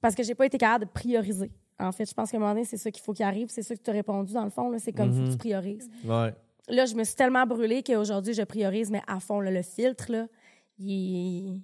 [0.00, 1.50] parce que j'ai pas été capable de prioriser.
[1.80, 3.48] En fait, je pense qu'à un moment donné, c'est ça qu'il faut qu'il arrive.
[3.50, 4.70] C'est ça que tu as répondu, dans le fond.
[4.70, 4.78] là.
[4.78, 5.90] C'est comme faut que tu priorises.
[6.04, 6.32] Ouais.
[6.68, 10.10] Là, je me suis tellement brûlée qu'aujourd'hui, je priorise, mais à fond, là, le filtre,
[10.10, 10.26] là,
[10.78, 11.60] il,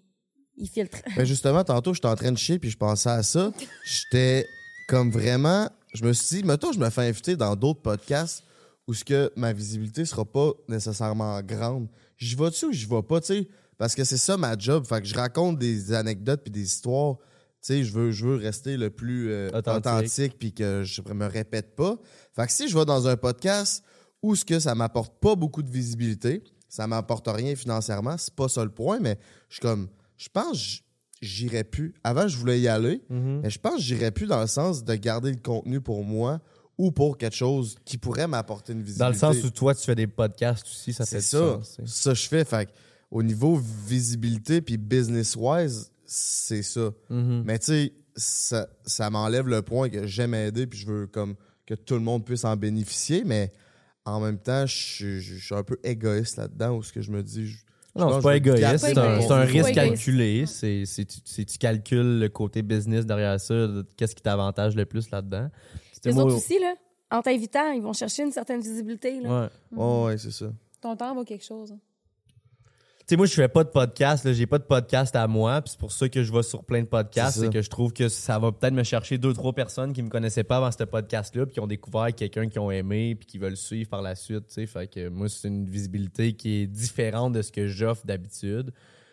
[0.56, 0.98] il filtre.
[1.16, 3.50] Mais justement, tantôt, j'étais en train de chier puis je pensais à ça.
[3.84, 4.46] J'étais
[4.88, 5.68] comme vraiment.
[5.94, 8.44] Je me suis dit, mettons, je me fais inviter dans d'autres podcasts
[8.86, 11.88] où ce que ma visibilité sera pas nécessairement grande.
[12.18, 13.48] J'y vais-tu ou j'y vais pas, tu sais?
[13.78, 14.84] Parce que c'est ça ma job.
[14.86, 17.16] Fait que je raconte des anecdotes puis des histoires.
[17.62, 19.86] Tu sais, je veux, je veux rester le plus euh, Authentique.
[19.86, 21.96] authentique puis que je me répète pas.
[22.34, 23.82] Fait que si je vais dans un podcast
[24.22, 28.48] où ce que ça m'apporte pas beaucoup de visibilité, ça m'apporte rien financièrement, c'est pas
[28.48, 29.18] ça le point, mais
[29.48, 30.82] je suis comme, je pense
[31.22, 31.92] j'irais plus.
[32.02, 33.40] Avant, je voulais y aller, Mhm.
[33.42, 36.40] mais je pense que j'irais plus dans le sens de garder le contenu pour moi
[36.78, 39.00] ou pour quelque chose qui pourrait m'apporter une visibilité.
[39.00, 41.60] Dans le sens où toi, tu fais des podcasts aussi, ça fait ça.
[41.62, 41.82] sais.
[41.84, 42.42] Ça, je fais.
[42.46, 42.70] Fait que
[43.10, 46.90] au niveau visibilité puis business-wise, c'est ça.
[47.10, 47.42] Mhm.
[47.44, 51.34] Mais tu sais, ça, ça m'enlève le point que j'aime aider puis je veux comme
[51.66, 53.52] que tout le monde puisse en bénéficier, mais
[54.04, 57.10] en même temps, je suis- je suis un peu égoïste là-dedans où ce que je
[57.10, 57.46] me dis.
[57.46, 60.44] je- je Non, c'est pas égoïste, c'est un, risque calculé.
[60.46, 60.84] C'est,
[61.46, 63.54] tu, calcules le côté business derrière ça,
[63.96, 65.48] qu'est-ce qui t'avantage le plus là-dedans.
[66.04, 66.74] Les moi- autres aussi, là,
[67.10, 69.20] en t'invitant, ils vont chercher une certaine visibilité.
[69.20, 69.50] Là.
[69.72, 70.16] Ouais.
[70.18, 70.46] C'est ça.
[70.80, 71.74] Ton temps vaut quelque chose.
[73.10, 74.32] Sais, moi, je fais pas de podcast, là.
[74.32, 76.80] J'ai pas de podcast à moi, puis c'est pour ça que je vais sur plein
[76.80, 77.40] de podcasts.
[77.40, 80.08] C'est que je trouve que ça va peut-être me chercher deux, trois personnes qui me
[80.08, 83.38] connaissaient pas avant ce podcast-là, puis qui ont découvert quelqu'un qui ont aimé, puis qui
[83.38, 84.66] veulent suivre par la suite, tu sais.
[84.66, 88.72] Fait que moi, c'est une visibilité qui est différente de ce que j'offre d'habitude.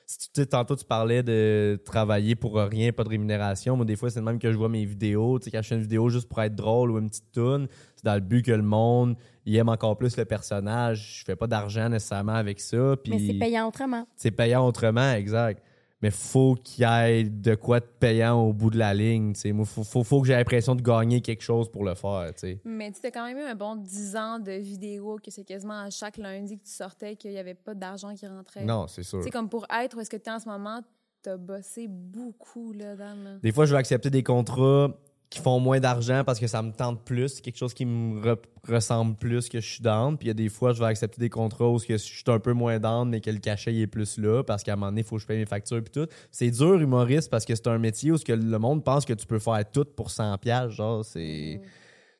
[0.10, 3.76] Si tu, tantôt, tu parlais de travailler pour rien, pas de rémunération.
[3.76, 5.38] Moi, des fois, c'est le même que je vois mes vidéos.
[5.38, 7.68] Tu sais, quand je fais une vidéo juste pour être drôle ou une petite toune,
[7.98, 9.18] c'est dans le but que le monde
[9.48, 11.20] il aime encore plus le personnage.
[11.20, 12.96] Je fais pas d'argent nécessairement avec ça.
[13.02, 14.06] Puis Mais c'est payant autrement.
[14.18, 15.64] c'est payant autrement, exact.
[16.02, 19.34] Mais faut qu'il y ait de quoi de payant au bout de la ligne.
[19.46, 22.32] Moi, faut, faut, faut que j'ai l'impression de gagner quelque chose pour le faire.
[22.66, 25.82] Mais tu as quand même eu un bon 10 ans de vidéos que c'est quasiment
[25.82, 28.64] à chaque lundi que tu sortais qu'il n'y avait pas d'argent qui rentrait.
[28.64, 29.24] Non, c'est sûr.
[29.24, 30.82] Sais, comme pour être où est-ce que tu es en ce moment,
[31.24, 33.24] tu as bossé beaucoup, là, Dan.
[33.24, 33.30] là.
[33.42, 34.90] Des fois, je vais accepter des contrats
[35.30, 38.40] qui font moins d'argent parce que ça me tente plus, quelque chose qui me re-
[38.68, 40.18] ressemble plus que je suis down.
[40.18, 42.40] Puis il y a des fois, je vais accepter des contrats où je suis un
[42.40, 45.02] peu moins down, mais que le cachet est plus là parce qu'à un moment donné,
[45.02, 46.08] il faut que je paye mes factures puis tout.
[46.32, 49.26] C'est dur, humoriste, parce que c'est un métier où que le monde pense que tu
[49.26, 51.60] peux faire tout pour 100 pièges genre, c'est...
[51.62, 51.70] Tu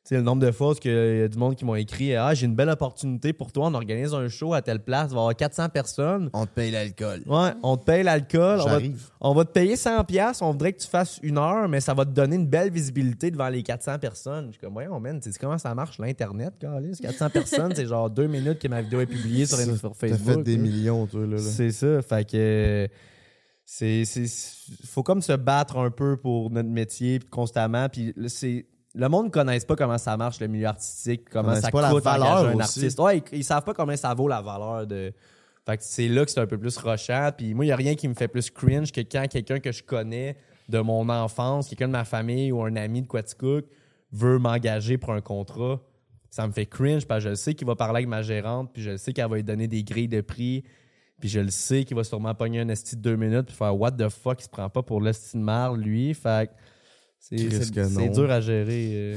[0.08, 2.46] sais, le nombre de fois qu'il y a du monde qui m'ont écrit Ah, j'ai
[2.46, 5.20] une belle opportunité pour toi, on organise un show à telle place, il va y
[5.20, 6.30] avoir 400 personnes.
[6.32, 7.22] On te paye l'alcool.
[7.26, 8.78] Ouais, on te paye l'alcool, on va,
[9.20, 11.94] on va te payer 100 pièces, on voudrait que tu fasses une heure, mais ça
[11.94, 14.46] va te donner une belle visibilité devant les 400 personnes.
[14.48, 16.96] Je suis comme, voyons, man, tu sais comment ça marche, l'Internet, Carlis?
[17.00, 20.36] 400 personnes, c'est genre deux minutes que ma vidéo est publiée sur, sur T'as Facebook.
[20.38, 20.62] fait des là.
[20.62, 21.36] millions, toi, là.
[21.36, 21.38] là.
[21.38, 22.36] C'est ça, fait que...
[22.36, 22.86] euh,
[23.64, 24.04] C'est,
[24.86, 27.88] faut comme se battre un peu pour notre métier puis constamment.
[27.90, 31.64] Puis c'est, le monde ne connaisse pas comment ça marche, le milieu artistique, comment Connaissent
[31.64, 32.98] ça pas la coûte valeur engager un artiste.
[32.98, 35.12] Ouais, ils, ils savent pas combien ça vaut la valeur de.
[35.66, 37.30] Fait que c'est là que c'est un peu plus rochant.
[37.36, 39.70] Puis moi, il n'y a rien qui me fait plus cringe que quand quelqu'un que
[39.70, 40.36] je connais
[40.68, 43.66] de mon enfance, quelqu'un de ma famille ou un ami de Quaticook
[44.12, 45.80] veut m'engager pour un contrat.
[46.30, 48.70] Ça me fait cringe parce que je le sais qu'il va parler avec ma gérante,
[48.72, 50.64] puis je le sais qu'elle va lui donner des grilles de prix,
[51.20, 53.78] puis je le sais qu'il va sûrement pogner un esti de deux minutes puis faire
[53.78, 56.14] What the fuck, il se prend pas pour l'esti de marde, lui.
[56.14, 56.52] Fait que
[57.18, 58.90] c'est, dur à gérer.
[58.94, 59.16] euh.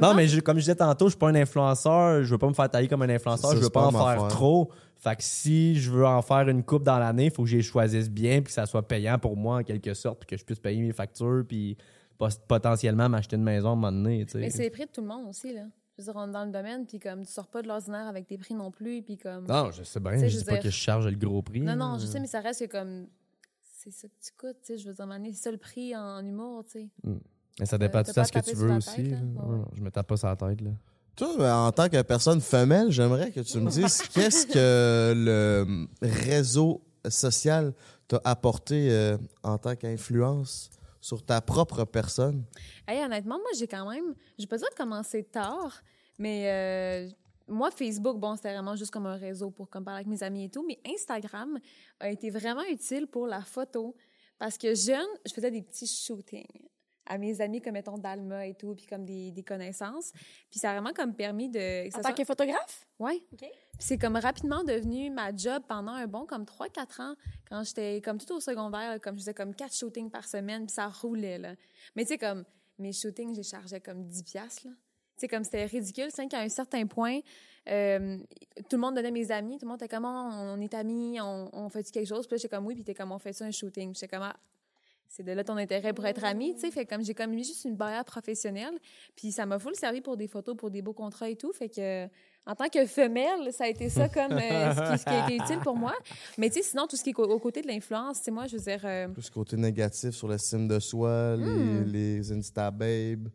[0.00, 2.24] Non, mais je- comme je disais tantôt, je suis pas un influenceur.
[2.24, 3.50] Je veux pas me faire tailler comme un influenceur.
[3.50, 4.28] Ça, je veux pas pas en faire affaire.
[4.28, 4.70] trop.
[4.98, 7.56] Fait que si je veux en faire une coupe dans l'année, il faut que je
[7.56, 10.36] les choisisse bien puis que ça soit payant pour moi en quelque sorte puis que
[10.36, 11.76] je puisse payer mes factures puis
[12.18, 14.24] pot- potentiellement m'acheter une maison à un moment donné.
[14.26, 14.38] tu sais.
[14.38, 15.62] Mais c'est les prix de tout le monde aussi, là.
[15.98, 18.06] Je veux dire, on est dans le domaine, puis comme tu sors pas de l'ordinaire
[18.06, 19.44] avec tes prix non plus, puis comme...
[19.46, 20.16] Non, je sais bien.
[20.16, 21.60] Je je dis pas dire- que je charge le gros prix.
[21.60, 23.08] Non, non, je sais, mais ça reste que comme...
[23.62, 24.78] C'est ça que tu coûtes, tu sais.
[24.78, 26.88] Je veux dire, c'est ça le prix en, en humour, tu sais.
[27.02, 27.16] Mm.
[27.60, 28.96] Mais ça dépend Euh, à pas ce que tu veux aussi.
[28.96, 29.44] tête, là.
[29.44, 30.60] Ouais, Je me tape pas sur la tête.
[30.60, 30.70] Là.
[31.16, 36.82] Toi, en tant que personne femelle, j'aimerais que tu me dises qu'est-ce que le réseau
[37.08, 37.74] social
[38.08, 40.70] t'a apporté euh, en tant qu'influence
[41.00, 42.44] sur ta propre personne?
[42.86, 44.14] Hey, honnêtement, moi, j'ai quand même.
[44.38, 45.82] Je vais pas dire commencé tard,
[46.18, 47.10] mais euh,
[47.48, 50.44] moi, Facebook, bon, c'était vraiment juste comme un réseau pour comme parler avec mes amis
[50.44, 51.58] et tout, mais Instagram
[52.00, 53.94] a été vraiment utile pour la photo
[54.38, 56.46] parce que jeune, je faisais des petits shootings
[57.06, 60.12] à mes amis comme mettons Dalma et tout puis comme des, des connaissances
[60.50, 61.58] puis ça a vraiment comme permis de
[61.88, 62.86] que En tant soit- que photographe?
[62.98, 63.22] Ouais.
[63.32, 63.40] OK.
[63.40, 63.48] Puis
[63.78, 67.14] c'est comme rapidement devenu ma job pendant un bon comme 3-4 ans
[67.48, 70.74] quand j'étais comme tout au secondaire, comme je faisais comme 4 shootings par semaine, puis
[70.74, 71.54] ça roulait là.
[71.96, 72.44] Mais tu sais comme
[72.78, 74.72] mes shootings, les chargeais comme 10 piastres là.
[75.16, 77.18] Tu sais comme c'était ridicule, c'est qu'à un certain point
[77.68, 78.18] euh,
[78.68, 81.20] tout le monde donnait mes amis, tout le monde était comme Oh, on est amis,
[81.20, 83.32] on, on fait quelque chose, puis là j'étais comme oui, puis t'es comme on fait
[83.32, 84.36] ça un shooting, j'étais comme ah,
[85.14, 86.70] c'est de là ton intérêt pour être ami, tu sais.
[86.70, 88.72] Fait comme j'ai comme mis juste une barrière professionnelle,
[89.14, 91.52] puis ça m'a full servi pour des photos, pour des beaux contrats et tout.
[91.52, 92.06] Fait que
[92.46, 95.24] en tant que femelle, ça a été ça comme euh, ce, qui, ce qui a
[95.26, 95.92] été utile pour moi.
[96.38, 98.56] Mais tu sais, sinon tout ce qui est aux côtés de l'influence, sais, moi, je
[98.56, 101.84] veux dire, euh, Plus côté négatif sur l'estime de soi, Hmm.
[101.84, 103.28] les, les Insta babes.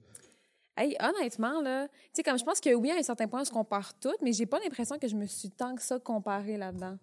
[0.75, 3.45] hey, honnêtement là, tu sais, comme je pense que oui, à un certain point, on
[3.45, 6.57] se compare toutes, mais j'ai pas l'impression que je me suis tant que ça comparée
[6.57, 6.97] là-dedans.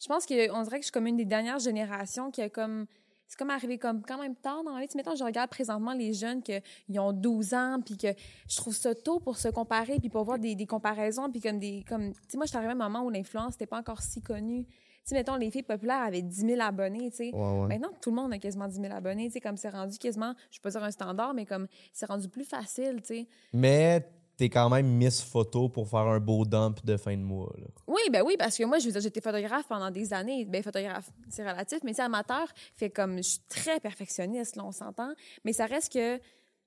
[0.00, 2.48] Je pense que on dirait que je suis comme une des dernières générations qui a
[2.48, 2.86] comme
[3.28, 4.88] c'est comme arrivé comme quand même tard dans la vie.
[4.88, 8.08] Tu mettons, je regarde présentement les jeunes que ils ont 12 ans, puis que
[8.48, 11.58] je trouve ça tôt pour se comparer, puis pour voir des, des comparaisons, puis comme
[11.58, 13.78] des comme tu sais, moi, je suis arrivée à un moment où l'influence n'était pas
[13.78, 14.64] encore si connue.
[14.64, 14.74] Tu
[15.04, 17.30] sais, mettons, les filles populaires avaient 10 000 abonnés, tu sais.
[17.34, 17.66] Ouais, ouais.
[17.68, 20.34] Maintenant, tout le monde a quasiment 10 000 abonnés, tu sais, comme c'est rendu quasiment,
[20.50, 23.28] je vais pas dire un standard, mais comme c'est rendu plus facile, tu sais.
[23.52, 24.06] Mais
[24.38, 27.52] t'es quand même Miss Photo pour faire un beau dump de fin de mois.
[27.58, 27.66] Là.
[27.88, 30.44] Oui, ben oui, parce que moi, je veux dire, j'étais photographe pendant des années.
[30.46, 32.46] Ben, photographe, c'est relatif, mais c'est amateur.
[32.76, 35.12] Fait comme, je suis très perfectionniste, là, on s'entend.
[35.44, 36.18] Mais ça reste que,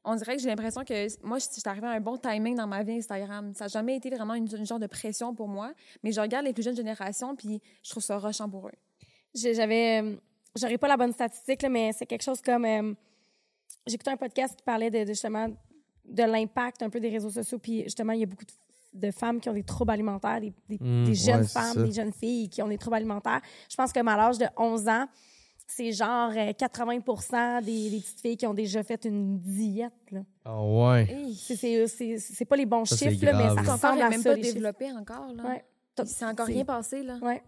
[0.03, 2.67] on dirait que j'ai l'impression que moi, je suis arrivée à un bon timing dans
[2.67, 3.53] ma vie Instagram.
[3.55, 5.71] Ça n'a jamais été vraiment une, une genre de pression pour moi.
[6.03, 8.73] Mais je regarde les plus jeunes générations, puis je trouve ça rushant pour eux.
[9.33, 10.01] J'avais.
[10.03, 10.15] euh,
[10.57, 12.65] J'aurais pas la bonne statistique, là, mais c'est quelque chose comme.
[12.65, 12.93] euh,
[13.87, 15.47] écouté un podcast qui parlait de, de, justement
[16.05, 17.57] de l'impact un peu des réseaux sociaux.
[17.59, 20.51] Puis justement, il y a beaucoup de, de femmes qui ont des troubles alimentaires, des,
[20.69, 21.83] des- Mm, des jeunes ouais, femmes, ça.
[21.83, 23.41] des jeunes filles qui ont des troubles alimentaires.
[23.69, 25.05] Je pense que à l'âge de 11 ans,
[25.67, 29.93] c'est genre euh, 80 des, des petites filles qui ont déjà fait une diète.
[30.11, 30.19] là.
[30.43, 31.07] Ah ouais.
[31.09, 34.09] Hey, C'est- C'est c'est- c'est pas les bons Ça, chiffres, là, mais ça ressemble à
[34.09, 34.53] même ça, pas chiffres.
[34.53, 35.43] développé encore, là.
[35.45, 35.63] Ouais.
[36.05, 37.17] C'est encore rien passé, là.
[37.21, 37.41] Ouais.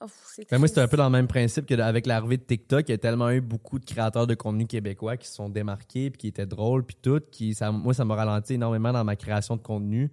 [0.00, 0.06] Oh,
[0.52, 2.98] moi, c'est un peu dans le même principe qu'avec l'arrivée de TikTok, il y a
[2.98, 6.46] tellement eu beaucoup de créateurs de contenu québécois qui se sont démarqués, puis qui étaient
[6.46, 7.20] drôles, puis tout.
[7.32, 10.12] Qui, ça, moi, ça m'a ralenti énormément dans ma création de contenu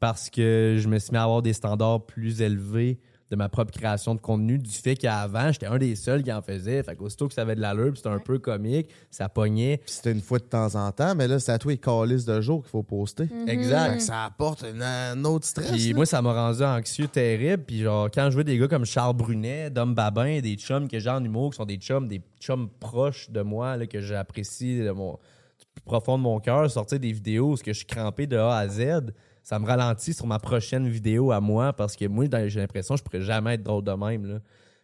[0.00, 2.98] parce que je me suis mis à avoir des standards plus élevés
[3.32, 6.42] de ma propre création de contenu du fait qu'avant, j'étais un des seuls qui en
[6.42, 6.82] faisait.
[6.82, 9.78] Fait qu'aussitôt que ça avait de l'allure, puis c'était un peu comique, ça pognait.
[9.78, 12.26] Puis c'était une fois de temps en temps, mais là, c'est à toi les calices
[12.26, 13.24] de jour qu'il faut poster.
[13.24, 13.48] Mm.
[13.48, 13.90] Exact.
[13.92, 15.70] Fait que ça apporte une- un autre stress.
[15.70, 17.62] Puis moi, ça m'a rendu anxieux terrible.
[17.66, 20.98] Puis genre, quand je vois des gars comme Charles Brunet, Dom Babin, des chums que
[20.98, 24.78] j'ai en humour, qui sont des chums, des chums proches de moi, là, que j'apprécie
[24.80, 27.78] de mon, du plus profond de mon cœur, sortir des vidéos où ce que je
[27.78, 29.10] suis crampé de A à Z,
[29.42, 32.98] ça me ralentit sur ma prochaine vidéo à moi parce que moi, j'ai l'impression que
[32.98, 34.26] je pourrais jamais être drôle de même.
[34.26, 34.38] Là.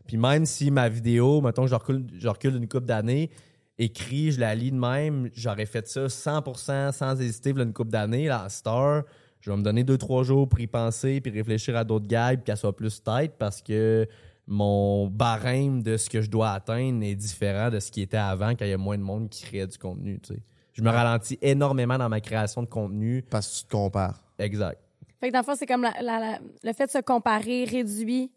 [0.07, 3.31] Puis même si ma vidéo, mettons, je recule, je recule d'une couple d'années,
[3.79, 7.91] écrit, je la lis de même, j'aurais fait ça 100% sans hésiter là, une couple
[7.91, 9.05] d'années, à Star.
[9.41, 12.43] Je vais me donner deux, trois jours pour y penser, puis réfléchir à d'autres puis
[12.45, 14.09] qu'elle soit plus tête, parce que
[14.49, 18.51] mon barème de ce que je dois atteindre est différent de ce qui était avant,
[18.51, 20.19] quand il y a moins de monde qui crée du contenu.
[20.21, 20.43] tu sais.
[20.73, 23.25] Je me ralentis énormément dans ma création de contenu.
[23.29, 24.28] Parce que tu te compares.
[24.39, 24.81] Exact.
[25.21, 27.65] Fait que dans le fond, c'est comme la- la- la- le fait de se comparer
[27.65, 28.31] réduit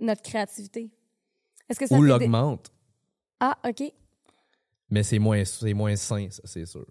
[0.00, 0.90] notre créativité.
[1.68, 2.70] Est-ce que ça Ou des- l'augmente.
[3.40, 3.92] Ah, OK.
[4.90, 6.86] Mais c'est moins, c'est moins sain, ça, c'est sûr.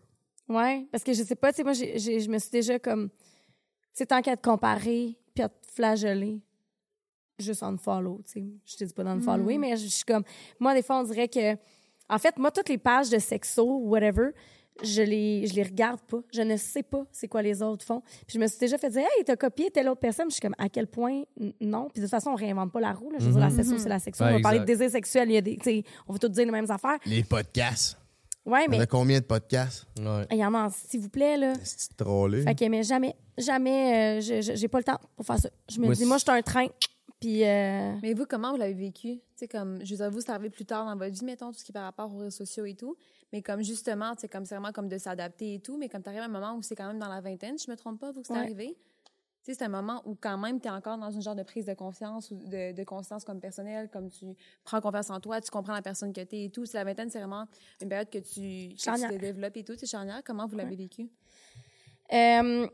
[0.50, 2.80] Ouais, parce que je sais pas, tu sais, moi, j'ai- j'ai- je me suis déjà
[2.80, 3.16] comme, tu
[3.94, 6.40] sais, tant qu'à te comparer puis à te flageller,
[7.40, 8.46] juste en follow, tu sais.
[8.66, 10.24] Je te dis pas dans le follower, mais je je suis comme,
[10.60, 11.56] moi, des fois, on dirait que,
[12.10, 14.30] en fait, moi, toutes les pages de sexo, whatever,
[14.84, 16.20] je les, je les regarde pas.
[16.34, 18.02] Je ne sais pas c'est quoi les autres font.
[18.28, 20.26] Puis je me suis déjà fait dire, hey, t'as copié telle autre personne.
[20.28, 21.24] Puis je suis comme, à quel point,
[21.62, 21.90] non?
[21.94, 23.18] Puis de toute façon, on réinvente pas la roue, là.
[23.20, 24.24] Je veux dire, la sexo, c'est la sexo.
[24.24, 26.52] On va parler de désir sexuel, il y a des, on va tout dire les
[26.52, 26.98] mêmes affaires.
[27.06, 27.98] Les podcasts.
[28.46, 29.86] Ouais, Il y en mais a combien de podcasts?
[30.00, 30.26] Ouais.
[30.32, 31.54] il y en a, s'il vous plaît, là.
[31.66, 32.44] C'est trollé.
[32.44, 35.50] Fait que, mais jamais, jamais, euh, je- je- j'ai pas le temps pour faire ça.
[35.70, 36.68] Je me Moi, dis, moi, je suis un train,
[37.20, 39.16] puis euh, Mais vous, comment vous l'avez vécu?
[39.18, 41.60] Tu sais, comme, je vous avoue, c'est arrivé plus tard dans votre vie, mettons, tout
[41.60, 42.96] ce qui est par rapport aux réseaux sociaux et tout.
[43.34, 45.78] Mais comme, justement, tu comme c'est vraiment comme de s'adapter et tout.
[45.78, 47.76] Mais comme t'arrives à un moment où c'est quand même dans la vingtaine, je me
[47.76, 48.40] trompe pas, vous, que c'est Ouais.
[48.40, 48.78] arrivé?
[49.44, 51.36] Tu Tu sais, c'est un moment où quand même tu es encore dans une genre
[51.36, 55.20] de prise de confiance ou de, de conscience comme personnelle, comme tu prends confiance en
[55.22, 56.66] toi, tu comprends la personne que tu es et tout.
[56.66, 57.48] C'est la vingtaine, c'est vraiment
[57.82, 59.74] une période que tu, que tu te développes et tout.
[59.78, 60.22] C'est charnière.
[60.26, 61.10] Comment vous l'avez vécu?
[62.14, 62.68] Euh,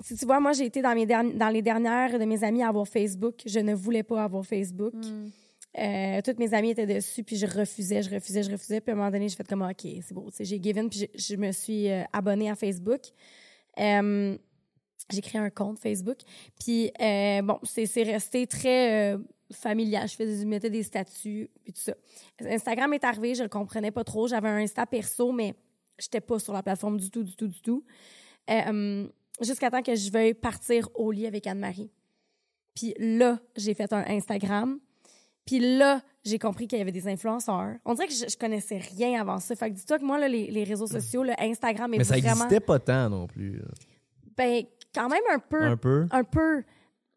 [0.00, 2.62] si tu vois, moi, j'ai été dans, mes derni- dans les dernières de mes amis
[2.62, 3.36] à avoir Facebook.
[3.46, 4.94] Je ne voulais pas avoir Facebook.
[5.78, 8.80] Euh, toutes mes amies étaient dessus, puis je refusais, je refusais, je refusais.
[8.80, 10.28] Puis à un moment donné, j'ai fait comme, OK, c'est beau.
[10.38, 13.00] J'ai given, puis je, je me suis euh, abonnée à Facebook.
[13.78, 14.36] Euh,
[15.10, 16.18] j'ai créé un compte Facebook.
[16.58, 19.16] Puis, bon, c'est resté très
[19.52, 20.08] familial.
[20.08, 21.94] Je, faisais, je mettais des statuts, puis tout ça.
[22.40, 24.28] Instagram est arrivé, je le comprenais pas trop.
[24.28, 25.54] J'avais un Insta perso, mais
[25.98, 27.84] j'étais pas sur la plateforme du tout, du tout, du tout.
[28.50, 29.06] Euh,
[29.40, 31.90] Jusqu'à temps que je veuille partir au lit avec Anne-Marie.
[32.74, 34.78] Puis là, j'ai fait un Instagram.
[35.44, 37.76] Puis là, j'ai compris qu'il y avait des influenceurs.
[37.84, 39.56] On dirait que je, je connaissais rien avant ça.
[39.56, 42.18] Fait que dis-toi que moi, là, les, les réseaux sociaux, le Instagram est Mais ça
[42.18, 42.48] vraiment...
[42.60, 43.62] pas tant non plus.
[44.36, 45.62] Ben, quand même un peu.
[45.62, 46.06] Un peu?
[46.10, 46.62] Un peu.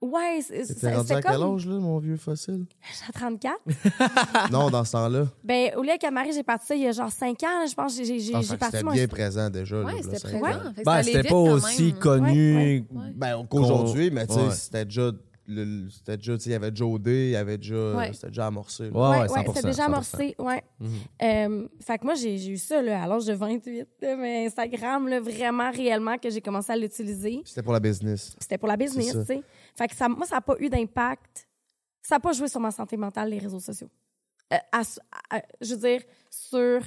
[0.02, 0.56] Ouais, ça-
[0.96, 1.56] rendu c'était à quel comme...
[1.56, 2.66] âge, là, mon vieux fossile?
[3.06, 3.56] J'ai 34.
[4.52, 5.28] non, dans ce temps-là.
[5.44, 7.60] ben, au lieu Anne-Marie, j'ai parti ça il y a genre 5 ans.
[7.62, 9.76] là, Je pense que j'ai j'ai- Ah, parti C'était bien présent déjà.
[9.78, 10.40] là, Ouais, c'était présent.
[10.42, 12.00] ça Ben, c'était pas aussi même.
[12.00, 12.56] connu.
[12.56, 13.12] Ouais, ouais.
[13.16, 14.52] Ben, qu'aujourd'hui, mais tu sais, Ouais.
[14.56, 15.12] c'était déjà.
[15.48, 17.96] Le- C'était déjà, il y avait Joe D, il y avait déjà.
[17.96, 18.14] Ouais.
[18.14, 18.90] C'était déjà amorcé.
[18.90, 18.92] là.
[18.92, 19.34] Ouais, Ouais, ouais, 100%.
[19.48, 19.86] ouais, c'était déjà 100%.
[19.86, 20.64] amorcé, ouais.
[20.80, 20.90] Mhm.
[21.24, 25.08] Euh, fait que moi, j'ai eu ça là, à l'âge de 28, là, mais Instagram,
[25.08, 27.42] là, vraiment, réellement, que j'ai commencé à l'utiliser.
[27.46, 28.36] C'était pour la business.
[28.40, 29.42] C'était pour la business, tu sais.
[29.78, 31.48] Fait que ça, moi, ça n'a pas eu d'impact.
[32.02, 33.90] Ça n'a pas joué sur ma santé mentale, les réseaux sociaux.
[34.54, 34.82] Euh, à-
[35.30, 36.82] à- je veux dire, sur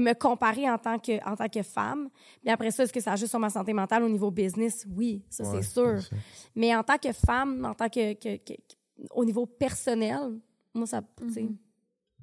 [0.00, 2.08] me comparer en tant que, en tant que femme.
[2.44, 4.86] Mais après ça, est-ce que ça joue sur ma santé mentale au niveau business?
[4.94, 6.00] Oui, ça, Ouais, c'est sûr.
[6.02, 6.16] ça.
[6.54, 10.38] Mais en tant que femme, en tant que, que- que- que- au niveau personnel,
[10.74, 11.00] moi, ça,
[11.32, 11.48] sais,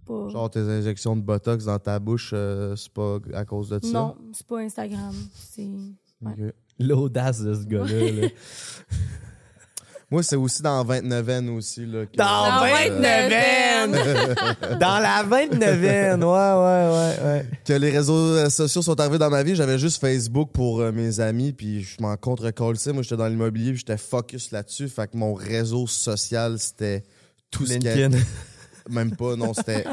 [0.05, 0.27] pas...
[0.29, 3.91] Genre tes injections de botox dans ta bouche, euh, c'est pas à cause de ça?
[3.91, 5.13] non, c'est pas Instagram.
[5.33, 5.69] C'est...
[6.79, 8.11] L'audace de ce gars-là.
[8.21, 8.27] là.
[10.13, 11.87] Moi, c'est aussi dans 29 n aussi.
[11.87, 13.31] Là, que- Dans Dans 29
[14.79, 17.45] Dans la 29 ouais, ouais, ouais, ouais.
[17.65, 19.55] que les réseaux euh, sociaux sont arrivés dans ma vie.
[19.55, 22.51] J'avais juste Facebook pour euh, mes amis, puis je m'en contre
[22.91, 24.87] Moi, j'étais dans l'immobilier, puis j'étais focus là-dessus.
[24.87, 27.03] Fait que mon réseau social, c'était
[27.49, 27.73] tout ce
[28.89, 29.85] Même pas, non, c'était...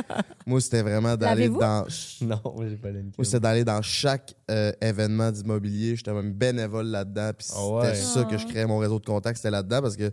[0.47, 1.87] Moi, c'était vraiment d'aller dans...
[2.23, 3.13] non, moi, j'ai pas LinkedIn.
[3.17, 5.97] Moi, c'était d'aller dans chaque euh, événement d'immobilier.
[5.97, 7.95] J'étais même bénévole là-dedans, puis c'était Ah ouais.
[7.95, 10.11] ça que je créais mon réseau de contacts, c'était là-dedans, parce que...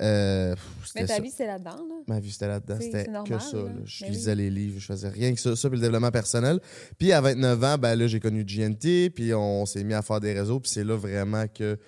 [0.00, 1.20] euh, pff, c'était Mais ta ça.
[1.22, 1.94] vie, c'est là-dedans, là.
[2.06, 2.76] Ma vie, c'était là-dedans.
[2.80, 3.56] C'était que ça.
[3.58, 3.62] là.
[3.64, 3.70] là.
[3.84, 5.54] Je Ben lisais les livres, je faisais rien que ça.
[5.54, 6.58] Ça, puis le développement personnel.
[6.98, 10.20] Puis à 29 ans, ben là, j'ai connu GNT, puis on s'est mis à faire
[10.20, 11.78] des réseaux, puis c'est là vraiment que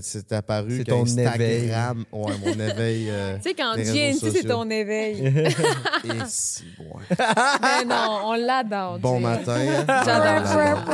[0.00, 1.70] c'est apparu ton éveil.
[2.10, 3.08] Ouais, mon éveil...
[3.10, 5.26] euh, Tu sais, quand GNT, c'est ton éveil.
[6.04, 6.98] et si, bon.
[7.10, 8.98] Mais non, on l'adore.
[8.98, 9.22] Bon Jay.
[9.22, 9.84] matin.
[10.06, 10.84] J'adore.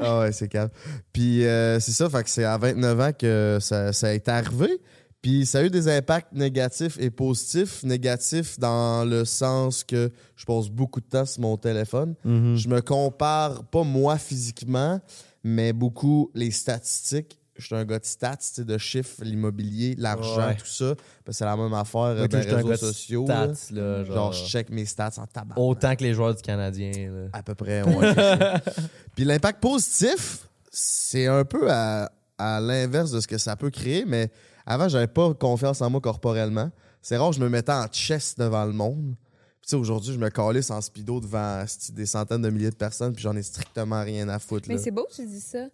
[0.00, 0.70] Ah ouais, c'est calme.
[1.12, 4.80] Puis euh, c'est ça, fait que c'est à 29 ans que ça, ça est arrivé.
[5.20, 7.82] Puis ça a eu des impacts négatifs et positifs.
[7.82, 12.14] Négatifs dans le sens que je passe beaucoup de temps sur mon téléphone.
[12.24, 12.54] Mhm.
[12.56, 15.00] Je me compare, pas moi physiquement,
[15.42, 17.38] mais beaucoup les statistiques.
[17.58, 20.54] Je suis un gars de stats, de chiffres, l'immobilier, l'argent, Ouais.
[20.56, 20.94] tout ça.
[21.24, 23.24] Parce que c'est la même affaire euh, les j'étais un réseaux gars de sociaux.
[23.24, 25.54] Stats, là, Genre, genre, je check mes stats en tabac.
[25.58, 26.92] autant que les joueurs du Canadien.
[27.12, 27.28] là.
[27.32, 28.14] À peu près, ouais.
[29.16, 34.04] Puis l'impact positif, c'est un peu à, à l'inverse de ce que ça peut créer,
[34.06, 34.30] mais
[34.66, 36.70] avant, j'avais pas confiance en moi corporellement.
[37.02, 39.14] C'est rare, je me mettais en chest devant le monde.
[39.60, 42.76] Puis tu sais, aujourd'hui, je me calisse en speedo devant des centaines de milliers de
[42.76, 44.68] personnes, puis j'en ai strictement rien à foutre.
[44.68, 44.80] Mais là.
[44.82, 45.66] c'est beau que tu dis ça.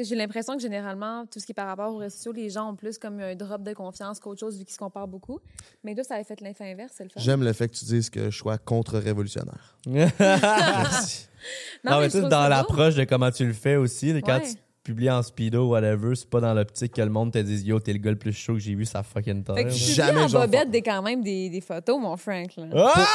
[0.00, 2.48] Que j'ai l'impression que généralement, tout ce qui est par rapport aux réseaux sociaux, les
[2.48, 5.40] gens ont plus comme un drop de confiance qu'autre chose vu qu'ils se comparent beaucoup.
[5.84, 7.20] Mais toi, ça avait fait l'effet inverse, c'est le fun.
[7.20, 9.76] J'aime le fait que tu dises que je sois contre-révolutionnaire.
[9.86, 11.28] Merci.
[11.84, 14.12] Non, mais je tout dans l'approche de comment tu le fais aussi.
[14.24, 14.48] Quand Ouais.
[14.48, 14.54] tu
[14.84, 17.92] publies en speedo whatever, c'est pas dans l'optique que le monde te dise Yo, t'es
[17.92, 19.54] le gars le plus chaud que j'ai vu, ça fucking terre.
[19.56, 22.52] Fait que tu Jamais en bobette des, quand même des, des photos, mon Frank.
[22.56, 22.92] Là.
[22.96, 23.06] Ah!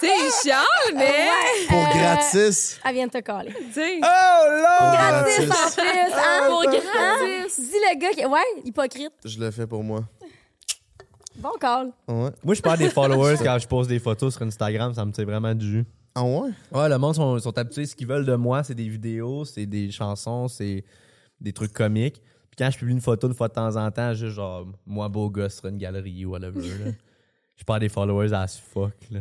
[0.00, 1.28] C'est chiant, mais...
[1.68, 2.80] Pour Euh, gratis.
[2.84, 3.52] Elle vient de te caller.
[3.52, 4.78] Tu sais, Oh là!
[5.22, 5.78] Gratis gratis.
[5.78, 6.46] en plus, hein?
[6.48, 6.66] Pour Hein?
[6.70, 7.60] gratis.
[7.60, 8.24] Dis le gars qui...
[8.26, 9.12] Ouais, hypocrite.
[9.24, 10.00] Je le fais pour moi.
[11.36, 11.92] Bon call.
[12.08, 12.30] Ouais.
[12.42, 15.24] Moi, je perds des followers quand je pose des photos sur Instagram, ça me tire
[15.26, 15.84] vraiment du jus.
[16.14, 16.50] Ah ouais?
[16.72, 17.86] Ouais, le monde sont, sont habitués.
[17.86, 20.84] Ce qu'ils veulent de moi, c'est des vidéos, c'est des chansons, c'est
[21.40, 22.20] des trucs comiques.
[22.50, 25.08] Puis quand je publie une photo une fois de temps en temps, juste genre, moi
[25.08, 26.90] beau gosse sur une galerie ou whatever, là.
[27.56, 29.20] je perds des followers as fuck, là.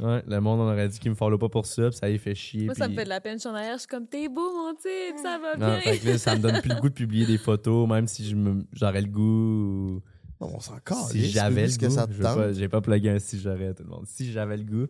[0.00, 2.18] Ouais, le monde, on aurait dit qu'il me follow pas pour ça, puis ça y
[2.18, 2.66] fait chier.
[2.66, 3.34] moi, ça me fait de la peine.
[3.34, 5.80] Je suis en arrière, je suis comme, t'es beau, mon type, ça va Non, bien.
[5.80, 8.24] fait que là, ça me donne plus le goût de publier des photos, même si
[8.28, 9.22] je me- j'aurais le goût.
[9.22, 10.02] ou-
[10.40, 11.08] Non, on s'en calisse.
[11.10, 11.94] si j'avais le goût.
[11.94, 12.18] tente.
[12.20, 14.04] pas- J'ai pas plugué un si j'aurais, tout le monde.
[14.06, 14.86] Si j'avais le goût.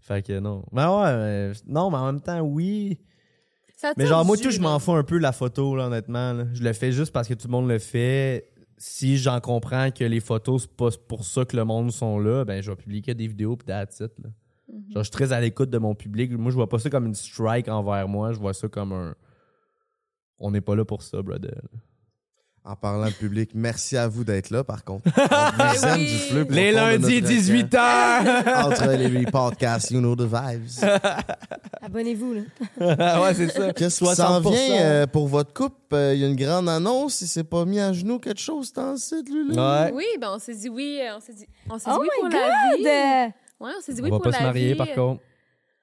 [0.00, 0.64] Fait que non.
[0.72, 2.98] Mais ouais, euh, non, mais en même temps, oui.
[3.76, 6.32] Ça Mais genre, moi, tout, je m'en fous un peu la photo, là, honnêtement.
[6.32, 6.44] là.
[6.54, 8.48] Je le fais juste parce que tout le monde le fait.
[8.78, 12.44] Si j'en comprends que les photos, c'est pas pour ça que le monde sont là,
[12.44, 14.30] ben je vais publier des vidéos pis that's it, là.
[14.68, 14.92] Mhm.
[14.92, 16.32] Genre, je suis très à l'écoute de mon public.
[16.32, 18.32] Moi, je vois pas ça comme une strike envers moi.
[18.32, 19.14] Je vois ça comme un.
[20.38, 21.62] On n'est pas là pour ça, brother.
[22.68, 25.04] En parlant de public, merci à vous d'être là, par contre.
[25.16, 26.06] On vous aime oui.
[26.10, 27.68] du fleu Les de lundis, notre 18h!
[27.68, 28.66] cœur.
[28.66, 30.66] Entre les podcasts, you know the vibes.
[31.82, 33.20] Abonnez-vous, là.
[33.22, 33.72] ouais, c'est ça.
[33.72, 34.52] Qu'est-ce qui s'en 60%.
[34.52, 35.76] vient euh, pour votre couple?
[35.94, 37.20] Euh, Il y a une grande annonce.
[37.20, 39.84] Il s'est pas mis à genoux quelque chose dans le site, lui, là?
[39.84, 39.92] Ouais.
[39.94, 42.08] Oui, ben on s'est dit oui, euh, on s'est dit, on s'est Oh dit oui
[42.16, 42.40] my pour God!
[42.40, 42.76] la
[43.26, 43.32] vie.
[43.60, 44.74] Ouais, on s'est dit On oui va pour pas la se marier, vie.
[44.74, 45.22] par contre.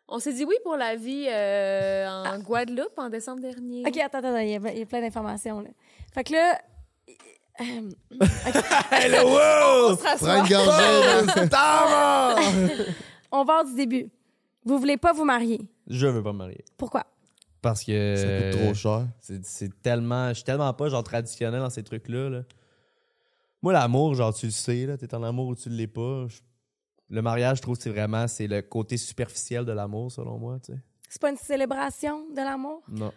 [0.09, 3.83] On s'est dit oui pour la vie euh, en Guadeloupe en décembre dernier.
[3.87, 5.69] OK, attends, attends, il y a, il y a plein d'informations, là.
[6.13, 6.59] Fait que là...
[7.59, 9.97] Hello, wow!
[13.31, 14.09] on va du début.
[14.65, 15.61] Vous voulez pas vous marier?
[15.87, 16.63] Je veux pas me marier.
[16.77, 17.05] Pourquoi?
[17.61, 18.15] Parce que.
[18.15, 19.07] Ça coûte trop cher.
[19.19, 20.29] C'est c'est tellement.
[20.29, 22.29] Je suis tellement pas genre traditionnel dans ces trucs-là.
[22.29, 22.41] là.
[23.61, 24.97] Moi, l'amour, genre, tu le sais, là.
[24.97, 26.25] T'es en amour ou tu l'es pas.
[26.27, 26.39] Je-
[27.09, 30.57] Le mariage, je trouve que c'est vraiment c'est le côté superficiel de l'amour, selon moi,
[30.59, 30.79] tu sais.
[31.09, 32.81] C'est pas une célébration de l'amour?
[32.89, 33.13] Non.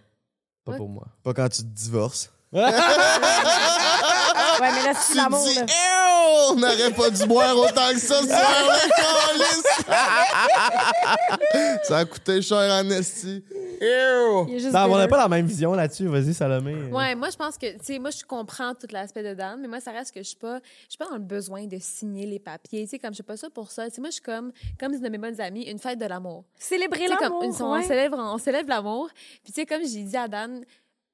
[0.64, 1.06] Pas pour moi.
[1.22, 2.30] Pas quand tu te divorces.
[4.60, 5.66] Ouais, mais là, c'est Tu l'amour, dis, là.
[5.68, 9.62] Eh, on n'aurait pas dû boire autant que ça ce soir-là, câlisse.
[11.84, 13.44] Ça a coûté cher en esti.
[14.72, 16.06] Non, on n'a pas la même vision là-dessus.
[16.08, 16.74] Vas-y, Salomé.
[16.90, 19.68] Ouais, moi je pense que tu sais moi je comprends tout l'aspect de Dan, mais
[19.68, 22.26] moi ça reste que je suis pas je suis pas dans le besoin de signer
[22.26, 23.88] les papiers, tu sais comme je suis pas ça pour ça.
[23.88, 26.06] Tu sais moi je suis comme comme une de mes bonnes amies, une fête de
[26.06, 26.44] l'amour.
[26.58, 27.82] Célébrer l'amour, comme une- on ouais.
[27.82, 29.08] célèbre on célèbre l'amour.
[29.44, 30.64] Puis tu sais comme j'ai dit à Dan,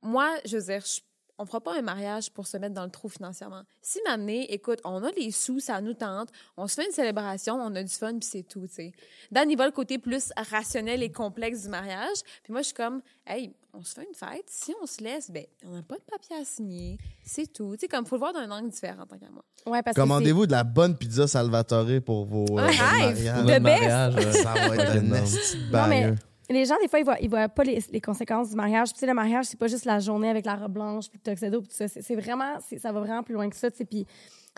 [0.03, 1.01] moi je veux dire je-
[1.43, 3.63] on fera pas un mariage pour se mettre dans le trou financièrement.
[3.81, 7.55] Si maintenant, écoute, on a les sous, ça nous tente, on se fait une célébration,
[7.57, 8.93] on a du fun, puis c'est tout, tu sais.
[9.33, 12.19] Dan, il va le côté plus rationnel et complexe du mariage.
[12.45, 14.45] Puis moi, je suis comme, hey, on se fait une fête.
[14.47, 16.99] Si on se laisse, ben, on n'a pas de papier à signer.
[17.25, 17.73] C'est tout.
[17.75, 19.45] Tu sais, comme, faut le voir d'un angle différent, tant qu'à moi.
[19.67, 23.25] Ouais, parce que Commandez-vous de la bonne pizza Salvatore pour vos euh, Un votre rêve.
[23.25, 23.45] mariage.
[23.47, 24.33] De mariage.
[24.33, 26.15] Ça va être un Non, mais.
[26.53, 28.89] Les gens, des fois, ils voient, ils voient pas les, les conséquences du mariage.
[28.89, 31.21] Puis, tu sais, le mariage, c'est pas juste la journée avec la robe blanche, puis
[31.25, 31.89] le tuxedo, puis tout ça.
[31.89, 33.85] C'est vraiment, ça va vraiment plus loin que ça, tu sais.
[33.85, 34.07] Puis,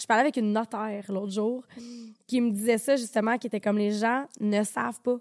[0.00, 1.64] je parlais avec une notaire l'autre jour
[2.26, 5.16] qui me disait ça, justement, qui était comme les gens ne savent pas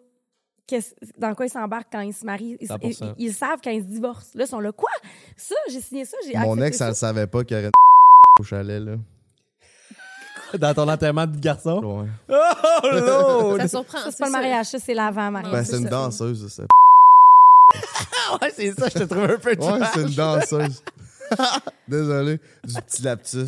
[1.18, 2.58] dans quoi ils s'embarquent quand ils se marient.
[2.60, 3.14] Ils, 100%.
[3.18, 4.32] ils- ils savent quand ils se divorcent.
[4.34, 4.90] Là, ils sont là, quoi?
[5.38, 6.86] Ça, j'ai signé ça, j'ai Mon ex, ça.
[6.86, 7.72] elle le savait pas qu'il y aurait une
[8.40, 8.96] au chalet, là.
[10.60, 11.82] Dans ton enterrement de garçon.
[11.84, 12.36] Ouais.
[12.84, 13.58] Oh, Lord!
[13.62, 13.98] Ça surprend.
[14.00, 15.52] Ça, c'est pas le mariage, ça, c'est l'avant-mariage.
[15.52, 15.90] Ben, Ouais, c'est une ça.
[15.90, 16.64] danseuse, ça.
[18.42, 19.90] ouais, c'est ça, je te trouve un peu Ouais, trash.
[19.94, 20.84] c'est une danseuse.
[21.88, 23.48] Désolé, du petit lapsus.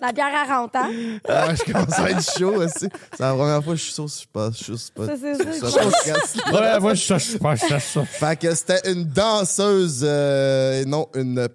[0.00, 0.90] La bière à rente, hein?
[1.28, 2.88] Ah, je commence à être chaud aussi.
[3.12, 5.06] C'est la première fois que je suis chaud, je suis pas chaud, c'est pas.
[5.06, 6.52] Ça, c'est.
[6.52, 8.04] Ouais, moi, je cherche pas, je cherche ça.
[8.04, 11.46] Fait que c'était une danseuse, euh, et non une.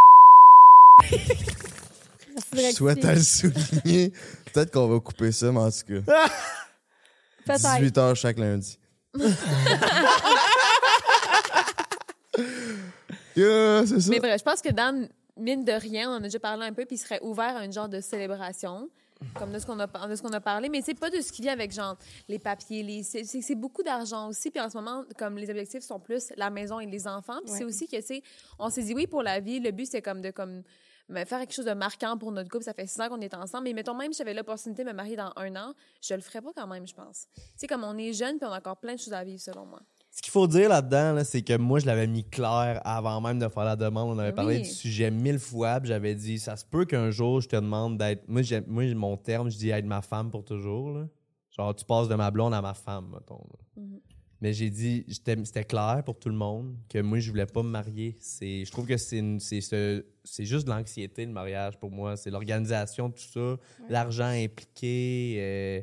[2.53, 4.11] Je souhaite à le souligner.
[4.53, 6.29] Peut-être qu'on va couper ça, mais en tout cas.
[7.45, 7.77] Peut-être.
[7.79, 8.77] 18 h chaque lundi.
[13.35, 14.09] yeah, c'est ça.
[14.09, 16.73] Mais bref, je pense que Dan, mine de rien, on en a déjà parlé un
[16.73, 18.89] peu, puis il serait ouvert à une genre de célébration,
[19.35, 21.31] comme de ce qu'on a, de ce qu'on a parlé, mais c'est pas de ce
[21.31, 21.97] qui vient avec genre
[22.27, 25.49] les papiers, les, c'est, c'est c'est beaucoup d'argent aussi, puis en ce moment, comme les
[25.49, 27.57] objectifs sont plus la maison et les enfants, puis Ouais.
[27.59, 28.23] c'est aussi que, tu sais,
[28.59, 30.63] on s'est dit oui pour la vie, le but c'est comme de comme
[31.09, 33.33] me faire quelque chose de marquant pour notre couple, ça fait six ans qu'on est
[33.33, 36.21] ensemble, mais mettons même si j'avais l'opportunité de me marier dans un an, je le
[36.21, 37.27] ferais pas quand même, je pense.
[37.35, 39.41] Tu sais, comme on est jeune, puis on a encore plein de choses à vivre,
[39.41, 39.79] selon moi.
[40.11, 43.37] Ce qu'il faut dire là-dedans, là, c'est que moi, je l'avais mis clair avant même
[43.39, 44.09] de faire la demande.
[44.15, 44.35] On avait Oui.
[44.35, 47.55] parlé du sujet mille fois, puis j'avais dit, ça se peut qu'un jour, je te
[47.55, 48.27] demande d'être.
[48.27, 50.91] Moi, moi, mon terme, je dis être ma femme pour toujours.
[50.91, 51.07] là.
[51.51, 53.43] Genre, tu passes de ma blonde à ma femme, mettons.
[53.75, 53.99] Mhm.
[54.41, 57.69] Mais j'ai dit, c'était clair pour tout le monde que moi, je voulais pas me
[57.69, 58.15] marier.
[58.21, 62.15] C'est, je trouve que c'est, c'est, ce- c'est juste de l'anxiété, le mariage, pour moi.
[62.15, 63.57] C'est l'organisation, tout ça,
[63.89, 65.35] l'argent impliqué.
[65.39, 65.81] euh,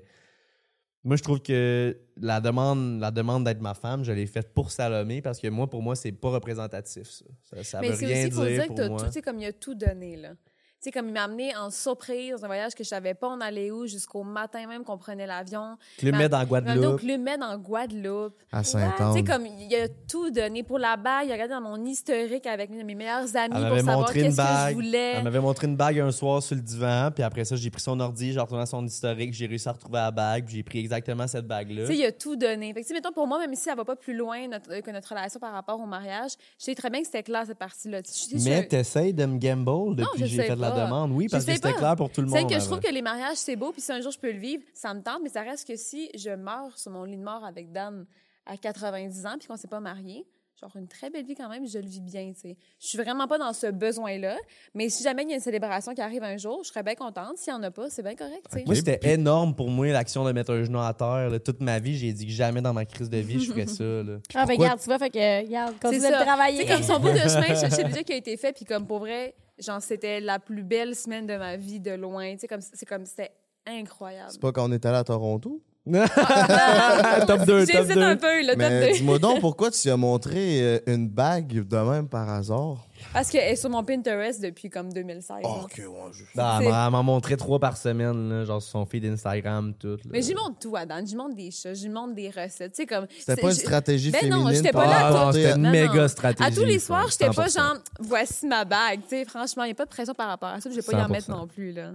[1.04, 4.70] moi, je trouve que la demande, la demande d'être ma femme, je l'ai faite pour
[4.72, 7.24] Salomé parce que moi, pour moi, c'est pas représentatif, ça.
[7.44, 9.10] Ça, ça Mais veut c'est rien aussi, il faut dire, dire que pour moi.
[9.10, 10.32] tout, comme il a tout donné, là.
[10.78, 13.28] Tu sais, comme il m'a amené en surprise dans un voyage que je savais pas
[13.28, 15.78] on allait où jusqu'au matin même qu'on prenait l'avion.
[15.96, 17.00] Tu amené au Guadeloupe.
[17.00, 18.34] Club Med en Guadeloupe.
[18.52, 19.12] À Ouais, Tu Saint-Anne.
[19.14, 21.26] sais, comme il a tout donné pour la bague.
[21.26, 24.18] Il a regardé dans mon historique avec mes meilleurs amis Elle pour m'avait savoir montré
[24.20, 24.74] une qu'est-ce que je bague.
[24.74, 25.12] voulais.
[25.16, 27.80] Elle m'avait montré une bague un soir sur le divan, puis après ça, j'ai pris
[27.82, 30.62] son ordi, j'ai retourné à son historique, j'ai réussi à retrouver la bague, puis j'ai
[30.62, 31.86] pris exactement cette bague-là.
[31.86, 32.72] Tu sais, il a tout donné.
[32.74, 34.80] Fait que, tu sais, mettons, pour moi, même si elle va pas plus loin notre-
[34.80, 37.58] que notre relation par rapport au mariage, je sais très bien que c'était clair, cette
[37.58, 38.02] partie-là.
[38.02, 38.12] Tu
[38.44, 40.75] Mais je- t'essayes de me gamble depuis que j'ai sais fait la pas.
[40.84, 41.12] Demande.
[41.12, 42.38] Oui, Je parce que sais c'était clair pour tout le monde.
[42.38, 44.32] C'est que je trouve que les mariages, c'est beau, puis si un jour je peux
[44.32, 47.16] le vivre, ça me tente, mais ça reste que si je meurs sur mon lit
[47.16, 48.06] de mort avec Dan
[48.46, 50.24] à 90 ans, puis qu'on s'est pas marié,
[50.58, 52.56] genre une très belle vie quand même, je le vis bien, tu sais.
[52.80, 54.36] Je suis vraiment pas dans ce besoin-là,
[54.72, 56.94] mais si jamais il y a une célébration qui arrive un jour, je serais bien
[56.94, 57.36] contente.
[57.36, 58.64] S'il y en a pas, c'est bien correct, tu sais.
[58.64, 61.28] Moi, c'était énorme pour moi l'action de mettre un genou à terre.
[61.28, 61.38] là.
[61.40, 63.84] Toute ma vie, j'ai dit que jamais dans ma crise de vie, je ferais ça.
[63.84, 64.16] là.
[64.34, 66.66] Ah, ben, regarde, tu vois, fait que, regarde, C'est continue de travailler.
[66.66, 68.86] Sais, comme son bout de chemin chez, chez Budget qui a été fait, puis comme
[68.86, 72.36] pour vrai, genre, c'était la plus belle semaine de ma vie de loin.
[72.36, 73.32] Tu comme, c'est comme, c'était
[73.66, 74.30] incroyable.
[74.32, 75.62] C'est pas quand on est allé à Toronto?
[77.26, 78.02] top 2, top J'hésite 2.
[78.02, 78.92] un peu, le top Mais 2.
[78.94, 82.84] dis-moi donc, pourquoi tu as montré euh, une bague de même par hasard?
[83.12, 85.36] Parce qu'elle est sur mon Pinterest depuis comme 2016.
[85.42, 85.62] Oh, là.
[85.64, 88.84] ok, ouais, je- Ah, C'est- elle m'en montrait trois par semaine, là, genre sur son
[88.86, 89.88] feed Instagram, tout.
[89.90, 89.96] là.
[90.10, 91.04] Mais j'y montre tout, Adam.
[91.06, 92.72] J'y montre des choses, j'y montre des recettes.
[92.72, 93.06] Tu sais, comme.
[93.18, 94.54] C'était c'est- pas une stratégie Ben non, féminine.
[94.56, 96.48] j'étais pour pas là, Ah non, c'était une Non, méga stratégie.
[96.48, 97.54] À tous les ça, soirs, j'étais pas 100%.
[97.58, 99.00] genre, voici ma bague.
[99.02, 100.68] Tu sais, franchement, il n'y a pas de pression par rapport à ça.
[100.68, 101.12] puis Je vais pas y en 100%.
[101.12, 101.92] mettre non plus, là.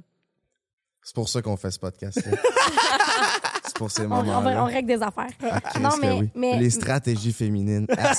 [1.04, 2.38] C'est pour ça qu'on fait ce podcast-là.
[3.64, 5.28] c'est pour ces On, on, on règle des affaires.
[5.40, 6.30] Christ non, mais, oui.
[6.36, 7.88] mais Les stratégies féminines.
[7.98, 8.12] Ah,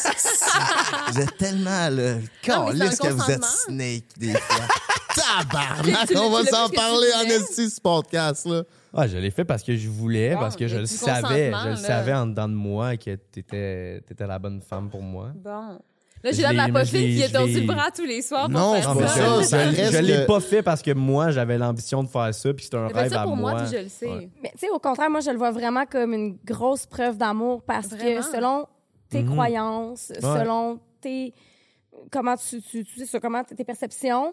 [1.10, 2.16] vous êtes tellement le
[2.48, 4.66] un que vous êtes snake des fois.
[5.14, 6.10] Tabarnak!
[6.16, 8.62] On va s'en parler en esti, ce podcast-là.
[8.94, 11.50] Ah, je l'ai fait parce que je voulais, Bon, parce que je le savais.
[11.52, 11.76] Je le là.
[11.76, 15.30] savais en dedans de moi que t'étais étais la bonne femme pour moi.
[15.34, 15.78] Bon.
[16.24, 18.74] Là, Je j'ai la l'ai- qui tordu l'ai- le bras tous les soirs pour Non,
[18.74, 19.06] faire ça.
[19.08, 22.08] ça, je, ça je- reste je l'ai pas fait parce que moi, j'avais l'ambition de
[22.08, 23.62] faire ça, puis c'était un J'ai fait rêve ça à pour moi, moi.
[23.62, 24.06] puis je le sais.
[24.08, 24.30] Ouais.
[24.42, 27.62] Mais tu sais, au contraire, moi, je le vois vraiment comme une grosse preuve d'amour
[27.64, 28.20] parce Vraiment?
[28.20, 28.66] que selon
[29.10, 29.30] tes Mhm.
[29.32, 31.34] croyances, selon tes
[32.10, 34.32] comment tu, tu, tu sais, comment tes perceptions,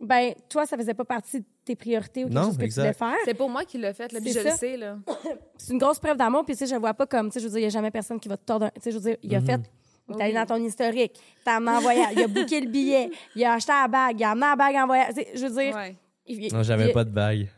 [0.00, 2.82] ben toi, ça faisait pas partie de tes priorités ou quelque Non, chose que exact.
[2.94, 3.18] tu voulais faire.
[3.24, 4.96] C'est pour moi qui l'a fait, là, puis C'est je le sais, là.
[5.58, 7.40] C'est une grosse preuve d'amour, puis tu sais, je le vois pas comme, tu sais,
[7.40, 8.70] je veux dire, il y a jamais personne qui va te tordre.
[8.76, 9.60] Tu sais, je veux dire, il a fait.
[10.08, 11.12] Il est allé dans ton historique,
[11.44, 14.24] t'as amené en voyage, il a booké le billet, il a acheté la bague, il
[14.24, 15.08] a amené la bague en voyage.
[15.08, 15.94] Tu sais, je veux dire, Ouais.
[16.26, 17.48] il- Non, j'avais il- pas de bague.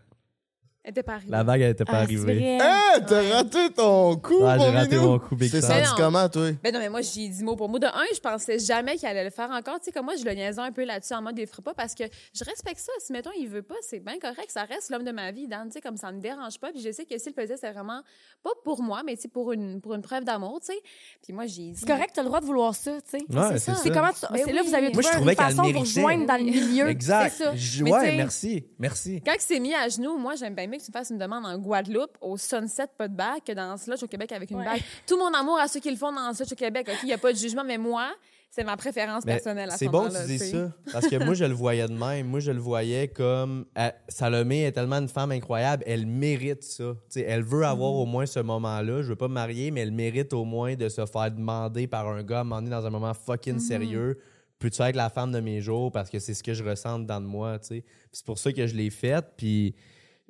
[0.88, 1.30] Elle était pas arrivée.
[1.32, 2.34] La bague, elle était pas Ah, c'est arrivée.
[2.38, 2.58] vrai.
[2.60, 5.08] Hein, t'as raté ton coup, Ah, j'ai mon raté minou?
[5.08, 5.60] mon coup, big time.
[5.60, 5.96] senti non.
[5.96, 6.52] comment, toi?
[6.62, 7.80] Ben non, mais moi, j'ai dit mot pour mot.
[7.80, 9.80] De un, je pensais jamais qu'il allait le faire encore.
[9.80, 11.62] Tu sais, comme moi, je le niaisais un peu là-dessus en mode, il le ferait
[11.62, 12.92] pas parce que je respecte ça.
[13.00, 14.46] Si, mettons, il veut pas, c'est bien correct.
[14.48, 15.66] Ça reste l'homme de ma vie, Dan.
[15.66, 16.70] Tu sais, comme ça me dérange pas.
[16.70, 18.02] Puis je sais que s'il le faisait, c'est vraiment
[18.44, 20.78] pas pour moi, mais tu sais, pour une, pour une preuve d'amour, tu sais.
[21.20, 21.74] Puis moi, j'ai dit.
[21.80, 23.24] C'est correct, t'as le droit de vouloir ça, tu sais.
[23.28, 23.74] Ouais, c'est c'est ça.
[23.74, 23.80] ça.
[23.82, 24.68] C'est comment tu- Mais c'est là oui.
[24.68, 26.00] vous avez Moi, je trouvé trouvais une qu'elle façon de vous méritait.
[26.00, 26.88] rejoindre dans le milieu.
[26.88, 27.34] Exact.
[27.36, 27.52] C'est ça.
[27.56, 28.64] Je- Mais ouais, tu sais- merci.
[28.78, 29.22] Merci.
[29.26, 31.18] Quand il s'est mis à genoux, moi, j'aime bien mieux que tu me fasses une
[31.18, 34.58] demande en Guadeloupe, au Sunset, pas de bague, que dans Sludge au Québec avec une
[34.58, 34.64] Ouais.
[34.64, 34.82] bague.
[35.06, 37.12] Tout mon amour à ceux qui le font dans Sludge au Québec, OK, il n'y
[37.12, 38.08] a pas de jugement, mais moi,
[38.50, 40.72] c'est ma préférence Mais personnelle à ce C'est bon que tu dis ça.
[40.92, 42.26] Parce que moi, je le voyais de même.
[42.26, 43.66] Moi, je le voyais comme.
[43.76, 45.82] euh, Salomé est tellement une femme incroyable.
[45.86, 46.94] Elle mérite ça.
[46.94, 47.96] Tu sais, elle veut avoir Mm.
[47.96, 49.02] au moins ce moment-là.
[49.02, 52.08] Je veux pas me marier, mais elle mérite au moins de se faire demander par
[52.08, 53.58] un gars donné dans un moment fucking Mm-hmm.
[53.58, 54.18] sérieux.
[54.58, 55.92] Peux-tu être la femme de mes jours?
[55.92, 57.58] Parce que c'est ce que je ressens dans de moi.
[57.58, 57.84] tu sais.
[58.10, 59.26] C'est pour ça que je l'ai faite.
[59.36, 59.74] Puis.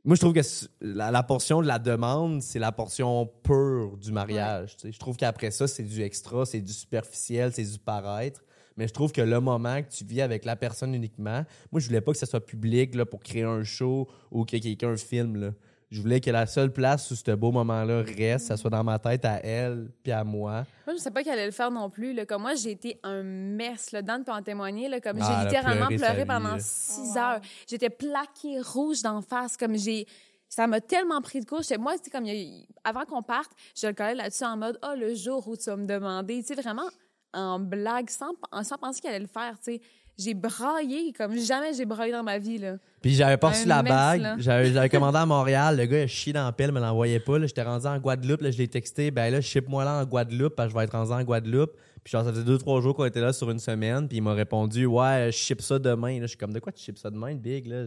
[0.06, 0.40] Moi, je trouve que
[0.80, 4.76] la, la portion de la demande, c'est la portion pure du mariage.
[4.84, 8.44] Je trouve qu'après ça, c'est du extra, c'est du superficiel, c'est du paraître.
[8.76, 11.88] Mais je trouve que le moment que tu vis avec la personne uniquement, moi, je
[11.88, 15.36] voulais pas que ce soit public là, pour créer un show ou que quelqu'un filme.
[15.36, 15.50] Là.
[15.90, 18.98] Je voulais que la seule place où ce beau moment-là reste, ça soit dans ma
[18.98, 20.64] tête à elle puis à moi.
[20.84, 22.12] Moi, je sais pas qu'elle allait le faire non plus.
[22.12, 22.26] Là.
[22.26, 23.92] Comme moi, j'ai été un mess.
[23.92, 24.02] Là.
[24.02, 24.88] Dan peut en témoigner.
[24.88, 25.00] Là.
[25.00, 27.18] Comme Ah, j'ai littéralement pleuré pendant six Oh, wow.
[27.18, 27.40] heures.
[27.68, 29.56] J'étais plaquée rouge d'en face.
[29.56, 30.06] Comme j'ai...
[30.48, 31.60] Ça m'a tellement pris de court.
[31.78, 32.24] Moi, c'est comme...
[32.26, 35.46] il y a- Avant qu'on parte, je le collais là-dessus en mode «Ah, le jour
[35.46, 36.88] où tu vas me demander.» Tu sais, vraiment
[37.32, 38.32] en blague, sans,
[38.62, 39.80] sans penser qu'elle allait le faire, tu sais.
[40.18, 42.76] J'ai braillé comme jamais j'ai braillé dans ma vie, là.
[43.02, 44.36] Puis j'avais pas reçu la bague.
[44.38, 45.76] J'avais commandé à Montréal.
[45.76, 47.38] Le gars, il a chié dans la pelle, me l'envoyait pas.
[47.38, 47.46] là.
[47.46, 48.40] J'étais rendu en Guadeloupe.
[48.40, 49.10] Là, je l'ai texté.
[49.10, 51.72] Ben là, ship-moi là en Guadeloupe parce que je vais être rendu en Guadeloupe.
[52.02, 54.08] Puis genre, ça faisait deux, trois jours qu'on était là sur une semaine.
[54.08, 56.14] Puis il m'a répondu, ouais, je ship ça demain.
[56.14, 57.66] Là, je suis comme, de quoi tu ship ça demain, Big?
[57.66, 57.84] Là?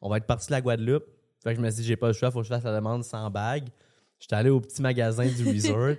[0.00, 1.04] On va être parti de la Guadeloupe.
[1.44, 2.74] Fait que je me suis dit, j'ai pas le choix, faut que je fasse la
[2.74, 3.68] demande sans bague.
[4.18, 5.94] J'étais allé au petit magasin du resort.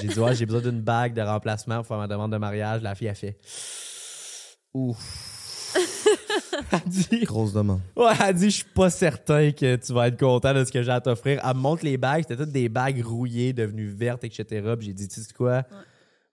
[0.00, 2.82] j'ai dit, ouais, j'ai besoin d'une bague de remplacement pour faire ma demande de mariage.
[2.82, 3.38] La fille a fait,
[4.74, 5.74] ouf.
[6.72, 7.80] Elle dit, Grosse demande.
[7.96, 10.82] Ouais, elle dit, je suis pas certain que tu vas être content de ce que
[10.82, 11.40] j'ai à t'offrir.
[11.44, 14.44] Elle me montre les bagues, c'était toutes des bagues rouillées, devenues vertes, etc.
[14.76, 15.62] Puis j'ai dit, tu sais quoi?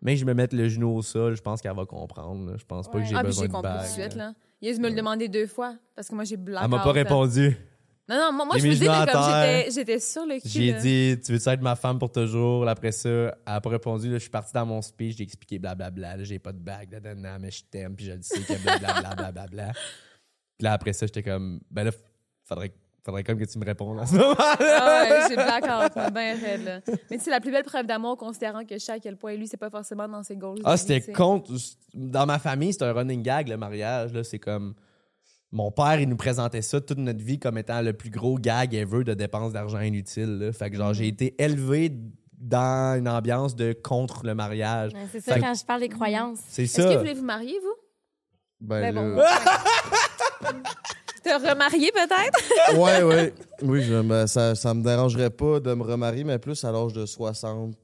[0.02, 2.56] Mais que je me mette le genou au sol, je pense qu'elle va comprendre.
[2.58, 3.04] Je pense pas Ouais.
[3.04, 3.82] que j'ai Ah, besoin j'ai de compris bague.
[3.82, 4.34] tout de suite, là.
[4.62, 6.66] Il a dû me le demander deux fois, parce que moi, j'ai blagué.
[6.66, 7.56] Elle m'a pas répondu.
[8.10, 10.40] Non, non, moi, je me le dis, genou là, à comme j'étais- j'étais sur le
[10.40, 10.48] cul.
[10.48, 12.68] J'ai dit, tu veux être ma femme pour toujours?
[12.68, 14.08] Après ça, elle a pas répondu.
[14.08, 16.24] Là, je suis parti dans mon speech, j'ai expliqué blablabla.
[16.24, 19.14] J'ai pas de bague, là, nan, mais je t'aime, puis je le sais que blablabla.
[19.16, 19.72] blablabla.
[19.74, 21.92] Puis là, après ça, j'étais comme, ben là,
[22.46, 22.72] faudrait,
[23.06, 24.56] faudrait comme que tu me répondes à ce moment-là.
[24.60, 26.80] Ah ouais, j'ai blackout, bien raide, là.
[27.12, 29.36] Mais tu sais, la plus belle preuve d'amour, considérant que je sais à quel point
[29.36, 30.62] lui, c'est pas forcément dans ses goals.
[30.64, 31.52] Ah, c'était contre.
[31.94, 34.14] Dans ma famille, c'est un running gag, le mariage.
[34.14, 34.24] Là.
[34.24, 34.76] C'est comme.
[35.52, 38.74] Mon père, il nous présentait ça toute notre vie comme étant le plus gros gag
[38.74, 40.40] ever de dépenses d'argent inutile.
[40.40, 40.52] là.
[40.54, 40.96] Fait que, genre, Mm.
[40.96, 41.92] j'ai été élevé
[42.38, 44.94] dans une ambiance de contre le mariage.
[44.94, 46.40] Ouais, C'est ça Fait- quand je parle des croyances.
[46.50, 46.94] C'est Est-ce que ça.
[46.94, 47.76] vous voulez vous marier, vous?
[48.60, 49.16] Ben, Ben bon.
[49.16, 49.40] là-
[51.24, 52.78] Te remarier, peut-être?
[52.80, 53.34] ouais, ouais.
[53.62, 56.94] Oui, je me- ça, ça me dérangerait pas de me remarier, mais plus à l'âge
[56.94, 57.76] de 60.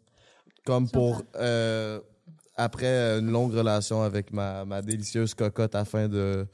[0.65, 1.23] Comme pour.
[1.35, 1.99] euh,
[2.55, 6.45] après une longue relation avec ma, ma délicieuse cocotte afin de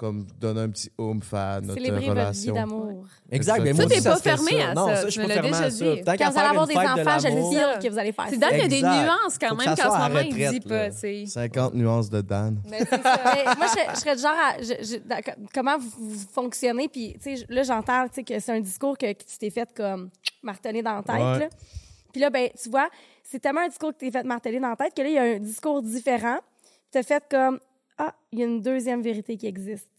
[0.00, 2.54] comme donner un petit oomph à notre Célébrer votre vie relation.
[2.54, 3.04] d'amour.
[3.30, 5.26] Exact, Ça, mais moi t'es pas ça fermé à Non, ça, ça, je suis me
[5.26, 5.84] pas fermé à ça.
[6.16, 8.48] Quand vous allez avoir des enfants, je le file que vous allez faire C'est ça.
[8.50, 10.74] dingue, il y a des nuances quand même ça qu'en ce moment, il dit pas,
[10.74, 10.90] là.
[10.90, 11.26] tu sais.
[11.26, 12.62] 50 nuances de Dan.
[12.70, 13.20] Mais c'est ça.
[13.34, 14.62] Mais moi, je, je serais du genre à.
[14.62, 16.88] je- je- d'accord, comment vous, fonctionnez?
[16.88, 19.50] Puis, tu sais, là, j'entends tu sais, que c'est un discours que, que tu t'es
[19.50, 20.08] fait comme
[20.42, 21.14] marteler dans la tête.
[21.16, 21.38] Ouais.
[21.40, 21.48] Là.
[22.10, 22.88] Puis là, ben, tu vois,
[23.22, 25.14] c'est tellement un discours que tu t'es fait marteler dans la tête que là, il
[25.14, 26.38] y a un discours différent.
[26.90, 27.60] Tu as fait comme
[28.02, 29.90] Ah, il y a une deuxième vérité qui existe.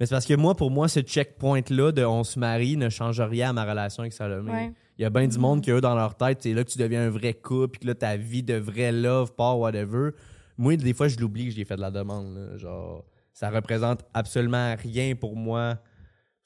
[0.00, 3.20] Mais c'est parce que moi, pour moi, ce checkpoint-là de on se marie ne change
[3.20, 4.50] rien à ma relation avec Salomé.
[4.50, 4.72] Ouais.
[4.98, 6.78] Il y a bien du monde qui, eux, dans leur tête, c'est là que tu
[6.78, 10.10] deviens un vrai couple, puis que là, ta vie de vrai love part, whatever.
[10.58, 12.34] Moi, des fois, je l'oublie que j'ai fait de la demande.
[12.34, 12.56] là.
[12.56, 15.78] Genre, ça représente absolument rien pour moi.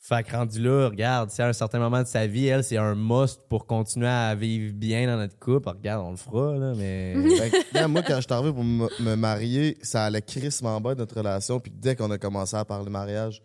[0.01, 2.77] Fait que rendu là, regarde, si à un certain moment de sa vie, elle, c'est
[2.77, 6.73] un must pour continuer à vivre bien dans notre couple, regarde, on le fera, là,
[6.77, 7.15] mais.
[7.37, 10.81] Fait que, regarde, moi, quand je suis arrivé pour me, me marier, ça allait crissement
[10.81, 11.59] bas notre relation.
[11.61, 13.43] Puis dès qu'on a commencé à parler mariage,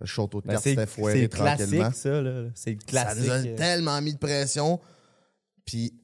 [0.00, 1.70] le château de Ben, cartes c'est c'est foiré le tranquillement.
[1.82, 2.44] classique, ça, là.
[2.56, 3.24] C'est le Ça classique.
[3.24, 3.56] nous a euh.
[3.56, 4.80] tellement mis de pression.
[5.64, 5.94] Puis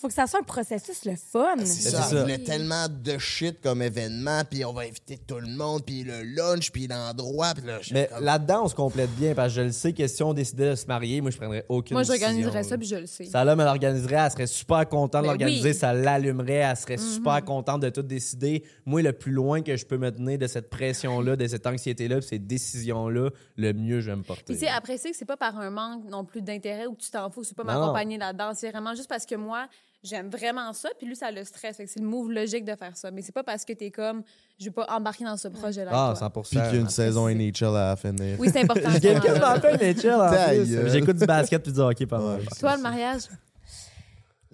[0.00, 1.54] faut que ça soit un processus le fun.
[1.58, 2.20] Ah, c'est ça, on ça.
[2.22, 6.22] voulait tellement de shit comme événement, puis on va inviter tout le monde, puis le
[6.22, 9.60] lunch, puis l'endroit, puis là, j'étais Mais comme- là-dedans, on se complète bien parce que
[9.60, 12.02] je le sais que si on décidait de se marier, moi, je prendrais aucune Moi,
[12.02, 13.24] j'organiserais ça, puis je le sais.
[13.24, 15.74] Ça là, elle l'organiserait, elle serait super contente de Ben l'organiser, oui.
[15.74, 18.64] ça l'allumerait, elle serait super contente de tout décider.
[18.84, 22.16] Moi, le plus loin que je peux me tenir de cette pression-là, de cette anxiété-là,
[22.16, 24.44] de ces décisions-là, le mieux je vais me porter.
[24.44, 26.94] Puis, tu sais, après, c'est que c'est pas par un manque non plus d'intérêt ou
[26.94, 27.72] que tu t'en fous, c'est pas Non.
[27.80, 28.52] m'accompagner là-dedans.
[28.54, 29.66] C'est vraiment juste parce que moi,
[30.06, 31.76] j'aime vraiment ça, puis lui, ça le stresse.
[31.76, 33.10] Fait que c'est le move logique de faire ça.
[33.10, 34.22] Mais c'est pas parce que t'es comme,
[34.58, 35.90] je veux pas embarquer dans ce projet-là.
[35.92, 36.28] ah, avec toi.
[36.42, 36.42] 100%.
[36.42, 38.36] Puis qu'il y a une Après, saison NHL à finir.
[38.38, 38.90] Oui, c'est important.
[39.02, 40.90] J'ai quasiment fait NHL.
[40.90, 42.38] J'écoute du basket puis du hockey pendant.
[42.60, 43.22] Toi, le mariage?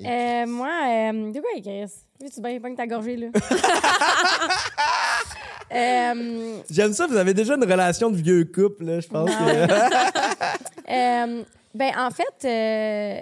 [0.05, 1.93] Euh, moi, euh, de quoi, Chris?
[2.35, 3.29] Tu bien, bien ta gorgée, là?
[5.75, 9.31] euh, J'aime ça, vous avez déjà une relation de vieux couple, là, je pense.
[9.31, 9.33] que-
[10.93, 11.43] Euh,
[11.75, 13.21] ben, en fait, euh,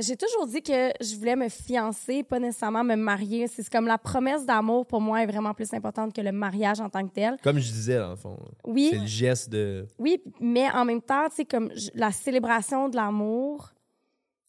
[0.00, 3.46] j'ai- toujours dit que je voulais me fiancer, pas nécessairement me marier.
[3.48, 6.88] C'est comme la promesse d'amour, pour moi, est vraiment plus importante que le mariage en
[6.88, 7.36] tant que tel.
[7.42, 8.38] Comme je disais, dans le fond.
[8.64, 9.86] Oui, C'est le geste de.
[9.98, 13.72] oui, mais en même temps, tu sais, comme la célébration de l'amour,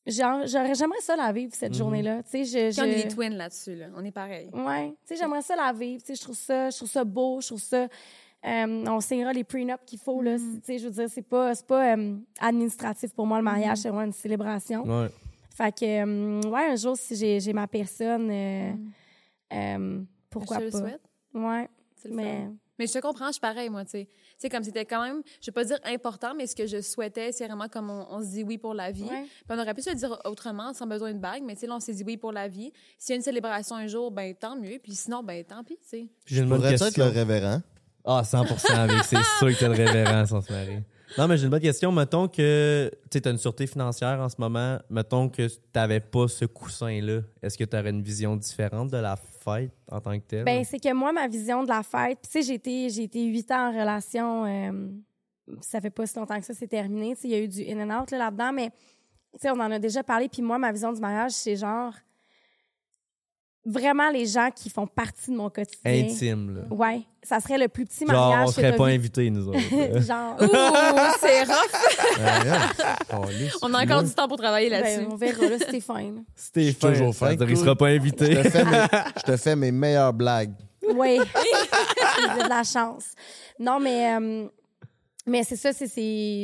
[0.06, 1.78] j'aurais- j'aimerais ça la vivre, cette Mhm.
[1.78, 2.24] journée-là.
[2.24, 2.72] Tu sais, je...
[2.74, 3.88] Puis on est je- des twins là-dessus, là.
[3.96, 4.50] On est pareil.
[4.54, 6.02] Ouais, tu sais, j'aimerais ça la vivre.
[6.02, 7.88] Tu sais, je trouve ça, je trouve ça beau, je trouve ça.
[8.46, 10.38] Euh, on signera les prenups qu'il faut là.
[10.38, 13.80] Tu sais, je veux dire, c'est pas, c'est pas euh, administratif pour moi le mariage,
[13.80, 14.84] c'est vraiment une célébration.
[14.84, 15.10] Ouais.
[15.56, 18.72] Fait que, euh, ouais, un jour si j'ai, ma personne, euh,
[19.54, 20.78] euh, pourquoi je te le pas.
[20.80, 21.02] souhaite.
[21.34, 22.54] Ouais, C'est le mais fun.
[22.80, 24.06] Mais je te comprends, je suis pareil, moi, tu sais.
[24.06, 26.80] Tu sais, comme c'était quand même, je vais pas dire important, mais ce que je
[26.80, 29.02] souhaitais, c'est vraiment comme on, on se dit oui pour la vie.
[29.06, 29.24] Ouais.
[29.24, 31.68] Puis on aurait pu se le dire autrement, sans besoin de bague, mais tu sais,
[31.68, 32.72] là, on s'est dit oui pour la vie.
[33.00, 34.78] S'il y a une célébration un jour, ben tant mieux.
[34.78, 36.08] Puis sinon, ben tant pis, tu sais.
[36.28, 37.04] J'ai une bonne Pourrais-tu question.
[37.06, 37.62] être le révérend?
[38.10, 39.04] Ah, 100% avec.
[39.04, 40.82] C'est sûr que t'es le révérend sans se marier.
[41.18, 41.92] Non, mais j'ai une bonne question.
[41.92, 44.78] Mettons que tu as une sûreté financière en ce moment.
[44.90, 47.22] Mettons que t'avais pas ce coussin-là.
[47.42, 50.46] Est-ce que tu aurais une vision différente de la fête en tant que telle?
[50.46, 53.24] Ben, c'est que moi, ma vision de la fête, tu sais, j'ai été, j'ai été
[53.26, 54.90] huit ans en relation, euh,
[55.62, 57.16] ça fait pas si longtemps que ça, c'est terminé.
[57.16, 59.52] Tu sais, il y a eu du in and out là, là-dedans, mais tu sais,
[59.52, 60.30] on en a déjà parlé.
[60.30, 61.94] Puis moi, ma vision du mariage, c'est genre
[63.68, 66.06] vraiment les gens qui font partie de mon quotidien.
[66.10, 66.74] Intime, là.
[66.74, 69.60] Ouais, ça serait le plus petit Genre, mariage on que serait pas invités, nous autres.
[70.02, 72.18] genre, Ouh, c'est rough!
[73.10, 73.58] Calisse.
[73.62, 75.02] On a encore du temps pour travailler là-dessus.
[75.02, 75.58] ben, on verra, là,
[76.36, 78.30] Je suis toujours fin, Il sera pas Je invité.
[78.42, 78.86] te fais mes,
[79.18, 80.54] je te fais mes meilleures blagues.
[80.94, 81.20] Oui,
[82.38, 83.12] j'ai de la chance.
[83.60, 84.48] Non, mais, euh,
[85.26, 85.86] mais c'est ça, c'est,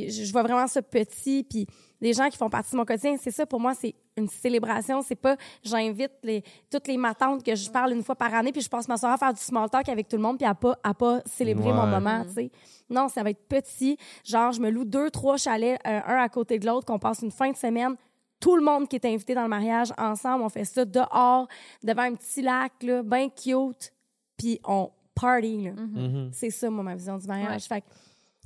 [0.09, 1.65] je je vois vraiment ça petit, puis
[2.01, 5.01] les gens qui font partie de mon quotidien, c'est ça, pour moi, c'est une célébration.
[5.01, 8.61] C'est pas, j'invite les, toutes les matantes que je parle une fois par année, puis
[8.61, 10.55] je passe ma soirée à faire du small talk avec tout le monde, puis à
[10.55, 12.51] pas, à pas célébrer mon moment, tu sais.
[12.89, 13.97] Non, ça va être petit.
[14.23, 17.21] Genre, je me loue deux, trois chalets, euh, un à côté de l'autre, qu'on passe
[17.21, 17.95] une fin de semaine.
[18.39, 21.47] Tout le monde qui est invité dans le mariage, ensemble, on fait ça dehors,
[21.81, 23.93] devant un petit lac, là, bien cute
[24.37, 25.65] puis on party.
[25.65, 25.71] là.
[25.71, 26.29] Mhm.
[26.33, 27.63] C'est ça, moi, ma vision du mariage.
[27.69, 27.75] Ouais.
[27.75, 27.87] Fait que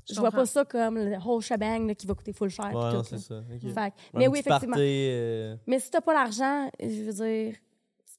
[0.07, 2.73] je, Je vois pas ça comme le whole shebang là, qui va coûter full cher.
[2.73, 3.41] Ouais, c'est ça.
[3.59, 4.75] Fait mais oui, effectivement.
[4.75, 7.55] party, euh, Mais si t'as pas l'argent, je veux dire,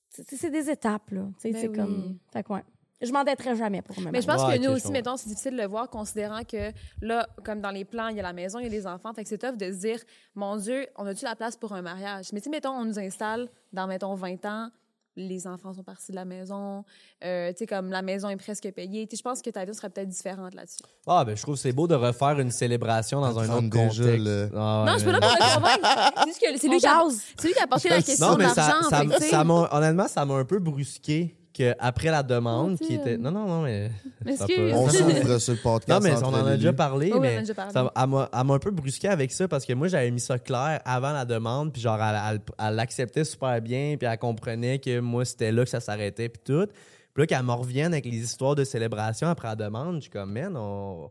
[0.09, 1.23] c'est c'est des étapes, là.
[1.35, 1.77] Tu sais, Ben c'est oui.
[1.77, 2.19] comme.
[2.32, 2.62] Fait que ouais.
[3.01, 5.52] Je m'endetterais jamais pour me Mais je pense Ouais, que nous aussi, mettons, c'est difficile
[5.52, 8.59] de le voir, considérant que là, comme dans les plans, il y a la maison,
[8.59, 9.15] il y a les enfants.
[9.15, 10.01] Fait que c'est tough de se dire,
[10.35, 12.32] mon Dieu, on a-tu la place pour un mariage?
[12.32, 14.70] Mais tu sais, mettons, on nous installe dans, mettons, 20 ans,
[15.19, 16.85] les enfants sont partis de la maison,
[17.24, 19.07] euh, tu sais, comme la maison est presque payée.
[19.07, 20.78] Tu sais, je pense que ta vie serait peut-être différente là-dessus.
[21.07, 23.99] Ah, ben, je trouve que c'est beau de refaire une célébration dans un autre contexte.
[24.01, 26.12] le- Ah, ouais, non, je suis pas mais- là pour le convaincre.
[26.19, 27.05] C'est juste que c'est lui, On qui a-
[27.39, 29.69] c'est lui qui a apporté la question Non, mais ça, l'argent.
[29.73, 33.16] honnêtement, ça m'a un peu brusqué qu'après la demande, Oh, qui était.
[33.16, 33.91] Non, non, non, mais.
[34.37, 34.57] ça Excuse.
[34.57, 35.89] peut- On s'ouvre sur le podcast.
[35.89, 37.73] Non, mais on en a déjà parlé, Oui, oui, on en mais a déjà parlé.
[37.73, 38.09] ça- elle
[38.47, 41.25] m'a un peu brusqué avec ça parce que moi, j'avais mis ça clair avant la
[41.25, 45.70] demande, puis genre, elle l'acceptait super bien, puis elle comprenait que moi, c'était là que
[45.70, 46.66] ça s'arrêtait, puis tout.
[47.15, 50.11] Puis là, qu'elle me revienne avec les histoires de célébration après la demande, je suis
[50.11, 51.11] comme, man, on.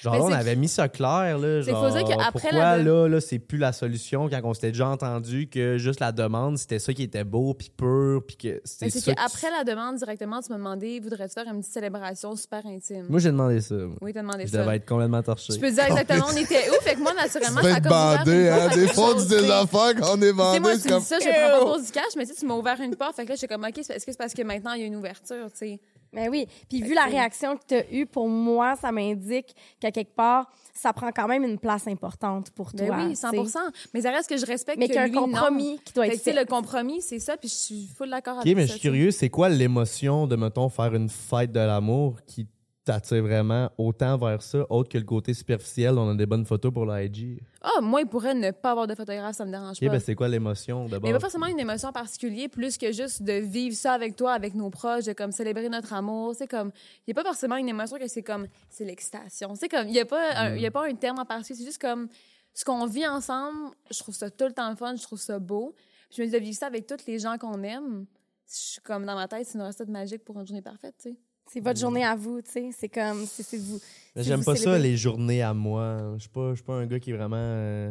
[0.00, 1.62] Genre, là, on avait mis ça clair, là.
[1.62, 4.52] C'est Genre, faut dire qu'après pourquoi, la- là, là, c'est plus la solution quand on
[4.54, 8.36] s'était déjà entendu que juste la demande, c'était ça qui était beau, puis pur, puis
[8.36, 11.72] que c'était Mais c'est qu'après la demande, directement, tu m'as demandé, voudrais-tu faire une petite
[11.72, 13.06] célébration super intime?
[13.08, 13.74] Moi, j'ai demandé ça.
[14.00, 14.58] Oui, t'as demandé Je ça.
[14.64, 15.52] devais être complètement torché.
[15.52, 16.82] Je peux te dire exactement on était où.
[16.82, 18.68] Fait que moi, naturellement, ça a comme bandé, hein.
[18.74, 19.50] Des fois, des tu sais.
[19.52, 20.60] affaires quand on est Tu sais, bandé.
[20.60, 21.00] moi, c'est tu comme.
[21.00, 22.96] dis ça, je prends pas pour du cash, mais tu sais, tu m'as ouvert une
[22.96, 23.14] porte.
[23.14, 24.86] Fait que là, j'étais comme, OK, est-ce que c'est parce que maintenant, il y a
[24.86, 25.80] une ouverture, tu sais?
[26.12, 26.46] Mais oui.
[26.68, 30.14] Puis Fait vu la réaction que tu as eue, pour moi, ça m'indique qu'à quelque
[30.14, 32.96] part, ça prend quand même une place importante pour Ben toi.
[33.06, 33.58] oui, 100 tu sais.
[33.94, 35.22] Mais ça reste que je respecte Mais que qu'il y a un lui, non.
[35.24, 36.32] compromis qui doit Fait être fait.
[36.40, 38.66] le compromis, c'est ça, puis je suis full d'accord Ok, avec mais ça.
[38.66, 38.92] je suis tu sais.
[38.92, 42.46] curieux, c'est quoi l'émotion de, mettons, faire une fête de l'amour qui
[42.84, 46.72] t'attire vraiment autant vers ça, autre que le côté superficiel, on a des bonnes photos
[46.72, 47.40] pour la IG?
[47.60, 49.92] Ah, moi, il pourrait ne pas avoir de photographe, ça me dérange Ok, pas.
[49.92, 51.08] ben c'est quoi l'émotion d'abord?
[51.08, 54.32] Mais pas forcément une émotion en particulier, plus que juste de vivre ça avec toi,
[54.32, 56.34] avec nos proches, de comme célébrer notre amour.
[56.34, 56.72] C'est comme,
[57.06, 59.54] il n'y a pas forcément une émotion que c'est comme, c'est l'excitation.
[59.54, 61.64] C'est comme, il n'y a, pas un- y a pas un terme en particulier, c'est
[61.66, 62.08] juste comme,
[62.54, 65.74] ce qu'on vit ensemble, je trouve ça tout le temps fun, je trouve ça beau.
[66.08, 68.06] Puis je me dis de vivre ça avec tous les gens qu'on aime.
[68.50, 71.10] Je suis comme dans ma tête, c'est une recette magique pour une journée parfaite, tu
[71.10, 71.16] sais.
[71.50, 72.70] C'est votre journée à vous, tu sais.
[72.78, 73.78] C'est comme, c'est c'est vous.
[74.16, 76.14] Mais j'aime vous pas ça, les journées à moi.
[76.16, 77.36] Je suis pas, je suis pas un gars qui est vraiment...
[77.38, 77.90] euh,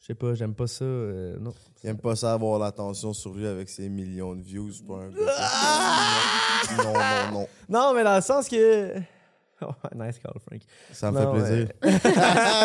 [0.00, 0.84] je sais pas, j'aime pas ça.
[0.84, 1.52] euh, non.
[1.82, 4.70] Il aime pas ça avoir l'attention sur lui avec ses millions de views.
[4.72, 5.32] c'est Pas un gars.
[6.76, 7.48] Non, non, non.
[7.68, 8.94] Non, mais dans le sens que...
[9.62, 10.62] Oh, nice call, Frank.
[10.90, 11.68] Ça me Non, fait plaisir.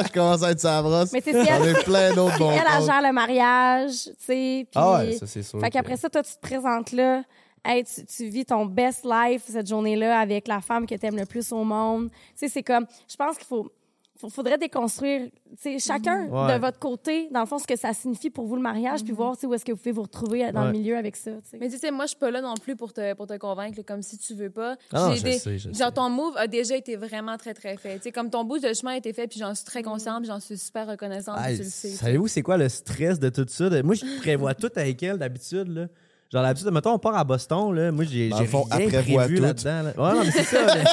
[0.08, 1.12] je commence à être sa brosse.
[1.12, 2.86] Mais c'est si J'en elle, plein d'autres bons elle, elle comptes.
[2.86, 4.62] gère le mariage, tu sais.
[4.64, 5.60] puis- Ah ouais, ça c'est sûr.
[5.60, 7.24] Fait que- qu'après ça, toi, tu te présentes là.
[7.66, 11.26] Hey, tu, tu vis ton best life cette journée-là avec la femme que t'aimes le
[11.26, 12.10] plus au monde.
[12.12, 13.72] Tu sais, c'est comme, je pense qu'il faut,
[14.18, 15.30] faut- faudrait déconstruire,
[15.62, 16.54] tu sais, chacun Ouais.
[16.56, 19.12] de votre côté, dans le fond, ce que ça signifie pour vous le mariage, puis
[19.12, 20.68] voir, tu sais, où est-ce que vous pouvez vous retrouver dans Ouais.
[20.68, 21.58] le milieu avec ça, tu.
[21.60, 23.82] Mais tu sais, moi, je suis pas là non plus pour te, pour te convaincre,
[23.82, 24.78] comme si tu veux pas.
[24.94, 25.92] Ah je des- sais, je Genre, sais.
[25.92, 27.98] ton move a déjà été vraiment très, très fait.
[27.98, 29.86] Tu sais, comme ton bout de chemin a été fait, puis j'en suis très Mm.
[29.86, 31.90] consciente, puis j'en suis super reconnaissante, puis Hey, tu le sais.
[31.90, 33.70] Savez-vous c'est quoi le stress de tout ça?
[33.84, 35.68] Moi, je prévois tout avec elle d'habitude.
[35.68, 35.88] Là.
[36.36, 37.74] Genre, d'habitude, mettons, on part à Boston.
[37.74, 37.92] Là.
[37.94, 39.84] Moi, j'ai fond, rien prévu là-dedans.
[39.84, 39.94] là.
[39.98, 40.66] Ouais, non, mais c'est ça.
[40.76, 40.84] mais-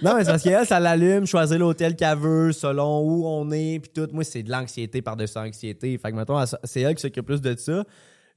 [0.00, 3.80] non, mais c'est parce qu'elle, ça l'allume, choisir l'hôtel qu'elle veut, selon où on est,
[3.80, 4.08] puis tout.
[4.12, 5.98] Moi, c'est de l'anxiété par-dessus anxiété.
[5.98, 7.82] Fait que, mettons, c'est elle qui s'occupe plus de ça.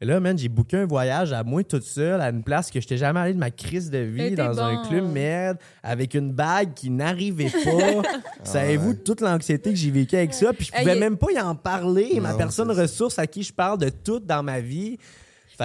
[0.01, 2.79] Et là, man, j'ai booké un voyage à moi toute seule à une place que
[2.79, 6.31] je n'étais jamais allé de ma crise de vie dans un club merde avec une
[6.31, 8.01] bague qui n'arrivait pas.
[8.43, 10.53] Savez-vous toute l'anxiété que j'ai vécue avec ça?
[10.53, 12.19] Puis je pouvais même pas y en parler.
[12.19, 14.97] ma personne ressource à qui je parle de tout dans ma vie.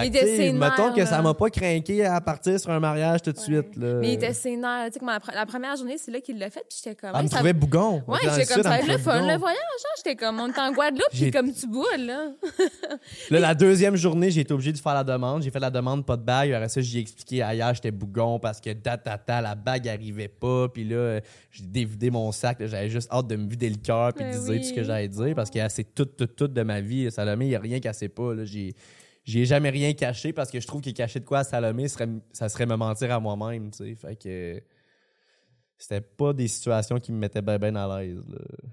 [0.01, 3.31] Fait Il que, mettons que ça m'a pas craqué à partir sur un mariage tout
[3.31, 3.75] de suite.
[3.75, 3.95] Là.
[3.95, 4.85] Mais il était sénère.
[4.87, 6.95] Tu sais, comme la, pre- la première journée, c'est là qu'il l'a fait, puis j'étais
[6.95, 7.11] comme.
[7.13, 8.03] Elle hey, me ça- trouvait bougon.
[8.07, 8.77] On Ouais, j'étais comme ça.
[8.77, 9.57] elle va être le fun, le voyage.
[9.59, 9.89] hein.
[9.97, 12.31] J'étais comme, on est en Guadeloupe, puis comme tu bois, là.
[13.29, 15.43] Là, la deuxième journée, j'ai été obligé de faire la demande.
[15.43, 16.51] J'ai fait la demande, pas de bague.
[16.53, 20.67] Après ça, j'ai expliqué ailleurs, j'étais bougon parce que tatata, la bague arrivait pas.
[20.69, 21.19] Puis là,
[21.51, 22.57] j'ai dévidé mon sac.
[22.65, 24.57] J'avais juste hâte de me vider le cœur puis de Ben dire oui.
[24.61, 27.09] tout ce que j'allais dire parce que c'est tout, tout, tout de ma vie.
[27.11, 28.33] Salomé, il n'y a rien qu'elle sait pas.
[28.33, 28.43] là.
[29.27, 29.39] J'ai.
[29.39, 32.07] J'ai jamais rien caché parce que je trouve que cacher de quoi à Salomé, serait,
[32.31, 33.95] ça serait me mentir à moi-même, tu sais.
[33.95, 34.61] Fait que
[35.77, 38.23] c'était pas des situations qui me mettaient bien ben à l'aise.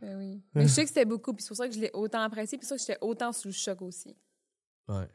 [0.01, 0.41] Ben oui.
[0.55, 2.57] Mais je sais que c'était beaucoup, puis c'est pour ça que je l'ai autant apprécié,
[2.57, 4.17] puis c'est pour ça que j'étais autant sous le choc aussi.
[4.89, 5.09] Ouais.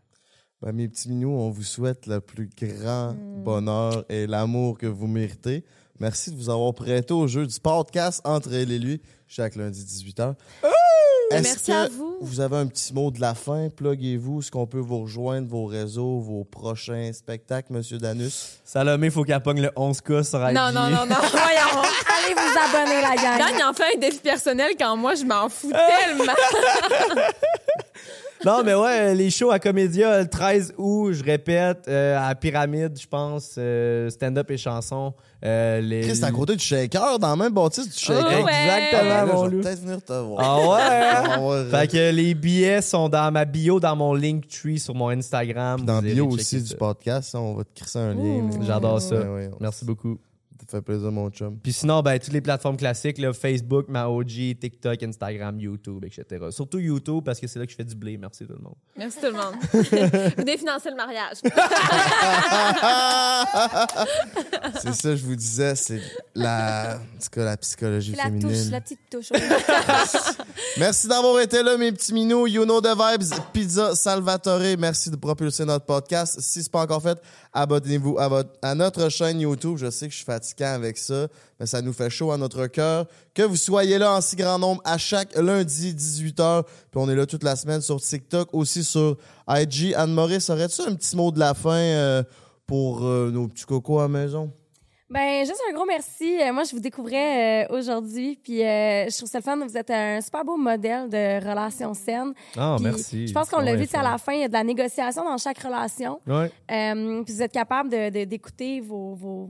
[0.61, 3.43] Ben, mes petits minous, on vous souhaite le plus grand Mm.
[3.43, 5.63] bonheur et l'amour que vous méritez.
[5.99, 9.83] Merci de vous avoir prêté au jeu du podcast entre elle et lui chaque lundi
[9.83, 10.35] 18h.
[10.63, 10.71] Est-ce
[11.31, 12.17] Merci que à vous.
[12.21, 13.69] vous avez un petit mot de la fin?
[13.75, 14.39] Pluguez-vous.
[14.39, 18.59] Est-ce qu'on peut vous rejoindre, vos réseaux, vos prochains spectacles, Monsieur Danus?
[18.65, 20.55] Salomé, faut qu'elle pogne le 11K sur IG.
[20.55, 21.83] Non, non, non, non, voyons.
[22.17, 23.37] Allez vous abonner, la gang.
[23.37, 25.71] Dan, il en fait un défi personnel quand moi, je m'en fous
[26.07, 26.33] tellement.
[28.45, 32.97] Non, mais ouais, les shows à Comédia, le 13 août, je répète, euh, à Pyramide,
[32.99, 35.13] je pense, euh, stand-up et chansons.
[35.43, 36.01] Euh, les...
[36.01, 38.39] Chris, c'est à côté du shaker, dans le même bâtisse du shaker.
[38.41, 38.51] Oh, ouais.
[38.51, 40.39] Exactement, mon je vais peut-être venir te voir.
[40.41, 41.37] Ah ouais?
[41.41, 41.65] hein?
[41.71, 45.83] Ah Fait que les billets sont dans ma bio, dans mon Linktree sur mon Instagram.
[45.83, 46.67] Dans irez bio aussi ça.
[46.67, 48.49] du podcast, on va te crisser un lien.
[48.61, 49.15] J'adore ça.
[49.15, 50.17] Ouais, ouais, Merci beaucoup.
[50.69, 51.57] Ça fait plaisir, mon chum.
[51.57, 56.45] Puis sinon, ben, toutes les plateformes classiques, là, Facebook, ma OG, TikTok, Instagram, YouTube, etc.
[56.51, 58.19] Surtout YouTube, parce que c'est là que je fais du blé.
[58.19, 58.75] Merci tout le monde.
[58.95, 59.55] Merci tout le monde.
[60.37, 61.37] Vous définancez le mariage.
[64.79, 66.01] c'est ça, je vous disais, c'est
[66.35, 69.31] la, en tout cas, la psychologie la touche, la petite touche.
[70.77, 72.45] Merci d'avoir été là, mes petits minous.
[72.45, 73.23] You know the vibes.
[73.53, 74.77] Pizza Salvatore.
[74.77, 76.39] Merci de propulser notre podcast.
[76.41, 77.19] Si c'est pas encore fait,
[77.53, 79.77] abonnez-vous à, à notre chaîne YouTube.
[79.77, 80.25] Je sais que je suis
[80.65, 81.27] avec ça,
[81.59, 83.05] mais ça nous fait chaud à notre cœur.
[83.33, 86.63] Que vous soyez là en si grand nombre à chaque lundi, 18h.
[86.63, 89.17] Puis on est là toute la semaine sur TikTok, aussi sur
[89.47, 89.93] IG.
[89.95, 92.23] Anne-Maurice, aurais-tu un petit mot de la fin euh,
[92.67, 94.51] pour euh, nos petits cocos à la maison?
[95.11, 96.39] Ben, juste un gros merci.
[96.39, 99.57] Euh, moi, je vous découvrais euh, aujourd'hui, puis euh, je trouve ça le fun.
[99.67, 102.31] Vous êtes un super beau modèle de relation saine.
[102.55, 103.27] Ah, Puis merci.
[103.27, 105.37] Je pense qu'on l'a vu, à la fin, il y a de la négociation dans
[105.39, 106.19] chaque relation.
[106.29, 109.49] Euh, puis vous êtes capable de- de- d'écouter vos, vos.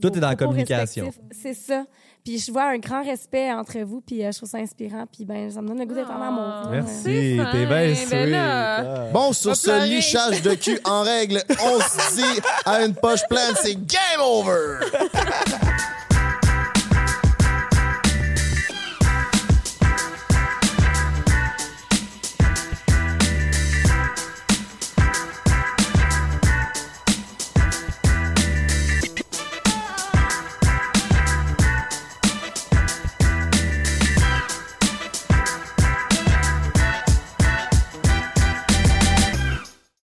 [0.00, 1.10] Tout est dans la communication.
[1.30, 1.84] C'est ça.
[2.24, 5.04] Puis je vois un grand respect entre vous, puis euh, je trouve ça inspirant.
[5.10, 6.26] Puis ben, ça me donne le goût d'être en Ah.
[6.28, 6.42] amour.
[6.42, 6.68] là.
[6.82, 7.04] Merci.
[7.04, 8.34] T'es bien Ben.
[8.34, 9.04] Ah.
[9.12, 9.86] Bon, sur ce pleurer.
[9.88, 14.80] lichage de cul en règle, on se dit à une poche pleine, c'est game over!